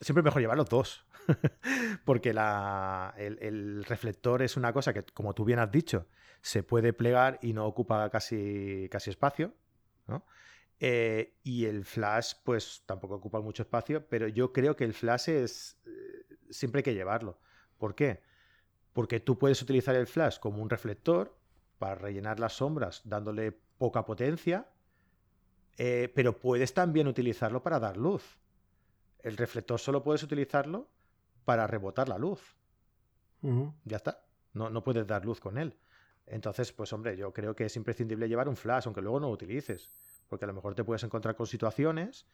siempre 0.00 0.22
mejor 0.22 0.40
llevar 0.40 0.56
los 0.56 0.68
dos. 0.68 1.04
Porque 2.04 2.32
la, 2.32 3.14
el, 3.18 3.84
reflector 3.84 4.42
es 4.42 4.56
una 4.56 4.72
cosa 4.72 4.92
que, 4.92 5.04
como 5.04 5.34
tú 5.34 5.44
bien 5.44 5.58
has 5.58 5.70
dicho, 5.70 6.06
se 6.40 6.62
puede 6.62 6.92
plegar 6.92 7.38
y 7.42 7.52
no 7.52 7.66
ocupa 7.66 8.08
casi, 8.10 8.88
casi 8.90 9.10
espacio. 9.10 9.54
¿no? 10.06 10.24
Eh, 10.80 11.36
y 11.42 11.66
el 11.66 11.84
flash, 11.84 12.34
pues 12.44 12.82
tampoco 12.86 13.16
ocupa 13.16 13.40
mucho 13.40 13.62
espacio, 13.62 14.06
pero 14.08 14.28
yo 14.28 14.52
creo 14.52 14.76
que 14.76 14.84
el 14.84 14.94
flash 14.94 15.28
es. 15.28 15.80
Eh, 15.86 16.36
siempre 16.50 16.80
hay 16.80 16.84
que 16.84 16.94
llevarlo. 16.94 17.40
¿Por 17.78 17.94
qué? 17.94 18.22
Porque 18.92 19.20
tú 19.20 19.38
puedes 19.38 19.60
utilizar 19.60 19.94
el 19.96 20.06
flash 20.06 20.38
como 20.38 20.62
un 20.62 20.70
reflector 20.70 21.36
para 21.78 21.94
rellenar 21.94 22.40
las 22.40 22.54
sombras 22.54 23.02
dándole 23.04 23.52
poca 23.52 24.04
potencia, 24.04 24.68
eh, 25.76 26.12
pero 26.14 26.38
puedes 26.38 26.74
también 26.74 27.06
utilizarlo 27.06 27.62
para 27.62 27.78
dar 27.78 27.96
luz. 27.96 28.38
El 29.20 29.36
reflector 29.36 29.78
solo 29.78 30.02
puedes 30.02 30.22
utilizarlo 30.22 30.88
para 31.44 31.66
rebotar 31.66 32.08
la 32.08 32.18
luz. 32.18 32.56
Ya 33.84 33.96
está. 33.96 34.24
No, 34.52 34.70
no 34.70 34.82
puedes 34.82 35.06
dar 35.06 35.24
luz 35.24 35.40
con 35.40 35.58
él. 35.58 35.76
Entonces, 36.26 36.72
pues 36.72 36.92
hombre, 36.92 37.16
yo 37.16 37.32
creo 37.32 37.54
que 37.54 37.66
es 37.66 37.76
imprescindible 37.76 38.28
llevar 38.28 38.48
un 38.48 38.56
flash, 38.56 38.84
aunque 38.86 39.00
luego 39.00 39.20
no 39.20 39.28
lo 39.28 39.32
utilices. 39.32 39.90
Porque 40.28 40.44
a 40.44 40.48
lo 40.48 40.54
mejor 40.54 40.74
te 40.74 40.84
puedes 40.84 41.02
encontrar 41.04 41.36
con 41.36 41.46
situaciones 41.46 42.26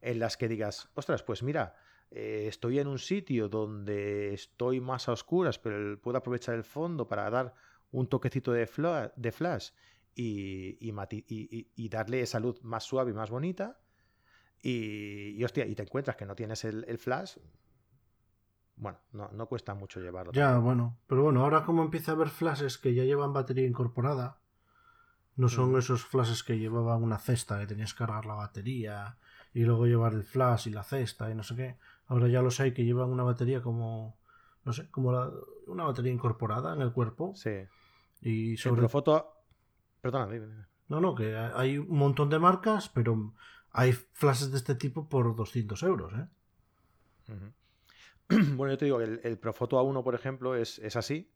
en 0.00 0.18
las 0.18 0.36
que 0.36 0.48
digas, 0.48 0.88
ostras, 0.94 1.22
pues 1.22 1.42
mira, 1.42 1.76
eh, 2.10 2.46
estoy 2.48 2.78
en 2.78 2.88
un 2.88 2.98
sitio 2.98 3.48
donde 3.48 4.34
estoy 4.34 4.80
más 4.80 5.08
a 5.08 5.12
oscuras, 5.12 5.58
pero 5.58 5.98
puedo 6.00 6.18
aprovechar 6.18 6.54
el 6.54 6.64
fondo 6.64 7.08
para 7.08 7.30
dar 7.30 7.54
un 7.90 8.06
toquecito 8.06 8.52
de, 8.52 8.68
de 9.16 9.32
flash 9.32 9.70
y, 10.14 10.78
y, 10.80 11.88
darle 11.88 12.20
esa 12.20 12.40
luz 12.40 12.62
más 12.62 12.84
suave 12.84 13.12
y 13.12 13.14
más 13.14 13.30
bonita. 13.30 13.80
Y, 14.62 15.42
hostia, 15.42 15.66
y 15.66 15.74
te 15.74 15.82
encuentras 15.82 16.16
que 16.16 16.24
no 16.24 16.36
tienes 16.36 16.64
el, 16.64 16.98
flash. 16.98 17.36
Bueno, 18.76 18.98
no, 19.12 19.46
cuesta 19.46 19.74
mucho 19.74 20.00
llevarlo. 20.00 20.32
Ya, 20.32 20.58
bueno. 20.58 20.98
Pero 21.08 21.24
bueno, 21.24 21.42
ahora 21.42 21.64
como 21.64 21.82
empieza 21.82 22.12
a 22.12 22.14
haber 22.14 22.28
flashes 22.28 22.78
que 22.78 22.94
ya 22.94 23.02
llevan 23.04 23.32
batería 23.32 23.66
incorporada, 23.66 24.38
no 25.36 25.48
son 25.48 25.72
mm. 25.72 25.78
esos 25.78 26.04
flashes 26.04 26.44
que 26.44 26.58
llevaban 26.58 27.02
una 27.02 27.18
cesta 27.18 27.58
que 27.58 27.66
tenías 27.66 27.92
que 27.92 27.98
cargar 27.98 28.26
la 28.26 28.34
batería 28.34 29.16
y 29.52 29.64
luego 29.64 29.86
llevar 29.86 30.14
el 30.14 30.24
flash 30.24 30.68
y 30.68 30.70
la 30.70 30.84
cesta 30.84 31.30
y 31.30 31.34
no 31.34 31.42
sé 31.42 31.56
qué. 31.56 31.76
Ahora 32.06 32.28
ya 32.28 32.42
los 32.42 32.60
hay 32.60 32.72
que 32.72 32.84
llevan 32.84 33.10
una 33.10 33.22
batería 33.22 33.62
como, 33.62 34.18
no 34.64 34.72
sé, 34.72 34.90
como 34.90 35.10
una 35.66 35.84
batería 35.84 36.12
incorporada 36.12 36.74
en 36.74 36.82
el 36.82 36.92
cuerpo. 36.92 37.32
Sí. 37.34 37.66
Y 38.20 38.56
sobre 38.56 38.88
foto, 38.88 39.32
perdona, 40.00 40.28
No, 40.88 41.00
no, 41.00 41.14
que 41.14 41.36
hay 41.36 41.78
un 41.78 41.98
montón 41.98 42.30
de 42.30 42.38
marcas, 42.38 42.88
pero 42.88 43.34
hay 43.72 43.92
flashes 43.92 44.50
de 44.50 44.58
este 44.58 44.74
tipo 44.74 45.08
por 45.08 45.34
200 45.34 45.82
euros, 45.82 46.12
¿eh? 46.14 46.26
Bueno, 48.56 48.72
yo 48.72 48.78
te 48.78 48.84
digo, 48.86 49.00
el, 49.00 49.20
el 49.24 49.38
Profoto 49.38 49.80
A1, 49.80 50.02
por 50.02 50.14
ejemplo, 50.14 50.54
es, 50.54 50.78
es 50.78 50.96
así. 50.96 51.30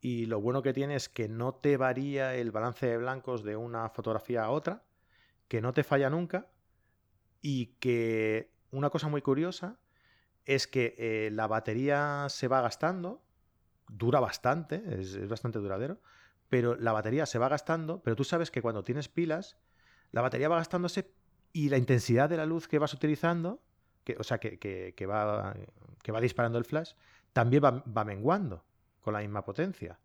Y 0.00 0.26
lo 0.26 0.40
bueno 0.40 0.62
que 0.62 0.72
tiene 0.72 0.94
es 0.94 1.08
que 1.08 1.28
no 1.28 1.54
te 1.54 1.76
varía 1.76 2.34
el 2.34 2.50
balance 2.50 2.86
de 2.86 2.98
blancos 2.98 3.42
de 3.42 3.56
una 3.56 3.88
fotografía 3.88 4.44
a 4.44 4.50
otra, 4.50 4.84
que 5.48 5.60
no 5.60 5.72
te 5.72 5.82
falla 5.82 6.10
nunca 6.10 6.50
y 7.40 7.66
que 7.80 8.52
una 8.70 8.90
cosa 8.90 9.08
muy 9.08 9.22
curiosa 9.22 9.78
es 10.44 10.66
que 10.66 10.94
eh, 10.98 11.30
la 11.32 11.46
batería 11.46 12.26
se 12.28 12.48
va 12.48 12.60
gastando, 12.60 13.22
dura 13.88 14.20
bastante, 14.20 14.82
es, 15.00 15.28
bastante 15.28 15.58
duradero, 15.58 16.00
pero 16.48 16.76
la 16.76 16.92
batería 16.92 17.26
se 17.26 17.38
va 17.38 17.48
gastando, 17.48 18.02
pero 18.02 18.16
tú 18.16 18.24
sabes 18.24 18.50
que 18.50 18.62
cuando 18.62 18.84
tienes 18.84 19.08
pilas, 19.08 19.58
la 20.12 20.22
batería 20.22 20.48
va 20.48 20.56
gastándose 20.56 21.12
y 21.52 21.68
la 21.68 21.78
intensidad 21.78 22.28
de 22.28 22.36
la 22.36 22.46
luz 22.46 22.68
que 22.68 22.78
vas 22.78 22.92
utilizando, 22.94 23.62
que, 24.04 24.16
o 24.18 24.22
sea, 24.22 24.38
que, 24.38 24.58
que, 24.58 25.06
va, 25.06 25.54
que 26.02 26.12
va 26.12 26.20
disparando 26.20 26.58
el 26.58 26.64
flash, 26.64 26.92
también 27.32 27.62
va, 27.62 28.04
menguando 28.04 28.64
con 29.00 29.14
la 29.14 29.20
misma 29.20 29.44
potencia. 29.44 29.98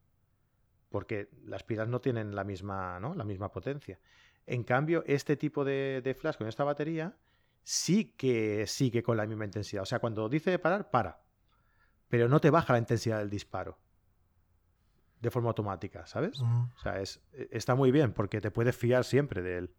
Porque 0.90 1.30
las 1.46 1.64
pilas 1.64 1.88
no 1.88 2.02
tienen 2.02 2.36
la 2.36 2.44
misma, 2.44 3.00
¿no? 3.00 3.16
la 3.16 3.24
misma 3.24 3.52
potencia. 3.52 4.00
En 4.46 4.64
cambio, 4.64 5.04
este 5.08 5.38
tipo 5.38 5.64
de, 5.64 6.02
de 6.04 6.14
flash 6.14 6.38
con 6.38 6.48
esta 6.48 6.64
batería 6.64 7.16
sí 7.64 8.14
que 8.18 8.68
sigue 8.68 9.02
con 9.02 9.18
la 9.18 9.26
misma 9.26 9.46
intensidad. 9.46 9.84
O 9.84 9.86
sea, 9.86 10.00
cuando 10.00 10.30
dice 10.30 10.60
parar, 10.60 10.92
para. 10.92 11.22
Pero 12.10 12.28
no 12.28 12.40
te 12.40 12.50
baja 12.50 12.74
la 12.74 12.80
intensidad 12.80 13.20
del 13.20 13.30
disparo. 13.30 13.80
De 15.20 15.32
forma 15.32 15.50
automática, 15.50 16.06
¿sabes? 16.06 16.42
O 16.42 16.80
sea, 16.82 17.00
es, 17.00 17.22
está 17.50 17.76
muy 17.76 17.92
bien 17.92 18.12
porque 18.12 18.42
te 18.42 18.52
puedes 18.52 18.76
fiar 18.76 19.06
siempre 19.06 19.42
de 19.42 19.58
él. 19.58 19.76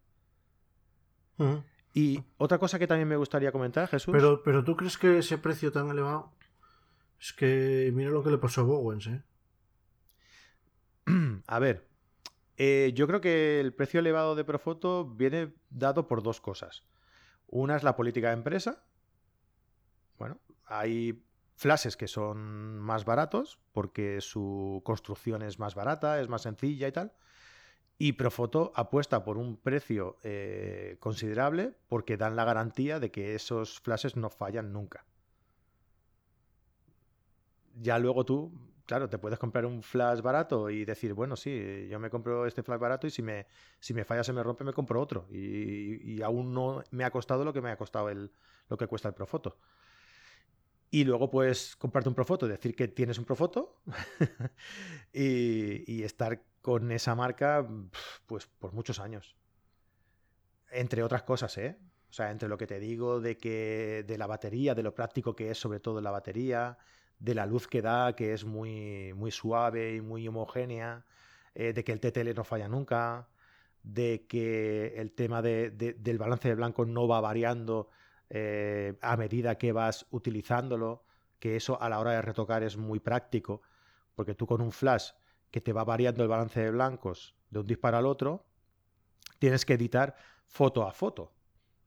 Y 1.92 2.22
otra 2.38 2.58
cosa 2.58 2.78
que 2.78 2.86
también 2.86 3.08
me 3.08 3.16
gustaría 3.16 3.52
comentar, 3.52 3.88
Jesús. 3.88 4.12
Pero, 4.12 4.42
pero 4.42 4.64
tú 4.64 4.76
crees 4.76 4.98
que 4.98 5.18
ese 5.18 5.38
precio 5.38 5.70
tan 5.70 5.88
elevado. 5.88 6.32
Es 7.20 7.32
que 7.32 7.90
mira 7.94 8.10
lo 8.10 8.22
que 8.22 8.30
le 8.30 8.38
pasó 8.38 8.62
a 8.62 8.64
Bowens, 8.64 9.06
¿eh? 9.06 9.22
A 11.46 11.58
ver, 11.58 11.88
eh, 12.56 12.92
yo 12.94 13.06
creo 13.06 13.20
que 13.20 13.60
el 13.60 13.72
precio 13.74 14.00
elevado 14.00 14.34
de 14.34 14.44
Profoto 14.44 15.04
viene 15.06 15.54
dado 15.70 16.08
por 16.08 16.22
dos 16.22 16.40
cosas. 16.40 16.82
Una 17.46 17.76
es 17.76 17.82
la 17.82 17.96
política 17.96 18.28
de 18.28 18.34
empresa. 18.34 18.84
Bueno, 20.18 20.40
hay 20.66 21.24
flashes 21.56 21.96
que 21.96 22.08
son 22.08 22.78
más 22.78 23.04
baratos 23.04 23.60
porque 23.72 24.20
su 24.20 24.82
construcción 24.84 25.42
es 25.42 25.58
más 25.58 25.74
barata, 25.74 26.20
es 26.20 26.28
más 26.28 26.42
sencilla 26.42 26.88
y 26.88 26.92
tal. 26.92 27.12
Y 28.04 28.12
Profoto 28.12 28.70
apuesta 28.74 29.24
por 29.24 29.38
un 29.38 29.56
precio 29.56 30.18
eh, 30.22 30.98
considerable 31.00 31.72
porque 31.88 32.18
dan 32.18 32.36
la 32.36 32.44
garantía 32.44 33.00
de 33.00 33.10
que 33.10 33.34
esos 33.34 33.80
flashes 33.80 34.14
no 34.14 34.28
fallan 34.28 34.74
nunca. 34.74 35.06
Ya 37.80 37.98
luego 37.98 38.26
tú 38.26 38.52
claro, 38.84 39.08
te 39.08 39.16
puedes 39.16 39.38
comprar 39.38 39.64
un 39.64 39.82
flash 39.82 40.20
barato 40.20 40.68
y 40.68 40.84
decir, 40.84 41.14
bueno, 41.14 41.34
sí, 41.34 41.88
yo 41.88 41.98
me 41.98 42.10
compro 42.10 42.44
este 42.44 42.62
flash 42.62 42.78
barato 42.78 43.06
y 43.06 43.10
si 43.10 43.22
me, 43.22 43.46
si 43.80 43.94
me 43.94 44.04
falla, 44.04 44.22
se 44.22 44.34
me 44.34 44.42
rompe, 44.42 44.64
me 44.64 44.74
compro 44.74 45.00
otro. 45.00 45.26
Y, 45.30 46.20
aún 46.20 46.52
no 46.52 46.84
me 46.90 47.04
ha 47.04 47.10
costado 47.10 47.42
lo 47.42 47.54
que 47.54 47.62
me 47.62 47.70
ha 47.70 47.78
costado 47.78 48.10
el, 48.10 48.30
lo 48.68 48.76
que 48.76 48.86
cuesta 48.86 49.08
el 49.08 49.14
Profoto. 49.14 49.56
Y 50.90 51.04
luego 51.04 51.30
puedes 51.30 51.74
comprarte 51.76 52.10
un 52.10 52.14
Profoto, 52.14 52.46
decir 52.46 52.76
que 52.76 52.86
tienes 52.86 53.16
un 53.16 53.24
Profoto 53.24 53.80
y, 55.14 55.90
y 55.90 56.02
estar 56.02 56.42
con 56.64 56.90
esa 56.92 57.14
marca 57.14 57.68
pues 58.24 58.46
por 58.46 58.72
muchos 58.72 58.98
años. 58.98 59.36
Entre 60.70 61.02
otras 61.02 61.22
cosas, 61.22 61.58
¿eh? 61.58 61.76
O 62.08 62.12
sea, 62.14 62.30
entre 62.30 62.48
lo 62.48 62.56
que 62.56 62.66
te 62.66 62.80
digo 62.80 63.20
de 63.20 63.36
que 63.36 64.02
de 64.08 64.16
la 64.16 64.26
batería, 64.26 64.74
de 64.74 64.82
lo 64.82 64.94
práctico 64.94 65.36
que 65.36 65.50
es 65.50 65.58
sobre 65.58 65.78
todo 65.78 66.00
la 66.00 66.10
batería, 66.10 66.78
de 67.18 67.34
la 67.34 67.44
luz 67.44 67.68
que 67.68 67.82
da, 67.82 68.16
que 68.16 68.32
es 68.32 68.46
muy, 68.46 69.12
muy 69.12 69.30
suave 69.30 69.94
y 69.96 70.00
muy 70.00 70.26
homogénea, 70.26 71.04
eh, 71.54 71.74
de 71.74 71.84
que 71.84 71.92
el 71.92 72.00
TTL 72.00 72.34
no 72.34 72.44
falla 72.44 72.66
nunca, 72.66 73.28
de 73.82 74.24
que 74.26 74.94
el 74.96 75.12
tema 75.12 75.42
del 75.42 76.18
balance 76.18 76.48
de 76.48 76.54
blanco 76.54 76.86
no 76.86 77.06
va 77.06 77.20
variando 77.20 77.90
eh, 78.30 78.96
a 79.02 79.18
medida 79.18 79.58
que 79.58 79.72
vas 79.72 80.06
utilizándolo, 80.10 81.04
que 81.38 81.56
eso 81.56 81.78
a 81.82 81.90
la 81.90 82.00
hora 82.00 82.12
de 82.12 82.22
retocar 82.22 82.62
es 82.62 82.78
muy 82.78 83.00
práctico, 83.00 83.60
porque 84.14 84.34
tú 84.34 84.46
con 84.46 84.62
un 84.62 84.72
flash 84.72 85.10
que 85.54 85.60
te 85.60 85.72
va 85.72 85.84
variando 85.84 86.24
el 86.24 86.28
balance 86.28 86.58
de 86.58 86.72
blancos 86.72 87.36
de 87.48 87.60
un 87.60 87.66
disparo 87.68 87.96
al 87.96 88.06
otro, 88.06 88.44
tienes 89.38 89.64
que 89.64 89.74
editar 89.74 90.16
foto 90.48 90.84
a 90.84 90.92
foto, 90.92 91.32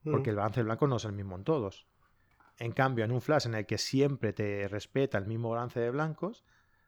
porque 0.05 0.29
mm. 0.29 0.31
el 0.31 0.35
balance 0.37 0.59
de 0.61 0.63
blancos 0.63 0.87
no 0.87 0.95
es 0.95 1.03
el 1.03 1.11
mismo 1.11 1.35
en 1.35 1.43
todos. 1.43 1.85
En 2.59 2.71
cambio, 2.71 3.03
en 3.03 3.11
un 3.11 3.19
flash 3.19 3.45
en 3.45 3.55
el 3.55 3.65
que 3.65 3.77
siempre 3.77 4.31
te 4.31 4.69
respeta 4.69 5.17
el 5.17 5.25
mismo 5.25 5.49
balance 5.49 5.81
de 5.81 5.91
blancos, 5.91 6.45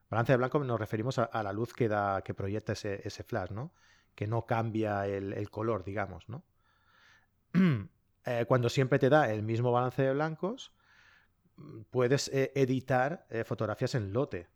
balance 0.09 0.31
de 0.31 0.37
blancos 0.37 0.65
nos 0.65 0.79
referimos 0.79 1.19
a, 1.19 1.43
la 1.43 1.51
luz 1.51 1.73
que 1.73 1.89
da, 1.89 2.21
que 2.21 2.33
proyecta 2.33 2.71
ese, 2.71 3.23
flash, 3.23 3.51
¿no? 3.51 3.73
Que 4.15 4.25
no 4.25 4.45
cambia 4.45 5.05
el, 5.05 5.49
color, 5.49 5.83
digamos, 5.83 6.29
¿no? 6.29 6.45
Eh, 8.25 8.45
cuando 8.47 8.69
siempre 8.69 8.99
te 8.99 9.09
da 9.09 9.31
el 9.31 9.43
mismo 9.43 9.71
balance 9.71 10.03
de 10.03 10.13
blancos, 10.13 10.73
puedes 11.89 12.27
eh, 12.27 12.51
editar 12.53 13.25
eh, 13.29 13.43
fotografías 13.43 13.95
en 13.95 14.13
lote, 14.13 14.49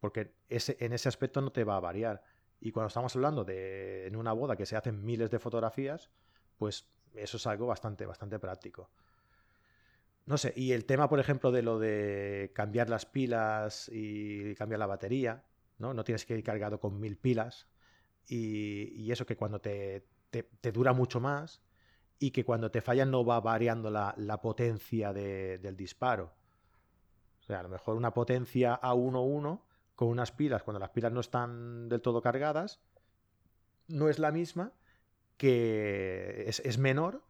porque 0.00 0.34
ese, 0.48 0.76
en 0.80 0.92
ese 0.92 1.08
aspecto 1.08 1.40
no 1.40 1.52
te 1.52 1.64
va 1.64 1.76
a 1.76 1.80
variar. 1.80 2.22
Y 2.60 2.72
cuando 2.72 2.88
estamos 2.88 3.14
hablando 3.14 3.44
de 3.44 4.06
en 4.06 4.16
una 4.16 4.32
boda 4.32 4.56
que 4.56 4.66
se 4.66 4.76
hacen 4.76 5.04
miles 5.04 5.30
de 5.30 5.38
fotografías, 5.38 6.10
pues 6.56 6.88
eso 7.14 7.36
es 7.36 7.46
algo 7.46 7.66
bastante, 7.66 8.06
bastante 8.06 8.38
práctico. 8.38 8.90
No 10.26 10.36
sé, 10.36 10.52
y 10.56 10.72
el 10.72 10.84
tema, 10.84 11.08
por 11.08 11.20
ejemplo, 11.20 11.50
de 11.50 11.62
lo 11.62 11.78
de 11.78 12.52
cambiar 12.54 12.90
las 12.90 13.06
pilas 13.06 13.90
y 13.90 14.54
cambiar 14.56 14.78
la 14.78 14.86
batería, 14.86 15.44
¿no? 15.78 15.94
No 15.94 16.04
tienes 16.04 16.26
que 16.26 16.36
ir 16.36 16.44
cargado 16.44 16.80
con 16.80 17.00
mil 17.00 17.16
pilas. 17.16 17.66
Y, 18.26 19.10
eso 19.10 19.24
que 19.24 19.36
cuando 19.36 19.58
te, 19.60 20.04
dura 20.70 20.92
mucho 20.92 21.18
más 21.18 21.62
y 22.18 22.30
que 22.30 22.44
cuando 22.44 22.70
te 22.70 22.82
falla 22.82 23.06
no 23.06 23.24
va 23.24 23.40
variando 23.40 23.90
la, 23.90 24.40
potencia 24.42 25.14
del 25.14 25.76
disparo. 25.76 26.34
O 27.40 27.42
sea, 27.42 27.60
a 27.60 27.62
lo 27.62 27.70
mejor 27.70 27.96
una 27.96 28.12
potencia 28.12 28.74
a 28.74 28.92
1-1 28.94 29.62
con 29.98 30.06
unas 30.06 30.30
pilas, 30.30 30.62
cuando 30.62 30.78
las 30.78 30.90
pilas 30.90 31.10
no 31.10 31.18
están 31.18 31.88
del 31.88 32.00
todo 32.00 32.22
cargadas, 32.22 32.78
no 33.88 34.08
es 34.08 34.20
la 34.20 34.30
misma 34.30 34.70
que 35.36 36.44
es, 36.46 36.60
es 36.60 36.78
menor 36.78 37.24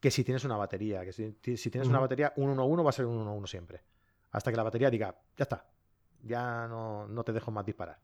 que 0.00 0.10
si 0.10 0.24
tienes 0.24 0.44
una 0.44 0.56
batería. 0.56 1.04
Que 1.04 1.12
si, 1.12 1.70
tienes 1.70 1.88
una 1.88 2.00
batería, 2.00 2.32
un 2.34 2.56
1-1 2.56 2.84
va 2.84 2.88
a 2.88 2.92
ser 2.92 3.06
un 3.06 3.24
1-1 3.24 3.46
siempre. 3.46 3.84
Hasta 4.32 4.50
que 4.50 4.56
la 4.56 4.64
batería 4.64 4.90
diga, 4.90 5.16
ya 5.36 5.44
está, 5.44 5.64
ya 6.24 6.66
no, 6.66 7.22
te 7.24 7.32
dejo 7.32 7.52
más 7.52 7.64
disparar. 7.64 8.00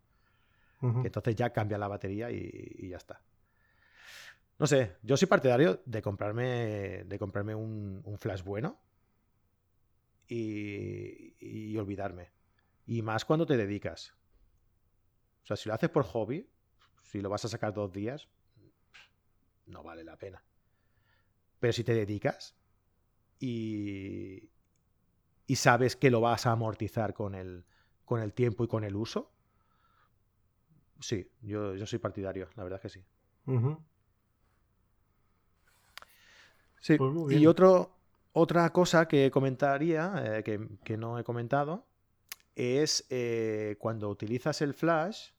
Entonces 0.80 1.34
ya 1.34 1.50
cambia 1.50 1.76
la 1.76 1.88
batería 1.88 2.30
y, 2.30 2.88
ya 2.88 2.98
está. 2.98 3.20
No 4.60 4.68
sé, 4.68 4.92
yo 5.02 5.16
soy 5.16 5.26
partidario 5.26 5.80
de 5.86 6.02
comprarme, 6.02 7.02
de 7.02 7.18
comprarme 7.18 7.56
un, 7.56 8.16
flash 8.20 8.44
bueno 8.44 8.78
y, 10.28 11.34
y, 11.40 11.76
olvidarme. 11.76 12.33
Y 12.86 13.02
más 13.02 13.24
cuando 13.24 13.46
te 13.46 13.56
dedicas. 13.56 14.14
O 15.42 15.46
sea, 15.46 15.56
si 15.56 15.68
lo 15.68 15.74
haces 15.74 15.90
por 15.90 16.04
hobby, 16.04 16.48
si 17.02 17.20
lo 17.20 17.28
vas 17.28 17.44
a 17.44 17.48
sacar 17.48 17.72
dos 17.72 17.92
días, 17.92 18.28
no 19.66 19.82
vale 19.82 20.04
la 20.04 20.16
pena. 20.16 20.42
Pero 21.60 21.72
si 21.72 21.84
te 21.84 21.94
dedicas 21.94 22.56
y, 23.38 24.50
y 25.46 25.56
sabes 25.56 25.96
que 25.96 26.10
lo 26.10 26.20
vas 26.20 26.46
a 26.46 26.52
amortizar 26.52 27.14
con 27.14 27.34
el, 27.34 27.64
con 28.04 28.20
el 28.20 28.32
tiempo 28.32 28.64
y 28.64 28.68
con 28.68 28.84
el 28.84 28.96
uso, 28.96 29.32
sí, 31.00 31.30
yo, 31.42 31.74
yo 31.74 31.86
soy 31.86 31.98
partidario, 31.98 32.48
la 32.56 32.64
verdad 32.64 32.80
es 32.82 32.82
que 32.82 32.98
sí. 32.98 33.04
Sí, 36.80 36.98
pues 36.98 37.32
y 37.32 37.46
otro, 37.46 37.96
otra 38.32 38.70
cosa 38.70 39.08
que 39.08 39.30
comentaría, 39.30 40.38
eh, 40.38 40.42
que, 40.42 40.96
no 40.98 41.18
he 41.18 41.24
comentado, 41.24 41.86
es 42.54 43.06
eh, 43.10 43.76
cuando 43.78 44.08
utilizas 44.08 44.62
el 44.62 44.74
flash, 44.74 45.30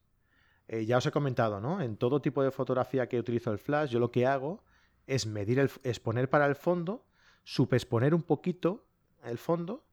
eh, 0.68 0.86
ya 0.86 0.98
os 0.98 1.06
he 1.06 1.12
comentado, 1.12 1.62
¿no? 1.62 1.82
En 1.82 1.98
todo 1.98 2.22
tipo 2.22 2.44
de 2.44 2.52
fotografía 2.52 3.08
que 3.08 3.20
utilizo 3.20 3.52
el 3.52 3.60
flash, 3.60 3.92
yo 3.92 4.00
lo 4.00 4.12
que 4.12 4.26
hago 4.26 4.64
es 5.08 5.26
medir 5.26 5.60
el, 5.60 5.70
exponer 5.84 6.30
para 6.30 6.46
el 6.48 6.56
fondo, 6.56 7.06
subexponer 7.44 8.14
un 8.14 8.24
poquito 8.24 8.88
el 9.24 9.38
fondo 9.38 9.86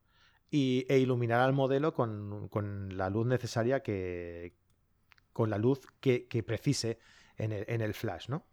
y, 0.51 0.87
e 0.89 0.99
iluminar 0.99 1.41
al 1.41 1.53
modelo 1.53 1.95
con, 1.95 2.97
la 2.97 3.11
luz 3.11 3.27
necesaria 3.27 3.83
que, 3.83 4.55
con 5.33 5.51
la 5.51 5.59
luz 5.59 5.81
que, 6.01 6.45
precise 6.47 6.99
en 7.37 7.53
el, 7.53 7.64
en 7.68 7.81
el, 7.83 7.95
flash, 7.95 8.29
¿no? 8.29 8.47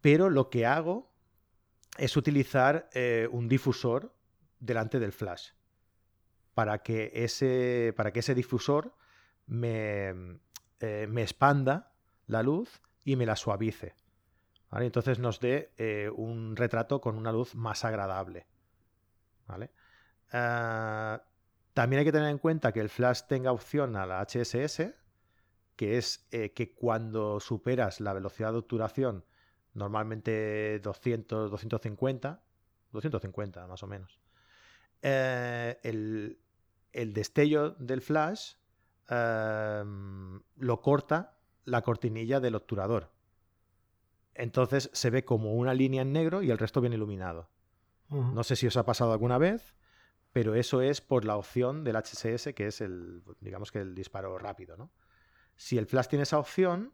Pero 0.00 0.28
lo 0.30 0.50
que 0.50 0.66
hago 0.66 1.12
es 1.96 2.16
utilizar 2.16 2.90
eh, 2.92 3.28
un 3.30 3.48
difusor 3.48 4.12
delante 4.58 4.98
del 4.98 5.12
flash 5.12 5.50
para 6.54 6.82
que 6.82 7.10
ese, 7.14 7.92
para 7.96 8.12
que 8.12 8.20
ese 8.20 8.34
difusor 8.34 8.94
me, 9.46 10.38
eh, 10.80 11.06
me 11.08 11.22
expanda 11.22 11.92
la 12.26 12.42
luz 12.42 12.80
y 13.04 13.16
me 13.16 13.26
la 13.26 13.36
suavice. 13.36 13.94
Entonces 14.72 15.20
nos 15.20 15.38
dé 15.38 15.72
eh, 15.76 16.10
un 16.14 16.56
retrato 16.56 17.00
con 17.00 17.16
una 17.16 17.30
luz 17.30 17.54
más 17.54 17.84
agradable. 17.84 18.46
¿vale? 19.46 19.70
Ah, 20.32 21.22
también 21.74 22.00
hay 22.00 22.04
que 22.04 22.12
tener 22.12 22.28
en 22.28 22.38
cuenta 22.38 22.72
que 22.72 22.80
el 22.80 22.88
flash 22.88 23.22
tenga 23.28 23.52
opción 23.52 23.94
a 23.94 24.06
la 24.06 24.20
HSS, 24.20 24.94
que 25.76 25.98
es 25.98 26.26
que 26.30 26.72
cuando 26.74 27.40
superas 27.40 28.00
la 28.00 28.12
velocidad 28.12 28.52
de 28.52 28.58
obturación 28.58 29.24
normalmente 29.74 30.78
200, 30.80 31.50
250, 31.50 32.40
250 32.92 33.66
más 33.66 33.82
o 33.82 33.86
menos. 33.86 34.18
Eh, 35.02 35.78
el, 35.82 36.38
destello 37.12 37.70
del 37.72 38.00
flash 38.00 38.54
em, 39.08 40.40
lo 40.56 40.80
corta 40.80 41.36
la 41.64 41.82
cortinilla 41.82 42.40
del 42.40 42.54
obturador. 42.54 43.12
Entonces 44.34 44.90
se 44.92 45.10
ve 45.10 45.24
como 45.24 45.54
una 45.54 45.74
línea 45.74 46.02
en 46.02 46.12
negro 46.12 46.42
y 46.42 46.50
el 46.50 46.58
resto 46.58 46.80
bien 46.80 46.92
iluminado. 46.92 47.48
No 48.08 48.44
sé 48.44 48.54
si 48.54 48.66
os 48.66 48.76
ha 48.76 48.84
pasado 48.84 49.12
alguna 49.12 49.38
vez, 49.38 49.74
pero 50.32 50.54
eso 50.54 50.82
es 50.82 51.00
por 51.00 51.24
la 51.24 51.36
opción 51.36 51.82
del 51.82 51.96
HSS, 51.96 52.54
que 52.54 52.68
es 52.68 52.80
el, 52.80 53.22
digamos 53.40 53.72
que 53.72 53.80
el 53.80 53.94
disparo 53.94 54.38
rápido, 54.38 54.76
¿no? 54.76 54.90
Si 55.56 55.78
el 55.78 55.86
flash 55.86 56.08
tiene 56.08 56.24
esa 56.24 56.38
opción, 56.38 56.92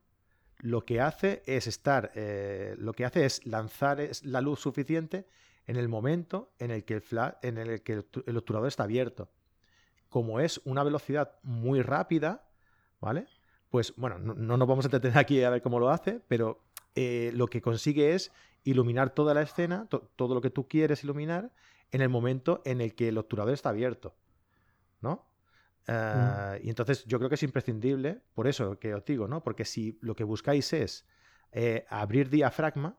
lo 0.58 0.84
que 0.84 1.00
hace 1.00 1.42
es 1.46 1.66
estar, 1.66 2.12
eh, 2.14 2.74
lo 2.78 2.92
que 2.92 3.04
hace 3.04 3.24
es 3.24 3.46
lanzar 3.46 3.98
la 4.22 4.40
luz 4.40 4.60
suficiente 4.60 5.26
en 5.66 5.76
el 5.76 5.88
momento 5.88 6.52
en 6.58 6.70
el 6.70 6.84
que 6.84 6.94
el, 6.94 7.04
en 7.42 7.58
el, 7.58 7.82
que 7.82 7.92
el, 7.94 8.36
obturador 8.36 8.68
está 8.68 8.84
abierto. 8.84 9.30
Como 10.10 10.40
es 10.40 10.60
una 10.64 10.84
velocidad 10.84 11.36
muy 11.42 11.80
rápida, 11.80 12.46
¿vale? 13.00 13.26
Pues 13.70 13.94
bueno, 13.96 14.18
no, 14.18 14.34
nos 14.34 14.68
vamos 14.68 14.84
a 14.84 14.88
entretener 14.88 15.16
aquí 15.16 15.42
a 15.42 15.50
ver 15.50 15.62
cómo 15.62 15.80
lo 15.80 15.90
hace, 15.90 16.20
pero 16.28 16.62
eh, 16.94 17.30
lo 17.34 17.46
que 17.46 17.62
consigue 17.62 18.14
es 18.14 18.32
iluminar 18.64 19.10
toda 19.10 19.32
la 19.32 19.42
escena, 19.42 19.88
todo 19.88 20.34
lo 20.34 20.40
que 20.40 20.50
tú 20.50 20.68
quieres 20.68 21.02
iluminar, 21.04 21.52
en 21.92 22.02
el 22.02 22.08
momento 22.08 22.62
en 22.64 22.80
el 22.80 22.94
que 22.94 23.08
el 23.08 23.18
obturador 23.18 23.54
está 23.54 23.70
abierto, 23.70 24.14
¿no? 25.00 25.30
Eh, 25.86 26.60
y 26.64 26.68
entonces 26.68 27.04
yo 27.06 27.18
creo 27.18 27.28
que 27.28 27.34
es 27.36 27.42
imprescindible, 27.42 28.20
por 28.34 28.46
eso 28.46 28.78
que 28.78 28.94
os 28.94 29.04
digo, 29.04 29.26
¿no? 29.26 29.42
Porque 29.42 29.64
si 29.64 29.98
lo 30.02 30.14
que 30.14 30.24
buscáis 30.24 30.72
es 30.72 31.06
eh, 31.52 31.84
abrir 31.88 32.28
diafragma 32.28 32.96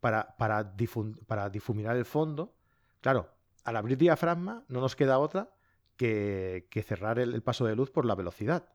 para, 0.00 0.36
para, 0.36 0.64
difuminar 0.64 1.96
el 1.96 2.04
fondo, 2.04 2.54
claro, 3.00 3.30
al 3.64 3.76
abrir 3.76 3.98
diafragma 3.98 4.64
no 4.68 4.80
nos 4.80 4.96
queda 4.96 5.18
otra 5.18 5.53
que, 5.96 6.84
cerrar 6.86 7.18
el, 7.18 7.42
paso 7.42 7.64
de 7.64 7.76
luz 7.76 7.90
por 7.90 8.04
la 8.04 8.14
velocidad. 8.14 8.68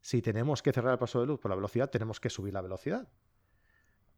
Si 0.00 0.22
tenemos 0.22 0.62
que 0.62 0.72
cerrar 0.72 0.92
el 0.92 0.98
paso 0.98 1.20
de 1.20 1.26
luz 1.26 1.40
por 1.40 1.50
la 1.50 1.54
velocidad, 1.54 1.90
tenemos 1.90 2.20
que 2.20 2.30
subir 2.30 2.52
la 2.54 2.62
velocidad. 2.62 3.08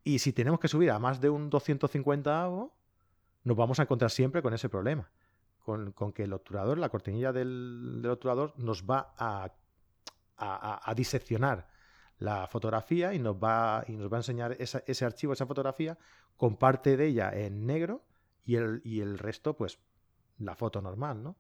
Y 0.03 0.19
si 0.19 0.33
tenemos 0.33 0.61
que 0.61 0.69
subir 0.69 0.91
a 0.91 0.99
más 0.99 1.21
de 1.21 1.31
un 1.31 1.51
250 1.51 2.43
avo, 2.43 2.77
nos 3.43 3.57
vamos 3.57 3.79
a 3.79 3.83
encontrar 3.83 4.11
siempre 4.11 4.43
con 4.43 4.55
ese 4.55 4.69
problema 4.69 5.11
con, 5.65 6.13
que 6.13 6.25
el 6.25 6.33
obturador, 6.33 6.79
la 6.79 6.91
cortinilla 6.91 7.33
del, 7.33 8.05
obturador, 8.07 8.53
nos 8.59 8.85
va 8.85 9.15
a, 9.17 9.51
diseccionar 10.95 11.69
la 12.19 12.47
fotografía 12.47 13.15
y 13.15 13.19
nos 13.19 13.37
va, 13.37 13.85
y 13.89 13.93
nos 13.97 14.13
va 14.13 14.19
a 14.19 14.21
enseñar 14.21 14.57
ese 14.59 15.05
archivo, 15.05 15.33
esa 15.33 15.47
fotografía, 15.47 15.97
con 16.37 16.57
parte 16.57 16.97
de 16.97 17.07
ella 17.07 17.31
en 17.33 17.67
negro 17.67 18.05
y 18.45 18.57
el 18.57 19.19
resto, 19.19 19.57
pues, 19.57 19.79
la 20.39 20.55
foto 20.55 20.83
normal, 20.83 21.23
¿no? 21.23 21.37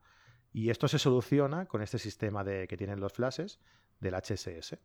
Y 0.54 0.70
esto 0.70 0.86
se 0.86 1.00
soluciona 1.00 1.66
con 1.66 1.82
este 1.82 1.98
sistema 1.98 2.44
de, 2.44 2.68
que 2.68 2.76
tienen 2.76 3.00
los 3.00 3.12
flashes 3.12 3.58
del 3.98 4.14
HSS. 4.14 4.78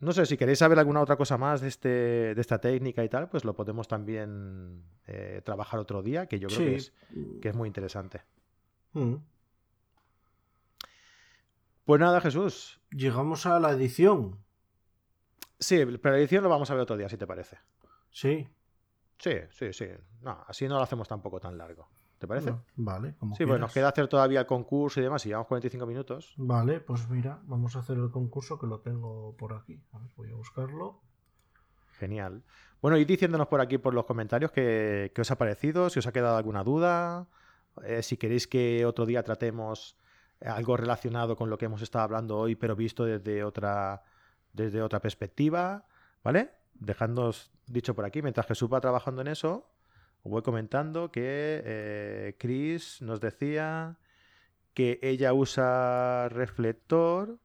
No, 0.00 0.12
sé, 0.12 0.26
si 0.26 0.36
queréis 0.36 0.58
saber 0.58 0.76
alguna 0.76 1.00
otra 1.00 1.16
cosa 1.16 1.38
más 1.38 1.60
de, 1.60 1.68
este, 1.68 1.88
de 2.34 2.40
esta 2.40 2.60
técnica 2.60 3.04
y 3.04 3.08
tal, 3.08 3.28
pues 3.28 3.44
lo 3.44 3.54
podemos 3.54 3.86
también 3.86 4.82
eh, 5.06 5.40
trabajar 5.44 5.78
otro 5.78 6.02
día, 6.02 6.26
que 6.26 6.40
yo 6.40 6.48
creo 6.48 6.58
que, 6.58 6.74
es, 6.74 6.92
que, 7.40 7.48
es, 7.48 7.54
muy 7.54 7.68
interesante. 7.68 8.22
Pues 11.84 12.00
nada, 12.00 12.20
Jesús. 12.20 12.80
Llegamos 12.90 13.46
a 13.46 13.60
la 13.60 13.70
edición. 13.70 14.36
Sí, 15.60 15.84
pero 16.02 16.14
la 16.14 16.18
edición 16.18 16.42
lo 16.42 16.50
vamos 16.50 16.72
a 16.72 16.74
ver 16.74 16.82
otro 16.82 16.96
día, 16.96 17.08
si 17.08 17.16
te 17.16 17.26
parece. 17.26 17.58
Sí. 18.10 18.48
Sí, 19.18 19.34
sí, 19.50 19.72
sí. 19.72 19.86
No, 20.22 20.44
así 20.48 20.66
no 20.66 20.74
lo 20.76 20.82
hacemos 20.82 21.06
tampoco 21.06 21.38
tan 21.38 21.56
largo. 21.56 21.88
¿Te 22.18 22.26
parece? 22.26 22.52
vale, 22.74 23.14
como 23.16 23.36
Sí, 23.36 23.46
pues 23.46 23.60
nos 23.60 23.72
queda 23.72 23.88
hacer 23.88 24.08
todavía 24.08 24.40
el 24.40 24.46
concurso 24.46 24.98
y 24.98 25.04
demás, 25.04 25.24
y 25.24 25.28
llevamos 25.28 25.46
45 25.46 25.86
minutos. 25.86 26.34
Vale, 26.36 26.80
pues 26.80 27.08
mira, 27.08 27.40
vamos 27.44 27.76
a 27.76 27.78
hacer 27.78 27.96
el 27.96 28.10
concurso 28.10 28.58
que 28.58 28.66
lo 28.66 28.80
tengo 28.80 29.36
por 29.36 29.54
aquí. 29.54 29.80
A 29.92 29.98
ver, 29.98 30.08
voy 30.16 30.30
a 30.32 30.34
buscarlo. 30.34 31.00
Genial. 31.98 32.42
Bueno, 32.82 32.96
y 32.96 33.04
diciéndonos 33.04 33.46
por 33.46 33.60
aquí, 33.60 33.78
por 33.78 33.94
los 33.94 34.04
comentarios, 34.04 34.50
qué, 34.50 35.12
os 35.16 35.30
ha 35.30 35.38
parecido, 35.38 35.90
si 35.90 36.00
os 36.00 36.06
ha 36.08 36.12
quedado 36.12 36.36
alguna 36.36 36.64
duda, 36.64 37.28
eh, 37.84 38.02
si 38.02 38.16
queréis 38.16 38.48
que 38.48 38.84
otro 38.84 39.06
día 39.06 39.22
tratemos 39.22 39.96
algo 40.40 40.76
relacionado 40.76 41.36
con 41.36 41.50
lo 41.50 41.58
que 41.58 41.66
hemos 41.66 41.82
estado 41.82 42.04
hablando 42.04 42.36
hoy, 42.36 42.56
pero 42.56 42.74
visto 42.74 43.04
desde 43.04 43.44
otra, 43.44 44.02
desde 44.52 44.82
otra 44.82 45.00
perspectiva, 45.00 45.86
¿vale? 46.22 46.50
Dejándonos 46.74 47.52
dicho 47.66 47.94
por 47.94 48.04
aquí, 48.04 48.22
mientras 48.22 48.46
Jesús 48.46 48.72
va 48.72 48.80
trabajando 48.80 49.22
en 49.22 49.28
eso, 49.28 49.68
voy 50.28 50.42
comentando 50.42 51.10
que 51.10 51.62
eh, 51.64 52.36
Chris 52.38 53.02
nos 53.02 53.20
decía 53.20 53.98
que 54.74 54.98
ella 55.02 55.32
usa 55.32 56.28
reflector 56.28 57.38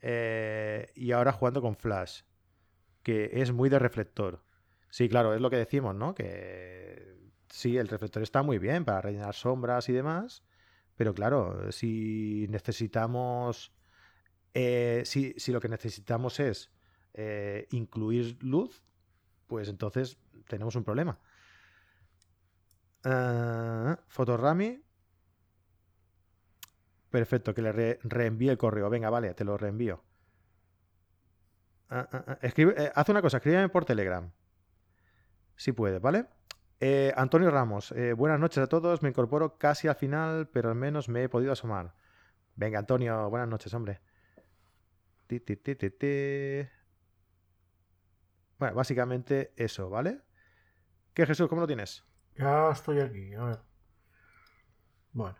eh, 0.00 0.92
y 0.94 1.12
ahora 1.12 1.32
jugando 1.32 1.60
con 1.60 1.76
flash, 1.76 2.22
que 3.02 3.30
es 3.34 3.52
muy 3.52 3.68
de 3.68 3.78
reflector. 3.78 4.44
Sí, 4.90 5.08
claro, 5.08 5.34
es 5.34 5.40
lo 5.40 5.50
que 5.50 5.56
decimos, 5.56 5.94
¿no? 5.94 6.14
Que 6.14 7.16
sí, 7.48 7.76
el 7.78 7.88
reflector 7.88 8.22
está 8.22 8.42
muy 8.42 8.58
bien 8.58 8.84
para 8.84 9.00
rellenar 9.00 9.34
sombras 9.34 9.88
y 9.88 9.92
demás, 9.92 10.44
pero 10.96 11.14
claro, 11.14 11.72
si 11.72 12.46
necesitamos, 12.50 13.72
eh, 14.54 15.02
si, 15.04 15.34
lo 15.50 15.60
que 15.60 15.68
necesitamos 15.68 16.40
es 16.40 16.70
incluir 17.70 18.38
luz, 18.42 18.82
pues 19.46 19.68
entonces 19.68 20.18
tenemos 20.48 20.76
un 20.76 20.84
problema. 20.84 21.18
Uh, 23.04 23.96
Fotorami. 24.08 24.80
Perfecto, 27.10 27.52
que 27.52 27.62
le 27.62 27.98
reenvíe 28.02 28.48
el 28.48 28.58
correo. 28.58 28.88
Venga, 28.88 29.10
vale, 29.10 29.34
te 29.34 29.44
lo 29.44 29.58
reenvío. 29.58 30.02
Ah, 31.90 32.08
ah, 32.10 32.38
escribe, 32.40 32.74
eh, 32.78 32.90
haz 32.94 33.08
una 33.10 33.20
cosa, 33.20 33.36
escríbeme 33.36 33.68
por 33.68 33.84
Telegram. 33.84 34.30
Si 35.56 35.72
puedes, 35.72 36.00
¿vale? 36.00 36.26
Eh, 36.80 37.12
Antonio 37.16 37.50
Ramos, 37.50 37.94
buenas 38.16 38.40
noches 38.40 38.58
a 38.58 38.66
todos. 38.66 39.02
Me 39.02 39.10
incorporo 39.10 39.58
casi 39.58 39.88
al 39.88 39.94
final, 39.94 40.48
pero 40.48 40.70
al 40.70 40.74
menos 40.74 41.08
me 41.08 41.24
he 41.24 41.28
podido 41.28 41.52
asomar. 41.52 41.94
Venga, 42.56 42.78
Antonio, 42.78 43.28
buenas 43.30 43.48
noches, 43.48 43.72
hombre. 43.74 44.00
bueno, 48.58 48.74
básicamente 48.74 49.52
eso, 49.56 49.90
¿vale? 49.90 50.22
¿Qué, 51.14 51.26
Jesús? 51.26 51.48
¿Cómo 51.48 51.60
lo 51.60 51.66
tienes? 51.66 52.04
Ya 52.36 52.70
estoy 52.70 53.00
aquí, 53.00 53.34
a 53.34 53.44
ver. 53.44 53.58
Bueno. 55.12 55.36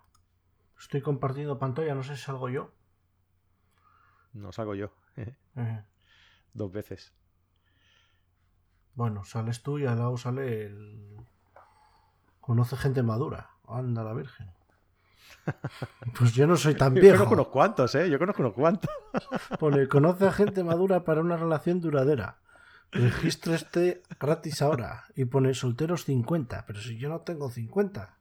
Estoy 0.79 1.01
compartiendo 1.01 1.59
pantalla, 1.59 1.95
no 1.95 2.03
sé 2.03 2.17
si 2.17 2.23
salgo 2.23 2.49
yo. 2.49 2.73
No 4.33 4.53
salgo 4.53 4.75
yo. 4.75 4.93
Dos 6.55 6.73
veces. 6.73 7.15
Bueno, 8.95 9.25
sales 9.25 9.63
tú 9.63 9.79
y 9.79 9.87
al 9.87 9.99
lado 9.99 10.17
sale 10.17 10.67
el. 10.67 11.17
Conoce 12.41 12.77
gente 12.77 13.03
madura. 13.03 13.51
Anda 13.69 14.03
la 14.03 14.13
Virgen. 14.15 14.51
Pues 16.19 16.35
yo 16.35 16.47
no 16.47 16.57
soy 16.57 16.75
tan 16.75 16.95
Yo 16.95 17.01
viejo. 17.01 17.17
conozco 17.25 17.35
unos 17.35 17.49
cuantos, 17.49 17.95
¿eh? 17.95 18.11
Yo 18.11 18.19
conozco 18.19 18.43
unos 18.43 18.55
cuantos. 18.55 18.91
Pone, 19.59 19.89
conoce 19.89 20.27
a 20.27 20.33
gente 20.33 20.63
madura 20.63 21.05
para 21.05 21.21
una 21.21 21.37
relación 21.37 21.81
duradera. 21.81 22.42
Registro 22.93 23.55
este 23.55 24.03
gratis 24.21 24.61
ahora. 24.63 25.05
Y 25.17 25.25
pone 25.25 25.55
solteros 25.55 26.05
50. 26.05 26.67
Pero 26.67 26.81
si 26.81 26.99
yo 26.99 27.09
no 27.09 27.21
tengo 27.23 27.51
50, 27.51 28.19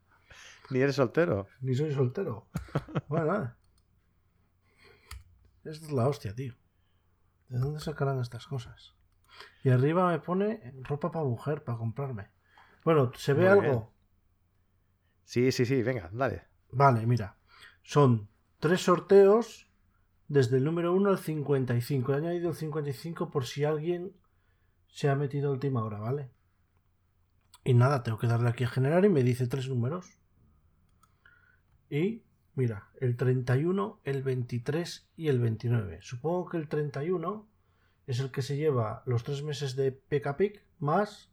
Ni 0.69 0.79
eres 0.79 0.95
soltero. 0.95 1.47
ni 1.59 1.75
soy 1.75 1.93
soltero. 1.93 2.47
Bueno. 3.07 3.53
Esto 5.63 5.85
es 5.85 5.91
la 5.91 6.07
hostia, 6.07 6.33
tío. 6.33 6.55
¿De 7.49 7.59
dónde 7.59 7.79
sacarán 7.79 8.19
estas 8.19 8.47
cosas? 8.47 8.95
Y 9.63 9.69
arriba 9.69 10.09
me 10.09 10.19
pone 10.19 10.73
ropa 10.83 11.11
para 11.11 11.25
mujer, 11.25 11.63
para 11.63 11.77
comprarme. 11.77 12.29
Bueno, 12.83 13.11
¿se 13.15 13.33
ve 13.33 13.41
Muy 13.43 13.49
algo? 13.49 13.61
bien. 13.61 13.83
Sí, 15.25 15.51
sí, 15.51 15.65
sí, 15.65 15.83
venga, 15.83 16.09
dale. 16.13 16.47
Vale, 16.71 17.05
mira. 17.05 17.35
Son 17.83 18.27
tres 18.59 18.81
sorteos 18.81 19.67
desde 20.27 20.57
el 20.57 20.63
número 20.63 20.93
1 20.93 21.09
al 21.09 21.19
55. 21.19 22.13
He 22.13 22.17
añadido 22.17 22.49
el 22.49 22.55
55 22.55 23.29
por 23.29 23.45
si 23.45 23.63
alguien 23.65 24.13
se 24.91 25.09
ha 25.09 25.15
metido 25.15 25.49
a 25.49 25.53
última 25.53 25.83
hora, 25.83 25.99
¿vale? 25.99 26.29
Y 27.63 27.73
nada, 27.73 28.03
tengo 28.03 28.17
que 28.17 28.27
darle 28.27 28.49
aquí 28.49 28.63
a 28.63 28.69
generar 28.69 29.05
y 29.05 29.09
me 29.09 29.23
dice 29.23 29.47
tres 29.47 29.67
números. 29.69 30.17
Y 31.89 32.23
mira, 32.55 32.89
el 32.99 33.17
31, 33.17 34.01
el 34.03 34.23
23 34.23 35.09
y 35.15 35.27
el 35.27 35.39
29. 35.39 35.99
Supongo 36.01 36.49
que 36.49 36.57
el 36.57 36.67
31 36.67 37.47
es 38.07 38.19
el 38.19 38.31
que 38.31 38.41
se 38.41 38.57
lleva 38.57 39.03
los 39.05 39.23
tres 39.23 39.43
meses 39.43 39.75
de 39.75 39.91
PKPIC 39.91 40.63
más 40.79 41.31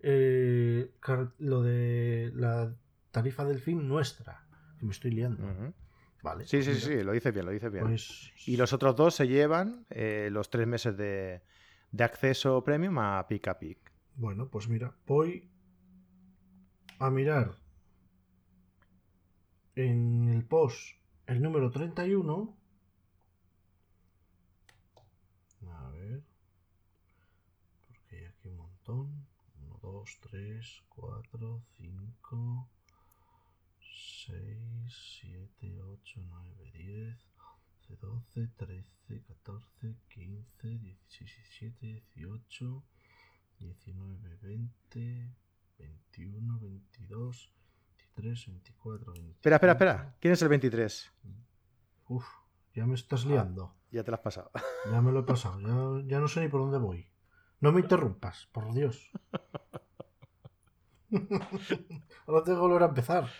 eh, 0.00 0.90
lo 1.38 1.62
de 1.62 2.30
la 2.34 2.74
tarifa 3.10 3.44
del 3.44 3.58
fin 3.58 3.88
nuestra. 3.88 4.46
Que 4.78 4.86
me 4.86 4.92
estoy 4.92 5.10
liando. 5.10 5.44
Vale. 6.22 6.46
Sí, 6.46 6.62
sí, 6.62 6.70
mira, 6.70 6.80
sí, 6.80 7.02
lo 7.02 7.12
dices 7.12 7.34
bien, 7.34 7.46
lo 7.46 7.52
dices 7.52 7.70
bien. 7.70 7.84
Pues, 7.84 8.32
Y 8.46 8.56
los 8.56 8.72
otros 8.72 8.96
dos 8.96 9.14
se 9.14 9.28
llevan 9.28 9.84
eh, 9.90 10.28
los 10.30 10.48
tres 10.48 10.66
meses 10.66 10.96
de, 10.96 11.42
de 11.94 12.02
acceso 12.02 12.64
premium 12.64 12.98
a 12.98 13.24
Pick 13.28 13.46
a 13.46 13.56
Pick. 13.56 13.78
Bueno, 14.16 14.48
pues 14.48 14.68
mira, 14.68 14.96
voy 15.06 15.48
a 16.98 17.08
mirar 17.08 17.56
en 19.76 20.28
el 20.28 20.44
post 20.44 20.96
el 21.26 21.40
número 21.40 21.70
31. 21.70 22.56
A 25.68 25.88
ver. 25.90 26.24
Porque 27.86 28.16
hay 28.16 28.24
aquí 28.24 28.48
un 28.48 28.56
montón. 28.56 29.26
1, 29.60 29.78
2, 29.80 30.18
3, 30.20 30.82
4, 30.88 31.62
5, 31.76 32.68
6, 34.26 34.38
7, 35.20 35.80
8, 35.80 36.20
9, 36.26 36.72
10, 36.72 37.33
11, 38.00 38.46
12, 38.46 38.48
13, 38.56 39.22
14, 39.26 39.96
15, 40.08 40.78
16, 40.78 41.36
17, 41.36 42.04
18. 42.14 42.84
19, 43.58 44.38
20, 44.42 45.34
21, 45.78 46.58
22, 46.60 47.52
23, 48.16 48.46
24, 48.46 49.12
25. 49.12 49.36
Espera, 49.36 49.56
espera, 49.56 49.72
espera. 49.72 50.16
¿Quién 50.20 50.32
es 50.32 50.42
el 50.42 50.48
23? 50.48 51.12
Uf, 52.08 52.26
ya 52.74 52.86
me 52.86 52.94
estás 52.94 53.24
liando. 53.24 53.74
Ya 53.90 54.02
te 54.04 54.10
lo 54.10 54.16
has 54.16 54.22
pasado. 54.22 54.50
Ya 54.90 55.00
me 55.00 55.12
lo 55.12 55.20
he 55.20 55.22
pasado. 55.22 55.60
Ya, 55.60 56.06
ya 56.06 56.20
no 56.20 56.28
sé 56.28 56.40
ni 56.40 56.48
por 56.48 56.60
dónde 56.60 56.78
voy. 56.78 57.08
No 57.60 57.72
me 57.72 57.80
interrumpas, 57.80 58.46
por 58.52 58.74
Dios. 58.74 59.10
Ahora 62.26 62.42
tengo 62.44 62.58
que 62.58 62.66
volver 62.66 62.82
a 62.82 62.86
empezar. 62.86 63.30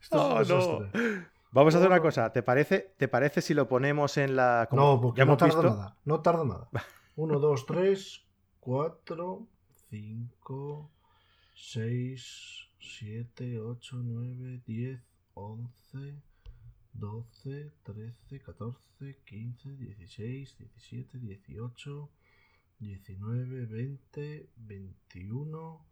Esto 0.00 0.40
es 0.40 0.50
un 0.50 0.56
Oh, 0.56 0.80
no. 0.80 0.90
Vamos 1.52 1.74
a 1.74 1.78
hacer 1.78 1.90
una 1.90 2.00
cosa. 2.00 2.32
¿Te 2.32 2.42
parece, 2.42 2.94
¿Te 2.96 3.08
parece 3.08 3.42
si 3.42 3.54
lo 3.54 3.68
ponemos 3.68 4.16
en 4.16 4.36
la... 4.36 4.68
como 4.70 4.82
No, 4.82 5.00
porque 5.00 5.18
ya 5.18 5.24
no 5.24 5.36
tarda 5.36 5.54
visto? 5.54 5.68
nada. 5.70 5.96
No 6.04 6.20
tarda 6.20 6.44
nada. 6.44 6.68
1, 7.16 7.38
2, 7.40 7.66
3, 7.66 8.24
4, 8.60 9.46
5, 9.90 10.90
6, 11.54 12.68
7, 12.78 13.60
8, 13.60 13.96
9, 13.96 14.62
10, 14.64 15.00
11, 15.34 16.14
12, 16.92 17.72
13, 17.82 18.40
14, 18.40 19.18
15, 19.24 19.70
16, 19.76 20.58
17, 20.58 21.18
18, 21.18 22.08
19, 22.78 23.66
20, 23.66 24.48
21, 24.56 25.86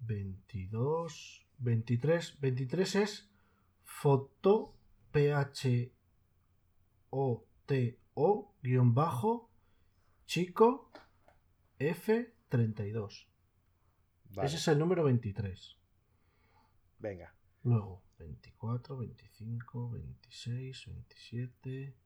22, 0.00 1.46
23. 1.58 2.40
23 2.40 2.94
es 2.96 3.30
foto 3.84 4.74
O 7.10 7.46
T 7.66 7.98
O 8.14 8.54
guion 8.62 8.94
bajo 8.94 9.50
chico 10.26 10.90
F32. 11.78 13.26
Vale, 14.30 14.46
Ese 14.46 14.56
es 14.56 14.68
el 14.68 14.78
número 14.78 15.04
23. 15.04 15.76
Venga. 16.98 17.34
Luego 17.62 18.02
24, 18.18 18.98
25, 18.98 19.90
26, 19.90 20.86
27, 20.86 21.96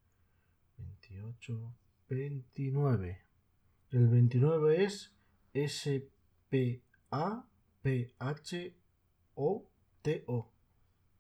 28, 0.77 1.75
29. 2.09 3.27
El 3.91 4.09
29 4.09 4.85
es 4.85 5.15
S 5.53 6.09
P 6.49 6.83
A 7.11 7.47
P 7.83 8.15
H 8.19 8.77
O 9.35 9.69
T 10.03 10.25
O. 10.27 10.53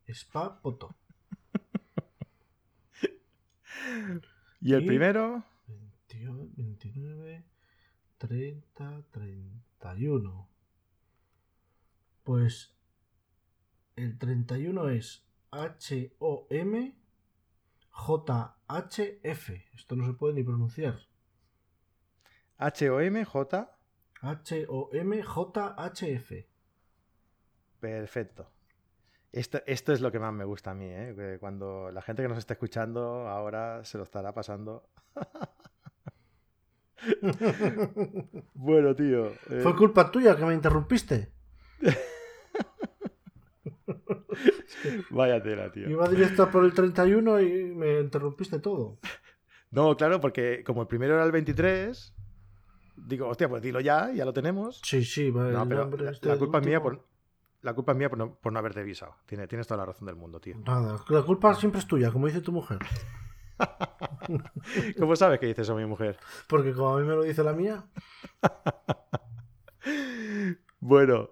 Spa 0.06 0.60
Poto. 0.60 0.94
¿Y 4.60 4.74
el 4.74 4.86
primero? 4.86 5.44
28, 5.66 6.50
29, 6.56 7.44
30, 8.18 9.04
31. 9.10 10.48
Pues 12.24 12.74
el 13.96 14.18
31 14.18 14.88
es 14.90 15.26
H-O-M 15.50 16.96
J-H-F. 17.90 19.64
Esto 19.74 19.96
no 19.96 20.06
se 20.06 20.14
puede 20.14 20.34
ni 20.34 20.42
pronunciar. 20.42 20.98
H-O-M-J. 22.58 23.78
H-O-M 24.20 25.22
J-H-F. 25.22 26.48
Perfecto. 27.80 28.50
Esto, 29.32 29.60
esto 29.66 29.92
es 29.94 30.00
lo 30.02 30.12
que 30.12 30.18
más 30.18 30.32
me 30.32 30.44
gusta 30.44 30.72
a 30.72 30.74
mí, 30.74 30.86
¿eh? 30.88 31.38
Cuando 31.40 31.90
la 31.90 32.02
gente 32.02 32.22
que 32.22 32.28
nos 32.28 32.36
está 32.38 32.52
escuchando 32.54 33.26
ahora 33.28 33.82
se 33.84 33.96
lo 33.98 34.04
estará 34.04 34.32
pasando. 34.32 34.88
Bueno, 38.54 38.94
tío. 38.94 39.26
eh, 39.50 39.60
Fue 39.60 39.74
culpa 39.74 40.08
tuya 40.10 40.36
que 40.36 40.44
me 40.44 40.54
interrumpiste. 40.54 41.32
Vaya 45.10 45.42
tela, 45.42 45.70
tío. 45.70 45.88
Iba 45.90 46.08
directo 46.08 46.50
por 46.50 46.64
el 46.64 46.72
31 46.74 47.40
y 47.40 47.64
me 47.74 48.00
interrumpiste 48.00 48.58
todo. 48.60 48.98
No, 49.70 49.96
claro, 49.96 50.20
porque 50.20 50.62
como 50.64 50.82
el 50.82 50.88
primero 50.88 51.14
era 51.14 51.24
el 51.24 51.32
23, 51.32 52.14
digo, 52.96 53.28
hostia, 53.28 53.48
pues 53.48 53.62
dilo 53.62 53.80
ya, 53.80 54.12
ya 54.12 54.24
lo 54.24 54.32
tenemos. 54.32 54.80
Sí, 54.84 55.04
sí, 55.04 55.30
va, 55.30 55.48
No, 55.50 55.68
pero 55.68 55.90
la, 55.96 56.10
este 56.10 56.28
la 56.28 56.36
culpa 56.36 56.58
es 56.58 56.66
mía 56.66 56.80
por 56.82 57.04
la 57.62 57.74
culpa 57.74 57.92
es 57.92 57.98
mía 57.98 58.08
por 58.08 58.18
no, 58.18 58.34
por 58.34 58.52
no 58.52 58.58
haberte 58.58 58.80
avisado. 58.80 59.16
Tiene- 59.26 59.46
tienes 59.46 59.66
toda 59.66 59.78
la 59.78 59.86
razón 59.86 60.06
del 60.06 60.16
mundo, 60.16 60.40
tío. 60.40 60.56
Nada, 60.58 61.00
la 61.08 61.22
culpa 61.22 61.54
siempre 61.54 61.80
es 61.80 61.86
tuya, 61.86 62.10
como 62.12 62.26
dice 62.26 62.40
tu 62.40 62.52
mujer. 62.52 62.78
¿Cómo 64.98 65.14
sabes 65.16 65.38
que 65.40 65.46
dice 65.46 65.62
eso 65.62 65.74
mi 65.76 65.86
mujer? 65.86 66.18
Porque 66.48 66.72
como 66.72 66.96
a 66.96 67.00
mí 67.00 67.06
me 67.06 67.14
lo 67.14 67.22
dice 67.22 67.42
la 67.44 67.52
mía, 67.52 67.84
Bueno, 70.80 71.30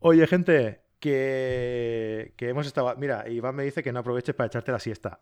oye, 0.00 0.26
gente, 0.26 0.82
que, 0.98 2.32
que 2.36 2.48
hemos 2.48 2.66
estado. 2.66 2.94
Mira, 2.96 3.28
Iván 3.28 3.54
me 3.54 3.64
dice 3.64 3.82
que 3.82 3.92
no 3.92 4.00
aproveches 4.00 4.34
para 4.34 4.46
echarte 4.46 4.72
la 4.72 4.78
siesta. 4.78 5.20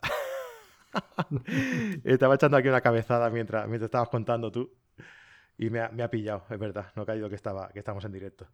Estaba 2.05 2.37
echando 2.37 2.57
aquí 2.57 2.69
una 2.69 2.81
cabezada 2.81 3.29
mientras, 3.31 3.67
mientras 3.67 3.89
estabas 3.89 4.09
contando 4.09 4.53
tú. 4.53 4.73
Y 5.59 5.71
me 5.71 5.81
ha, 5.81 5.89
me 5.89 6.03
ha 6.03 6.11
pillado, 6.11 6.45
es 6.51 6.59
verdad, 6.59 6.87
no 6.97 7.03
ha 7.03 7.07
caído 7.07 7.29
que, 7.29 7.37
estaba, 7.37 7.69
que 7.69 7.79
estamos 7.81 8.05
en 8.05 8.13
directo. 8.13 8.47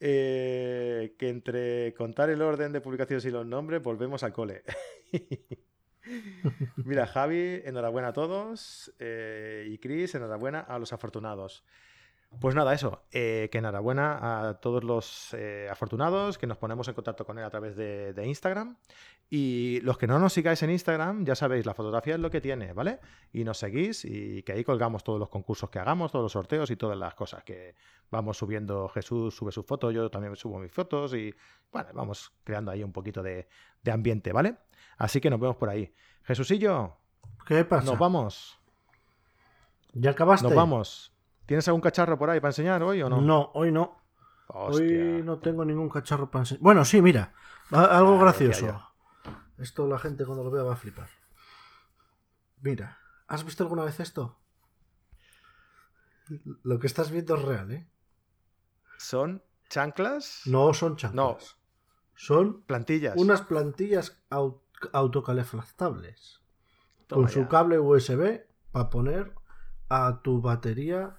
Eh, 0.00 1.16
que 1.18 1.28
entre 1.28 1.92
contar 1.94 2.30
el 2.30 2.40
orden 2.40 2.72
de 2.72 2.80
publicaciones 2.80 3.24
y 3.24 3.30
los 3.30 3.46
nombres, 3.46 3.82
volvemos 3.82 4.22
al 4.22 4.32
cole. 4.32 4.62
Mira, 6.76 7.06
Javi, 7.06 7.60
enhorabuena 7.64 8.08
a 8.08 8.12
todos. 8.12 8.94
eh, 8.98 9.66
y 9.68 9.78
Chris, 9.78 10.14
enhorabuena 10.14 10.60
a 10.60 10.78
los 10.78 10.92
afortunados. 10.92 11.64
Pues 12.40 12.54
nada, 12.54 12.72
eso. 12.72 13.02
eh, 13.10 13.48
que 13.50 13.58
enhorabuena 13.58 14.48
a 14.48 14.54
todos 14.60 14.84
los 14.84 15.34
eh, 15.34 15.66
afortunados 15.70 16.38
que 16.38 16.46
nos 16.46 16.56
ponemos 16.58 16.86
en 16.86 16.94
contacto 16.94 17.24
con 17.24 17.38
él 17.38 17.44
a 17.44 17.50
través 17.50 17.74
de, 17.74 18.12
de 18.12 18.26
Instagram. 18.26 18.76
Y 19.30 19.80
los 19.80 19.98
que 19.98 20.06
no 20.06 20.18
nos 20.18 20.32
sigáis 20.34 20.62
en 20.62 20.70
Instagram, 20.70 21.24
ya 21.24 21.34
sabéis, 21.34 21.66
la 21.66 21.74
fotografía 21.74 22.14
es 22.14 22.20
lo 22.20 22.30
que 22.30 22.40
tiene, 22.40 22.72
¿vale? 22.72 23.00
Y 23.32 23.44
nos 23.44 23.58
seguís 23.58 24.04
y 24.04 24.42
que 24.42 24.52
ahí 24.52 24.62
colgamos 24.64 25.02
todos 25.04 25.18
los 25.18 25.28
concursos 25.30 25.68
que 25.68 25.78
hagamos, 25.78 26.12
todos 26.12 26.22
los 26.22 26.32
sorteos 26.32 26.70
y 26.70 26.76
todas 26.76 26.96
las 26.96 27.14
cosas 27.14 27.42
que 27.44 27.74
vamos 28.10 28.38
subiendo. 28.38 28.88
Jesús 28.88 29.34
sube 29.34 29.50
sus 29.50 29.66
fotos, 29.66 29.92
yo 29.92 30.08
también 30.10 30.36
subo 30.36 30.58
mis 30.58 30.72
fotos 30.72 31.14
y, 31.14 31.34
bueno, 31.72 31.88
vamos 31.92 32.32
creando 32.44 32.70
ahí 32.70 32.82
un 32.84 32.92
poquito 32.92 33.22
de, 33.22 33.48
de 33.82 33.90
ambiente, 33.90 34.32
¿vale? 34.32 34.56
Así 34.96 35.20
que 35.20 35.28
nos 35.28 35.40
vemos 35.40 35.56
por 35.56 35.68
ahí. 35.70 35.92
Jesusillo, 36.22 36.96
¿Qué 37.46 37.64
pasa? 37.64 37.90
nos 37.90 37.98
vamos. 37.98 38.58
¿Ya 39.92 40.10
acabaste? 40.12 40.46
Nos 40.46 40.54
vamos. 40.54 41.12
¿Tienes 41.48 41.66
algún 41.66 41.80
cacharro 41.80 42.18
por 42.18 42.28
ahí 42.28 42.40
para 42.40 42.50
enseñar 42.50 42.82
hoy 42.82 43.00
o 43.00 43.08
no? 43.08 43.22
No, 43.22 43.50
hoy 43.54 43.72
no. 43.72 43.96
Hostia. 44.48 44.84
Hoy 44.86 45.22
no 45.22 45.38
tengo 45.38 45.64
ningún 45.64 45.88
cacharro 45.88 46.30
para 46.30 46.42
enseñar. 46.42 46.62
Bueno, 46.62 46.84
sí, 46.84 47.00
mira. 47.00 47.32
Algo 47.70 48.18
gracioso. 48.18 48.86
Esto 49.56 49.86
la 49.88 49.98
gente 49.98 50.26
cuando 50.26 50.44
lo 50.44 50.50
vea 50.50 50.62
va 50.62 50.74
a 50.74 50.76
flipar. 50.76 51.08
Mira, 52.60 52.98
¿has 53.28 53.46
visto 53.46 53.62
alguna 53.64 53.84
vez 53.84 53.98
esto? 53.98 54.38
Lo 56.64 56.78
que 56.78 56.86
estás 56.86 57.10
viendo 57.10 57.34
es 57.36 57.42
real, 57.42 57.70
¿eh? 57.72 57.88
¿Son 58.98 59.42
chanclas? 59.70 60.42
No 60.44 60.74
son 60.74 60.96
chanclas. 60.96 61.14
No. 61.14 61.38
Son 62.14 62.62
Plantillas. 62.64 63.14
unas 63.16 63.40
plantillas 63.40 64.20
au- 64.28 64.60
autocalefactables. 64.92 66.42
Toma 67.06 67.22
con 67.22 67.28
su 67.32 67.48
cable 67.48 67.78
USB 67.78 68.42
para 68.70 68.90
poner 68.90 69.32
a 69.88 70.20
tu 70.22 70.42
batería 70.42 71.16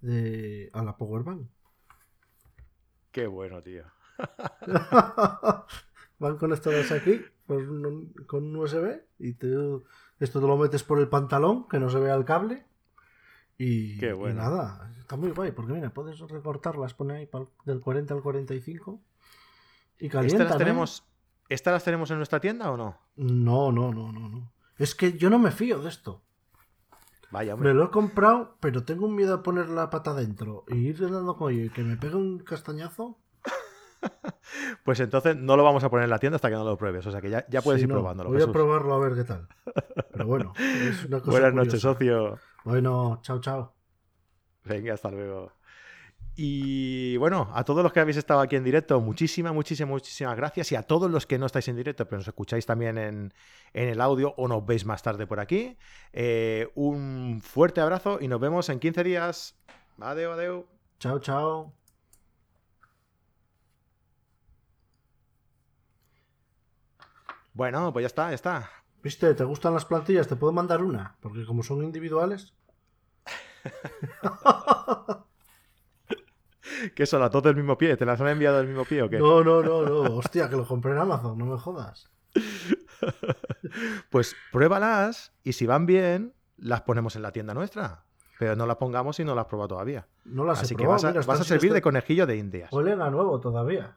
de 0.00 0.70
a 0.72 0.82
la 0.82 0.96
powerbank. 0.96 1.48
Qué 3.12 3.26
bueno, 3.26 3.62
tío. 3.62 3.84
Van 6.18 6.36
conectadas 6.38 6.90
aquí 6.92 7.20
con 7.46 7.86
un, 7.86 8.12
con 8.26 8.44
un 8.44 8.56
USB 8.56 9.00
y 9.18 9.34
te- 9.34 9.54
esto 10.18 10.40
te 10.40 10.46
lo 10.46 10.56
metes 10.56 10.82
por 10.82 10.98
el 10.98 11.08
pantalón 11.08 11.68
que 11.68 11.78
no 11.78 11.90
se 11.90 11.98
vea 11.98 12.14
el 12.14 12.24
cable 12.24 12.64
y, 13.58 13.98
Qué 13.98 14.08
y 14.10 14.12
bueno. 14.12 14.40
nada, 14.42 14.92
está 14.98 15.16
muy 15.16 15.30
guay 15.30 15.52
porque 15.52 15.72
mira, 15.72 15.90
puedes 15.92 16.18
recortarlas, 16.20 16.94
poner 16.94 17.16
ahí 17.18 17.28
del 17.64 17.80
40 17.80 18.14
al 18.14 18.22
45 18.22 19.00
y 19.98 20.08
calientan. 20.08 20.42
¿Estas 20.42 20.46
las, 20.50 20.54
¿eh? 20.56 20.64
tenemos, 20.64 21.04
¿Estas 21.48 21.72
las 21.74 21.84
tenemos 21.84 22.10
en 22.10 22.16
nuestra 22.16 22.40
tienda 22.40 22.70
o 22.70 22.76
no? 22.76 22.98
No, 23.16 23.70
no, 23.72 23.92
no, 23.92 24.10
no, 24.12 24.28
no. 24.28 24.52
Es 24.78 24.94
que 24.94 25.16
yo 25.18 25.30
no 25.30 25.38
me 25.38 25.50
fío 25.50 25.80
de 25.80 25.88
esto. 25.88 26.22
Vaya, 27.30 27.54
hombre. 27.54 27.70
Me 27.70 27.74
lo 27.74 27.84
he 27.86 27.90
comprado, 27.90 28.56
pero 28.60 28.84
tengo 28.84 29.06
un 29.06 29.14
miedo 29.14 29.34
a 29.34 29.42
poner 29.42 29.68
la 29.68 29.90
pata 29.90 30.14
dentro 30.14 30.64
y 30.68 30.76
ir 30.88 31.00
dando 31.10 31.36
con 31.36 31.52
ello 31.52 31.64
y 31.64 31.70
que 31.70 31.82
me 31.82 31.96
pegue 31.96 32.14
un 32.16 32.38
castañazo. 32.38 33.18
Pues 34.84 35.00
entonces 35.00 35.36
no 35.36 35.56
lo 35.56 35.64
vamos 35.64 35.82
a 35.82 35.90
poner 35.90 36.04
en 36.04 36.10
la 36.10 36.18
tienda 36.20 36.36
hasta 36.36 36.48
que 36.48 36.54
no 36.54 36.64
lo 36.64 36.76
pruebes. 36.78 37.04
O 37.06 37.10
sea 37.10 37.20
que 37.20 37.28
ya, 37.30 37.44
ya 37.48 37.60
puedes 37.62 37.80
Sí, 37.80 37.84
ir 37.84 37.88
no, 37.88 37.94
probándolo. 37.96 38.30
Voy 38.30 38.38
Jesús. 38.38 38.50
a 38.50 38.52
probarlo 38.52 38.94
a 38.94 38.98
ver 39.00 39.14
qué 39.14 39.24
tal. 39.24 39.48
Pero 40.12 40.26
bueno, 40.26 40.52
es 40.56 41.04
una 41.04 41.18
cosa 41.20 41.30
Buenas 41.32 41.54
noches, 41.54 41.80
socio. 41.80 42.38
Bueno, 42.64 43.18
chao, 43.22 43.40
chao. 43.40 43.74
Venga, 44.64 44.94
hasta 44.94 45.10
luego. 45.10 45.52
Y 46.38 47.16
bueno, 47.16 47.50
a 47.54 47.64
todos 47.64 47.82
los 47.82 47.94
que 47.94 48.00
habéis 48.00 48.18
estado 48.18 48.40
aquí 48.40 48.56
en 48.56 48.64
directo, 48.64 49.00
muchísimas, 49.00 49.54
muchísimas, 49.54 49.90
muchísimas 49.90 50.36
gracias. 50.36 50.70
Y 50.70 50.76
a 50.76 50.82
todos 50.82 51.10
los 51.10 51.26
que 51.26 51.38
no 51.38 51.46
estáis 51.46 51.66
en 51.68 51.76
directo, 51.76 52.04
pero 52.04 52.18
nos 52.18 52.28
escucháis 52.28 52.66
también 52.66 52.98
en, 52.98 53.32
en 53.72 53.88
el 53.88 54.02
audio 54.02 54.34
o 54.36 54.46
nos 54.46 54.64
veis 54.66 54.84
más 54.84 55.02
tarde 55.02 55.26
por 55.26 55.40
aquí, 55.40 55.78
eh, 56.12 56.70
un 56.74 57.40
fuerte 57.42 57.80
abrazo 57.80 58.18
y 58.20 58.28
nos 58.28 58.38
vemos 58.38 58.68
en 58.68 58.80
15 58.80 59.02
días. 59.02 59.56
Adeu, 59.98 60.32
adeu. 60.32 60.66
Chao, 60.98 61.18
chao. 61.20 61.72
Bueno, 67.54 67.90
pues 67.94 68.02
ya 68.02 68.08
está, 68.08 68.28
ya 68.28 68.34
está. 68.34 68.70
¿Viste? 69.02 69.32
¿Te 69.34 69.44
gustan 69.44 69.72
las 69.72 69.86
plantillas? 69.86 70.28
Te 70.28 70.36
puedo 70.36 70.52
mandar 70.52 70.82
una, 70.82 71.16
porque 71.20 71.46
como 71.46 71.62
son 71.62 71.82
individuales. 71.82 72.52
¿Qué 76.94 77.06
son 77.06 77.20
las 77.20 77.30
dos 77.30 77.42
del 77.42 77.56
mismo 77.56 77.76
pie? 77.78 77.96
¿Te 77.96 78.04
las 78.06 78.20
han 78.20 78.28
enviado 78.28 78.58
del 78.58 78.66
mismo 78.68 78.84
pie 78.84 79.02
o 79.02 79.08
qué? 79.10 79.18
No, 79.18 79.42
no, 79.44 79.62
no, 79.62 79.82
no. 79.82 80.16
Hostia, 80.16 80.48
que 80.48 80.56
lo 80.56 80.66
compré 80.66 80.92
en 80.92 80.98
Amazon, 80.98 81.36
no 81.38 81.46
me 81.46 81.58
jodas. 81.58 82.10
Pues 84.10 84.34
pruébalas 84.52 85.32
y 85.42 85.52
si 85.52 85.66
van 85.66 85.86
bien, 85.86 86.34
las 86.56 86.82
ponemos 86.82 87.16
en 87.16 87.22
la 87.22 87.32
tienda 87.32 87.52
nuestra. 87.54 88.04
Pero 88.38 88.54
no 88.56 88.66
las 88.66 88.76
pongamos 88.76 89.16
si 89.16 89.24
no 89.24 89.34
las 89.34 89.44
has 89.44 89.48
probado 89.48 89.68
todavía. 89.68 90.06
No 90.24 90.44
las 90.44 90.62
Así 90.62 90.74
he 90.74 90.76
que 90.76 90.84
probado. 90.84 91.02
vas 91.02 91.04
a, 91.04 91.08
mira, 91.08 91.22
vas 91.26 91.40
a 91.40 91.42
que 91.42 91.48
servir 91.48 91.72
de 91.72 91.82
conejillo 91.82 92.26
de 92.26 92.36
indias. 92.36 92.72
Huelen 92.72 93.00
a 93.02 93.10
nuevo 93.10 93.40
todavía. 93.40 93.96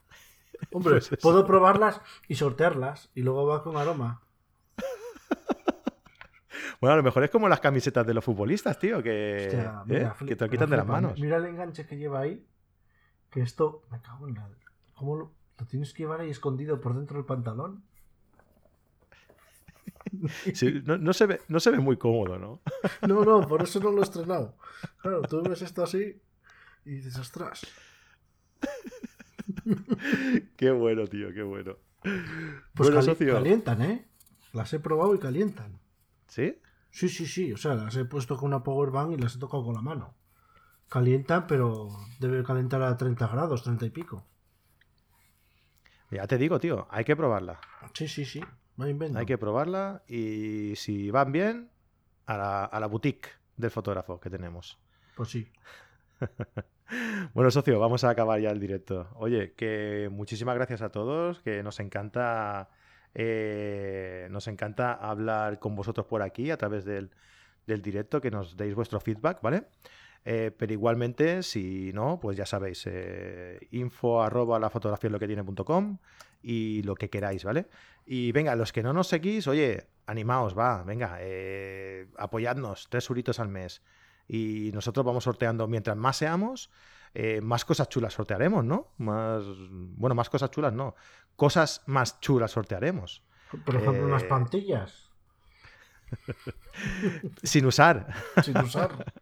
Hombre, 0.72 1.00
Pues 1.08 1.20
puedo 1.20 1.44
probarlas 1.46 2.00
y 2.28 2.36
sortearlas 2.36 3.10
y 3.14 3.22
luego 3.22 3.46
va 3.46 3.62
con 3.62 3.76
aroma. 3.76 4.22
Bueno, 6.80 6.94
a 6.94 6.96
lo 6.96 7.02
mejor 7.02 7.24
es 7.24 7.30
como 7.30 7.48
las 7.48 7.60
camisetas 7.60 8.06
de 8.06 8.14
los 8.14 8.24
futbolistas, 8.24 8.78
tío, 8.78 9.02
que, 9.02 9.44
Hostia, 9.46 9.84
¿eh? 9.88 10.10
que 10.26 10.36
te 10.36 10.44
lo 10.44 10.50
quitan 10.50 10.70
de 10.70 10.76
las 10.76 10.86
manos. 10.86 11.18
Mira 11.20 11.36
el 11.38 11.46
enganche 11.46 11.86
que 11.86 11.96
lleva 11.96 12.20
ahí. 12.20 12.44
Que 13.30 13.40
esto. 13.40 13.82
Me 13.90 14.00
cago 14.00 14.28
en 14.28 14.34
la. 14.34 14.48
¿Cómo 14.94 15.16
lo, 15.16 15.32
lo 15.58 15.66
tienes 15.66 15.92
que 15.92 16.02
llevar 16.04 16.20
ahí 16.20 16.30
escondido 16.30 16.80
por 16.80 16.94
dentro 16.94 17.16
del 17.16 17.26
pantalón? 17.26 17.82
Sí, 20.54 20.80
no, 20.84 20.96
no 20.98 21.12
se 21.12 21.26
ve, 21.26 21.40
no 21.48 21.58
se 21.58 21.70
ve 21.72 21.78
muy 21.78 21.96
cómodo, 21.96 22.38
¿no? 22.38 22.60
No, 23.08 23.24
no, 23.24 23.48
por 23.48 23.62
eso 23.62 23.80
no 23.80 23.90
lo 23.90 24.00
he 24.00 24.04
estrenado. 24.04 24.56
Claro, 24.98 25.22
tú 25.22 25.42
ves 25.42 25.62
esto 25.62 25.82
así 25.82 26.20
y 26.84 26.90
dices, 26.90 27.18
ostras. 27.18 27.62
Qué 30.56 30.70
bueno, 30.70 31.06
tío, 31.06 31.32
qué 31.32 31.42
bueno. 31.42 31.76
Pues 32.02 32.90
bueno, 32.90 32.96
cali- 32.96 33.06
socio. 33.06 33.34
calientan, 33.34 33.82
¿eh? 33.82 34.04
Las 34.52 34.72
he 34.72 34.78
probado 34.78 35.14
y 35.14 35.18
calientan. 35.18 35.78
¿Sí? 36.28 36.58
Sí, 36.90 37.08
sí, 37.08 37.26
sí. 37.26 37.52
O 37.52 37.56
sea, 37.56 37.74
las 37.74 37.96
he 37.96 38.04
puesto 38.04 38.36
con 38.36 38.48
una 38.48 38.62
power 38.62 38.90
bank 38.90 39.12
y 39.12 39.16
las 39.16 39.36
he 39.36 39.38
tocado 39.38 39.64
con 39.64 39.74
la 39.74 39.82
mano. 39.82 40.14
Calientan, 40.88 41.46
pero 41.46 41.88
debe 42.20 42.42
calentar 42.44 42.82
a 42.82 42.96
30 42.96 43.26
grados, 43.26 43.62
30 43.62 43.86
y 43.86 43.90
pico. 43.90 44.24
Ya 46.10 46.26
te 46.26 46.38
digo, 46.38 46.60
tío, 46.60 46.86
hay 46.90 47.04
que 47.04 47.16
probarla. 47.16 47.58
Sí, 47.92 48.06
sí, 48.06 48.24
sí. 48.24 48.40
Invento. 48.76 49.18
Hay 49.18 49.26
que 49.26 49.38
probarla 49.38 50.02
y 50.08 50.74
si 50.76 51.10
van 51.10 51.32
bien, 51.32 51.70
a 52.26 52.36
la, 52.36 52.64
a 52.64 52.80
la 52.80 52.86
boutique 52.86 53.28
del 53.56 53.70
fotógrafo 53.70 54.20
que 54.20 54.30
tenemos. 54.30 54.78
Pues 55.16 55.30
sí. 55.30 55.48
Bueno, 57.32 57.50
socio, 57.50 57.80
vamos 57.80 58.04
a 58.04 58.10
acabar 58.10 58.38
ya 58.40 58.50
el 58.50 58.60
directo. 58.60 59.08
Oye, 59.14 59.54
que 59.54 60.08
muchísimas 60.12 60.54
gracias 60.54 60.82
a 60.82 60.90
todos, 60.90 61.40
que 61.40 61.62
nos 61.62 61.80
encanta, 61.80 62.68
eh, 63.14 64.26
nos 64.30 64.48
encanta 64.48 64.92
hablar 64.92 65.60
con 65.60 65.76
vosotros 65.76 66.06
por 66.06 66.22
aquí 66.22 66.50
a 66.50 66.56
través 66.56 66.84
del, 66.84 67.10
directo, 67.66 68.20
que 68.20 68.30
nos 68.30 68.56
deis 68.56 68.74
vuestro 68.74 69.00
feedback, 69.00 69.40
¿vale? 69.40 69.68
Eh, 70.24 70.50
pero 70.56 70.72
igualmente, 70.72 71.42
si 71.42 71.92
no, 71.92 72.18
pues 72.18 72.36
ya 72.36 72.46
sabéis, 72.46 72.84
eh, 72.86 73.68
info 73.70 74.22
arroba 74.22 74.58
la 74.58 74.70
fotografía 74.70 75.10
lo 75.10 75.18
que 75.18 75.26
tiene 75.26 75.44
punto 75.44 75.64
com 75.64 75.98
y 76.42 76.82
lo 76.82 76.94
que 76.94 77.08
queráis, 77.08 77.44
¿vale? 77.44 77.68
Y 78.06 78.32
venga, 78.32 78.56
los 78.56 78.72
que 78.72 78.82
no 78.82 78.92
nos 78.92 79.06
seguís, 79.06 79.46
oye, 79.46 79.86
animaos, 80.06 80.56
va, 80.58 80.82
venga, 80.82 81.18
apoyadnos, 82.18 82.88
tres 82.90 83.04
suritos 83.04 83.38
al 83.38 83.48
mes. 83.48 83.82
Y 84.26 84.70
nosotros 84.72 85.04
vamos 85.04 85.24
sorteando, 85.24 85.68
mientras 85.68 85.96
más 85.96 86.16
seamos, 86.16 86.70
más 87.42 87.64
cosas 87.64 87.88
chulas 87.88 88.14
sortearemos, 88.14 88.64
¿no? 88.64 88.88
Más, 88.98 89.44
bueno, 89.96 90.14
más 90.14 90.28
cosas 90.28 90.50
chulas, 90.50 90.72
no. 90.72 90.94
Cosas 91.36 91.82
más 91.86 92.20
chulas 92.20 92.52
sortearemos. 92.52 93.22
Por 93.64 93.76
ejemplo, 93.76 94.02
Eh, 94.02 94.04
unas 94.04 94.24
plantillas 94.24 95.10
Sin 97.42 97.66
usar. 97.66 98.12
sin 98.42 98.56
usar. 98.58 98.90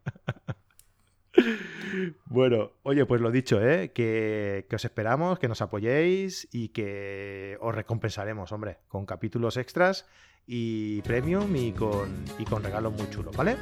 Bueno, 2.26 2.72
oye, 2.82 3.06
pues 3.06 3.20
lo 3.20 3.30
dicho, 3.30 3.60
¿eh? 3.62 3.90
Que, 3.92 4.66
que 4.68 4.76
os 4.76 4.84
esperamos, 4.84 5.38
que 5.38 5.48
nos 5.48 5.60
apoyéis 5.62 6.46
y 6.52 6.68
que 6.68 7.56
os 7.60 7.74
recompensaremos, 7.74 8.52
hombre, 8.52 8.78
con 8.88 9.06
capítulos 9.06 9.56
extras 9.56 10.06
y 10.46 11.00
premium 11.02 11.54
y 11.56 11.72
con, 11.72 12.24
y 12.38 12.44
con 12.44 12.62
regalos 12.62 12.92
muy 12.92 13.08
chulos, 13.10 13.34
¿vale? 13.36 13.56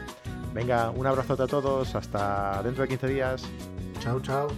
Venga, 0.52 0.90
un 0.90 1.06
abrazo 1.06 1.34
a 1.34 1.46
todos, 1.46 1.94
hasta 1.94 2.60
dentro 2.64 2.82
de 2.82 2.88
15 2.88 3.06
días. 3.08 3.48
Chao, 4.00 4.20
chao. 4.20 4.48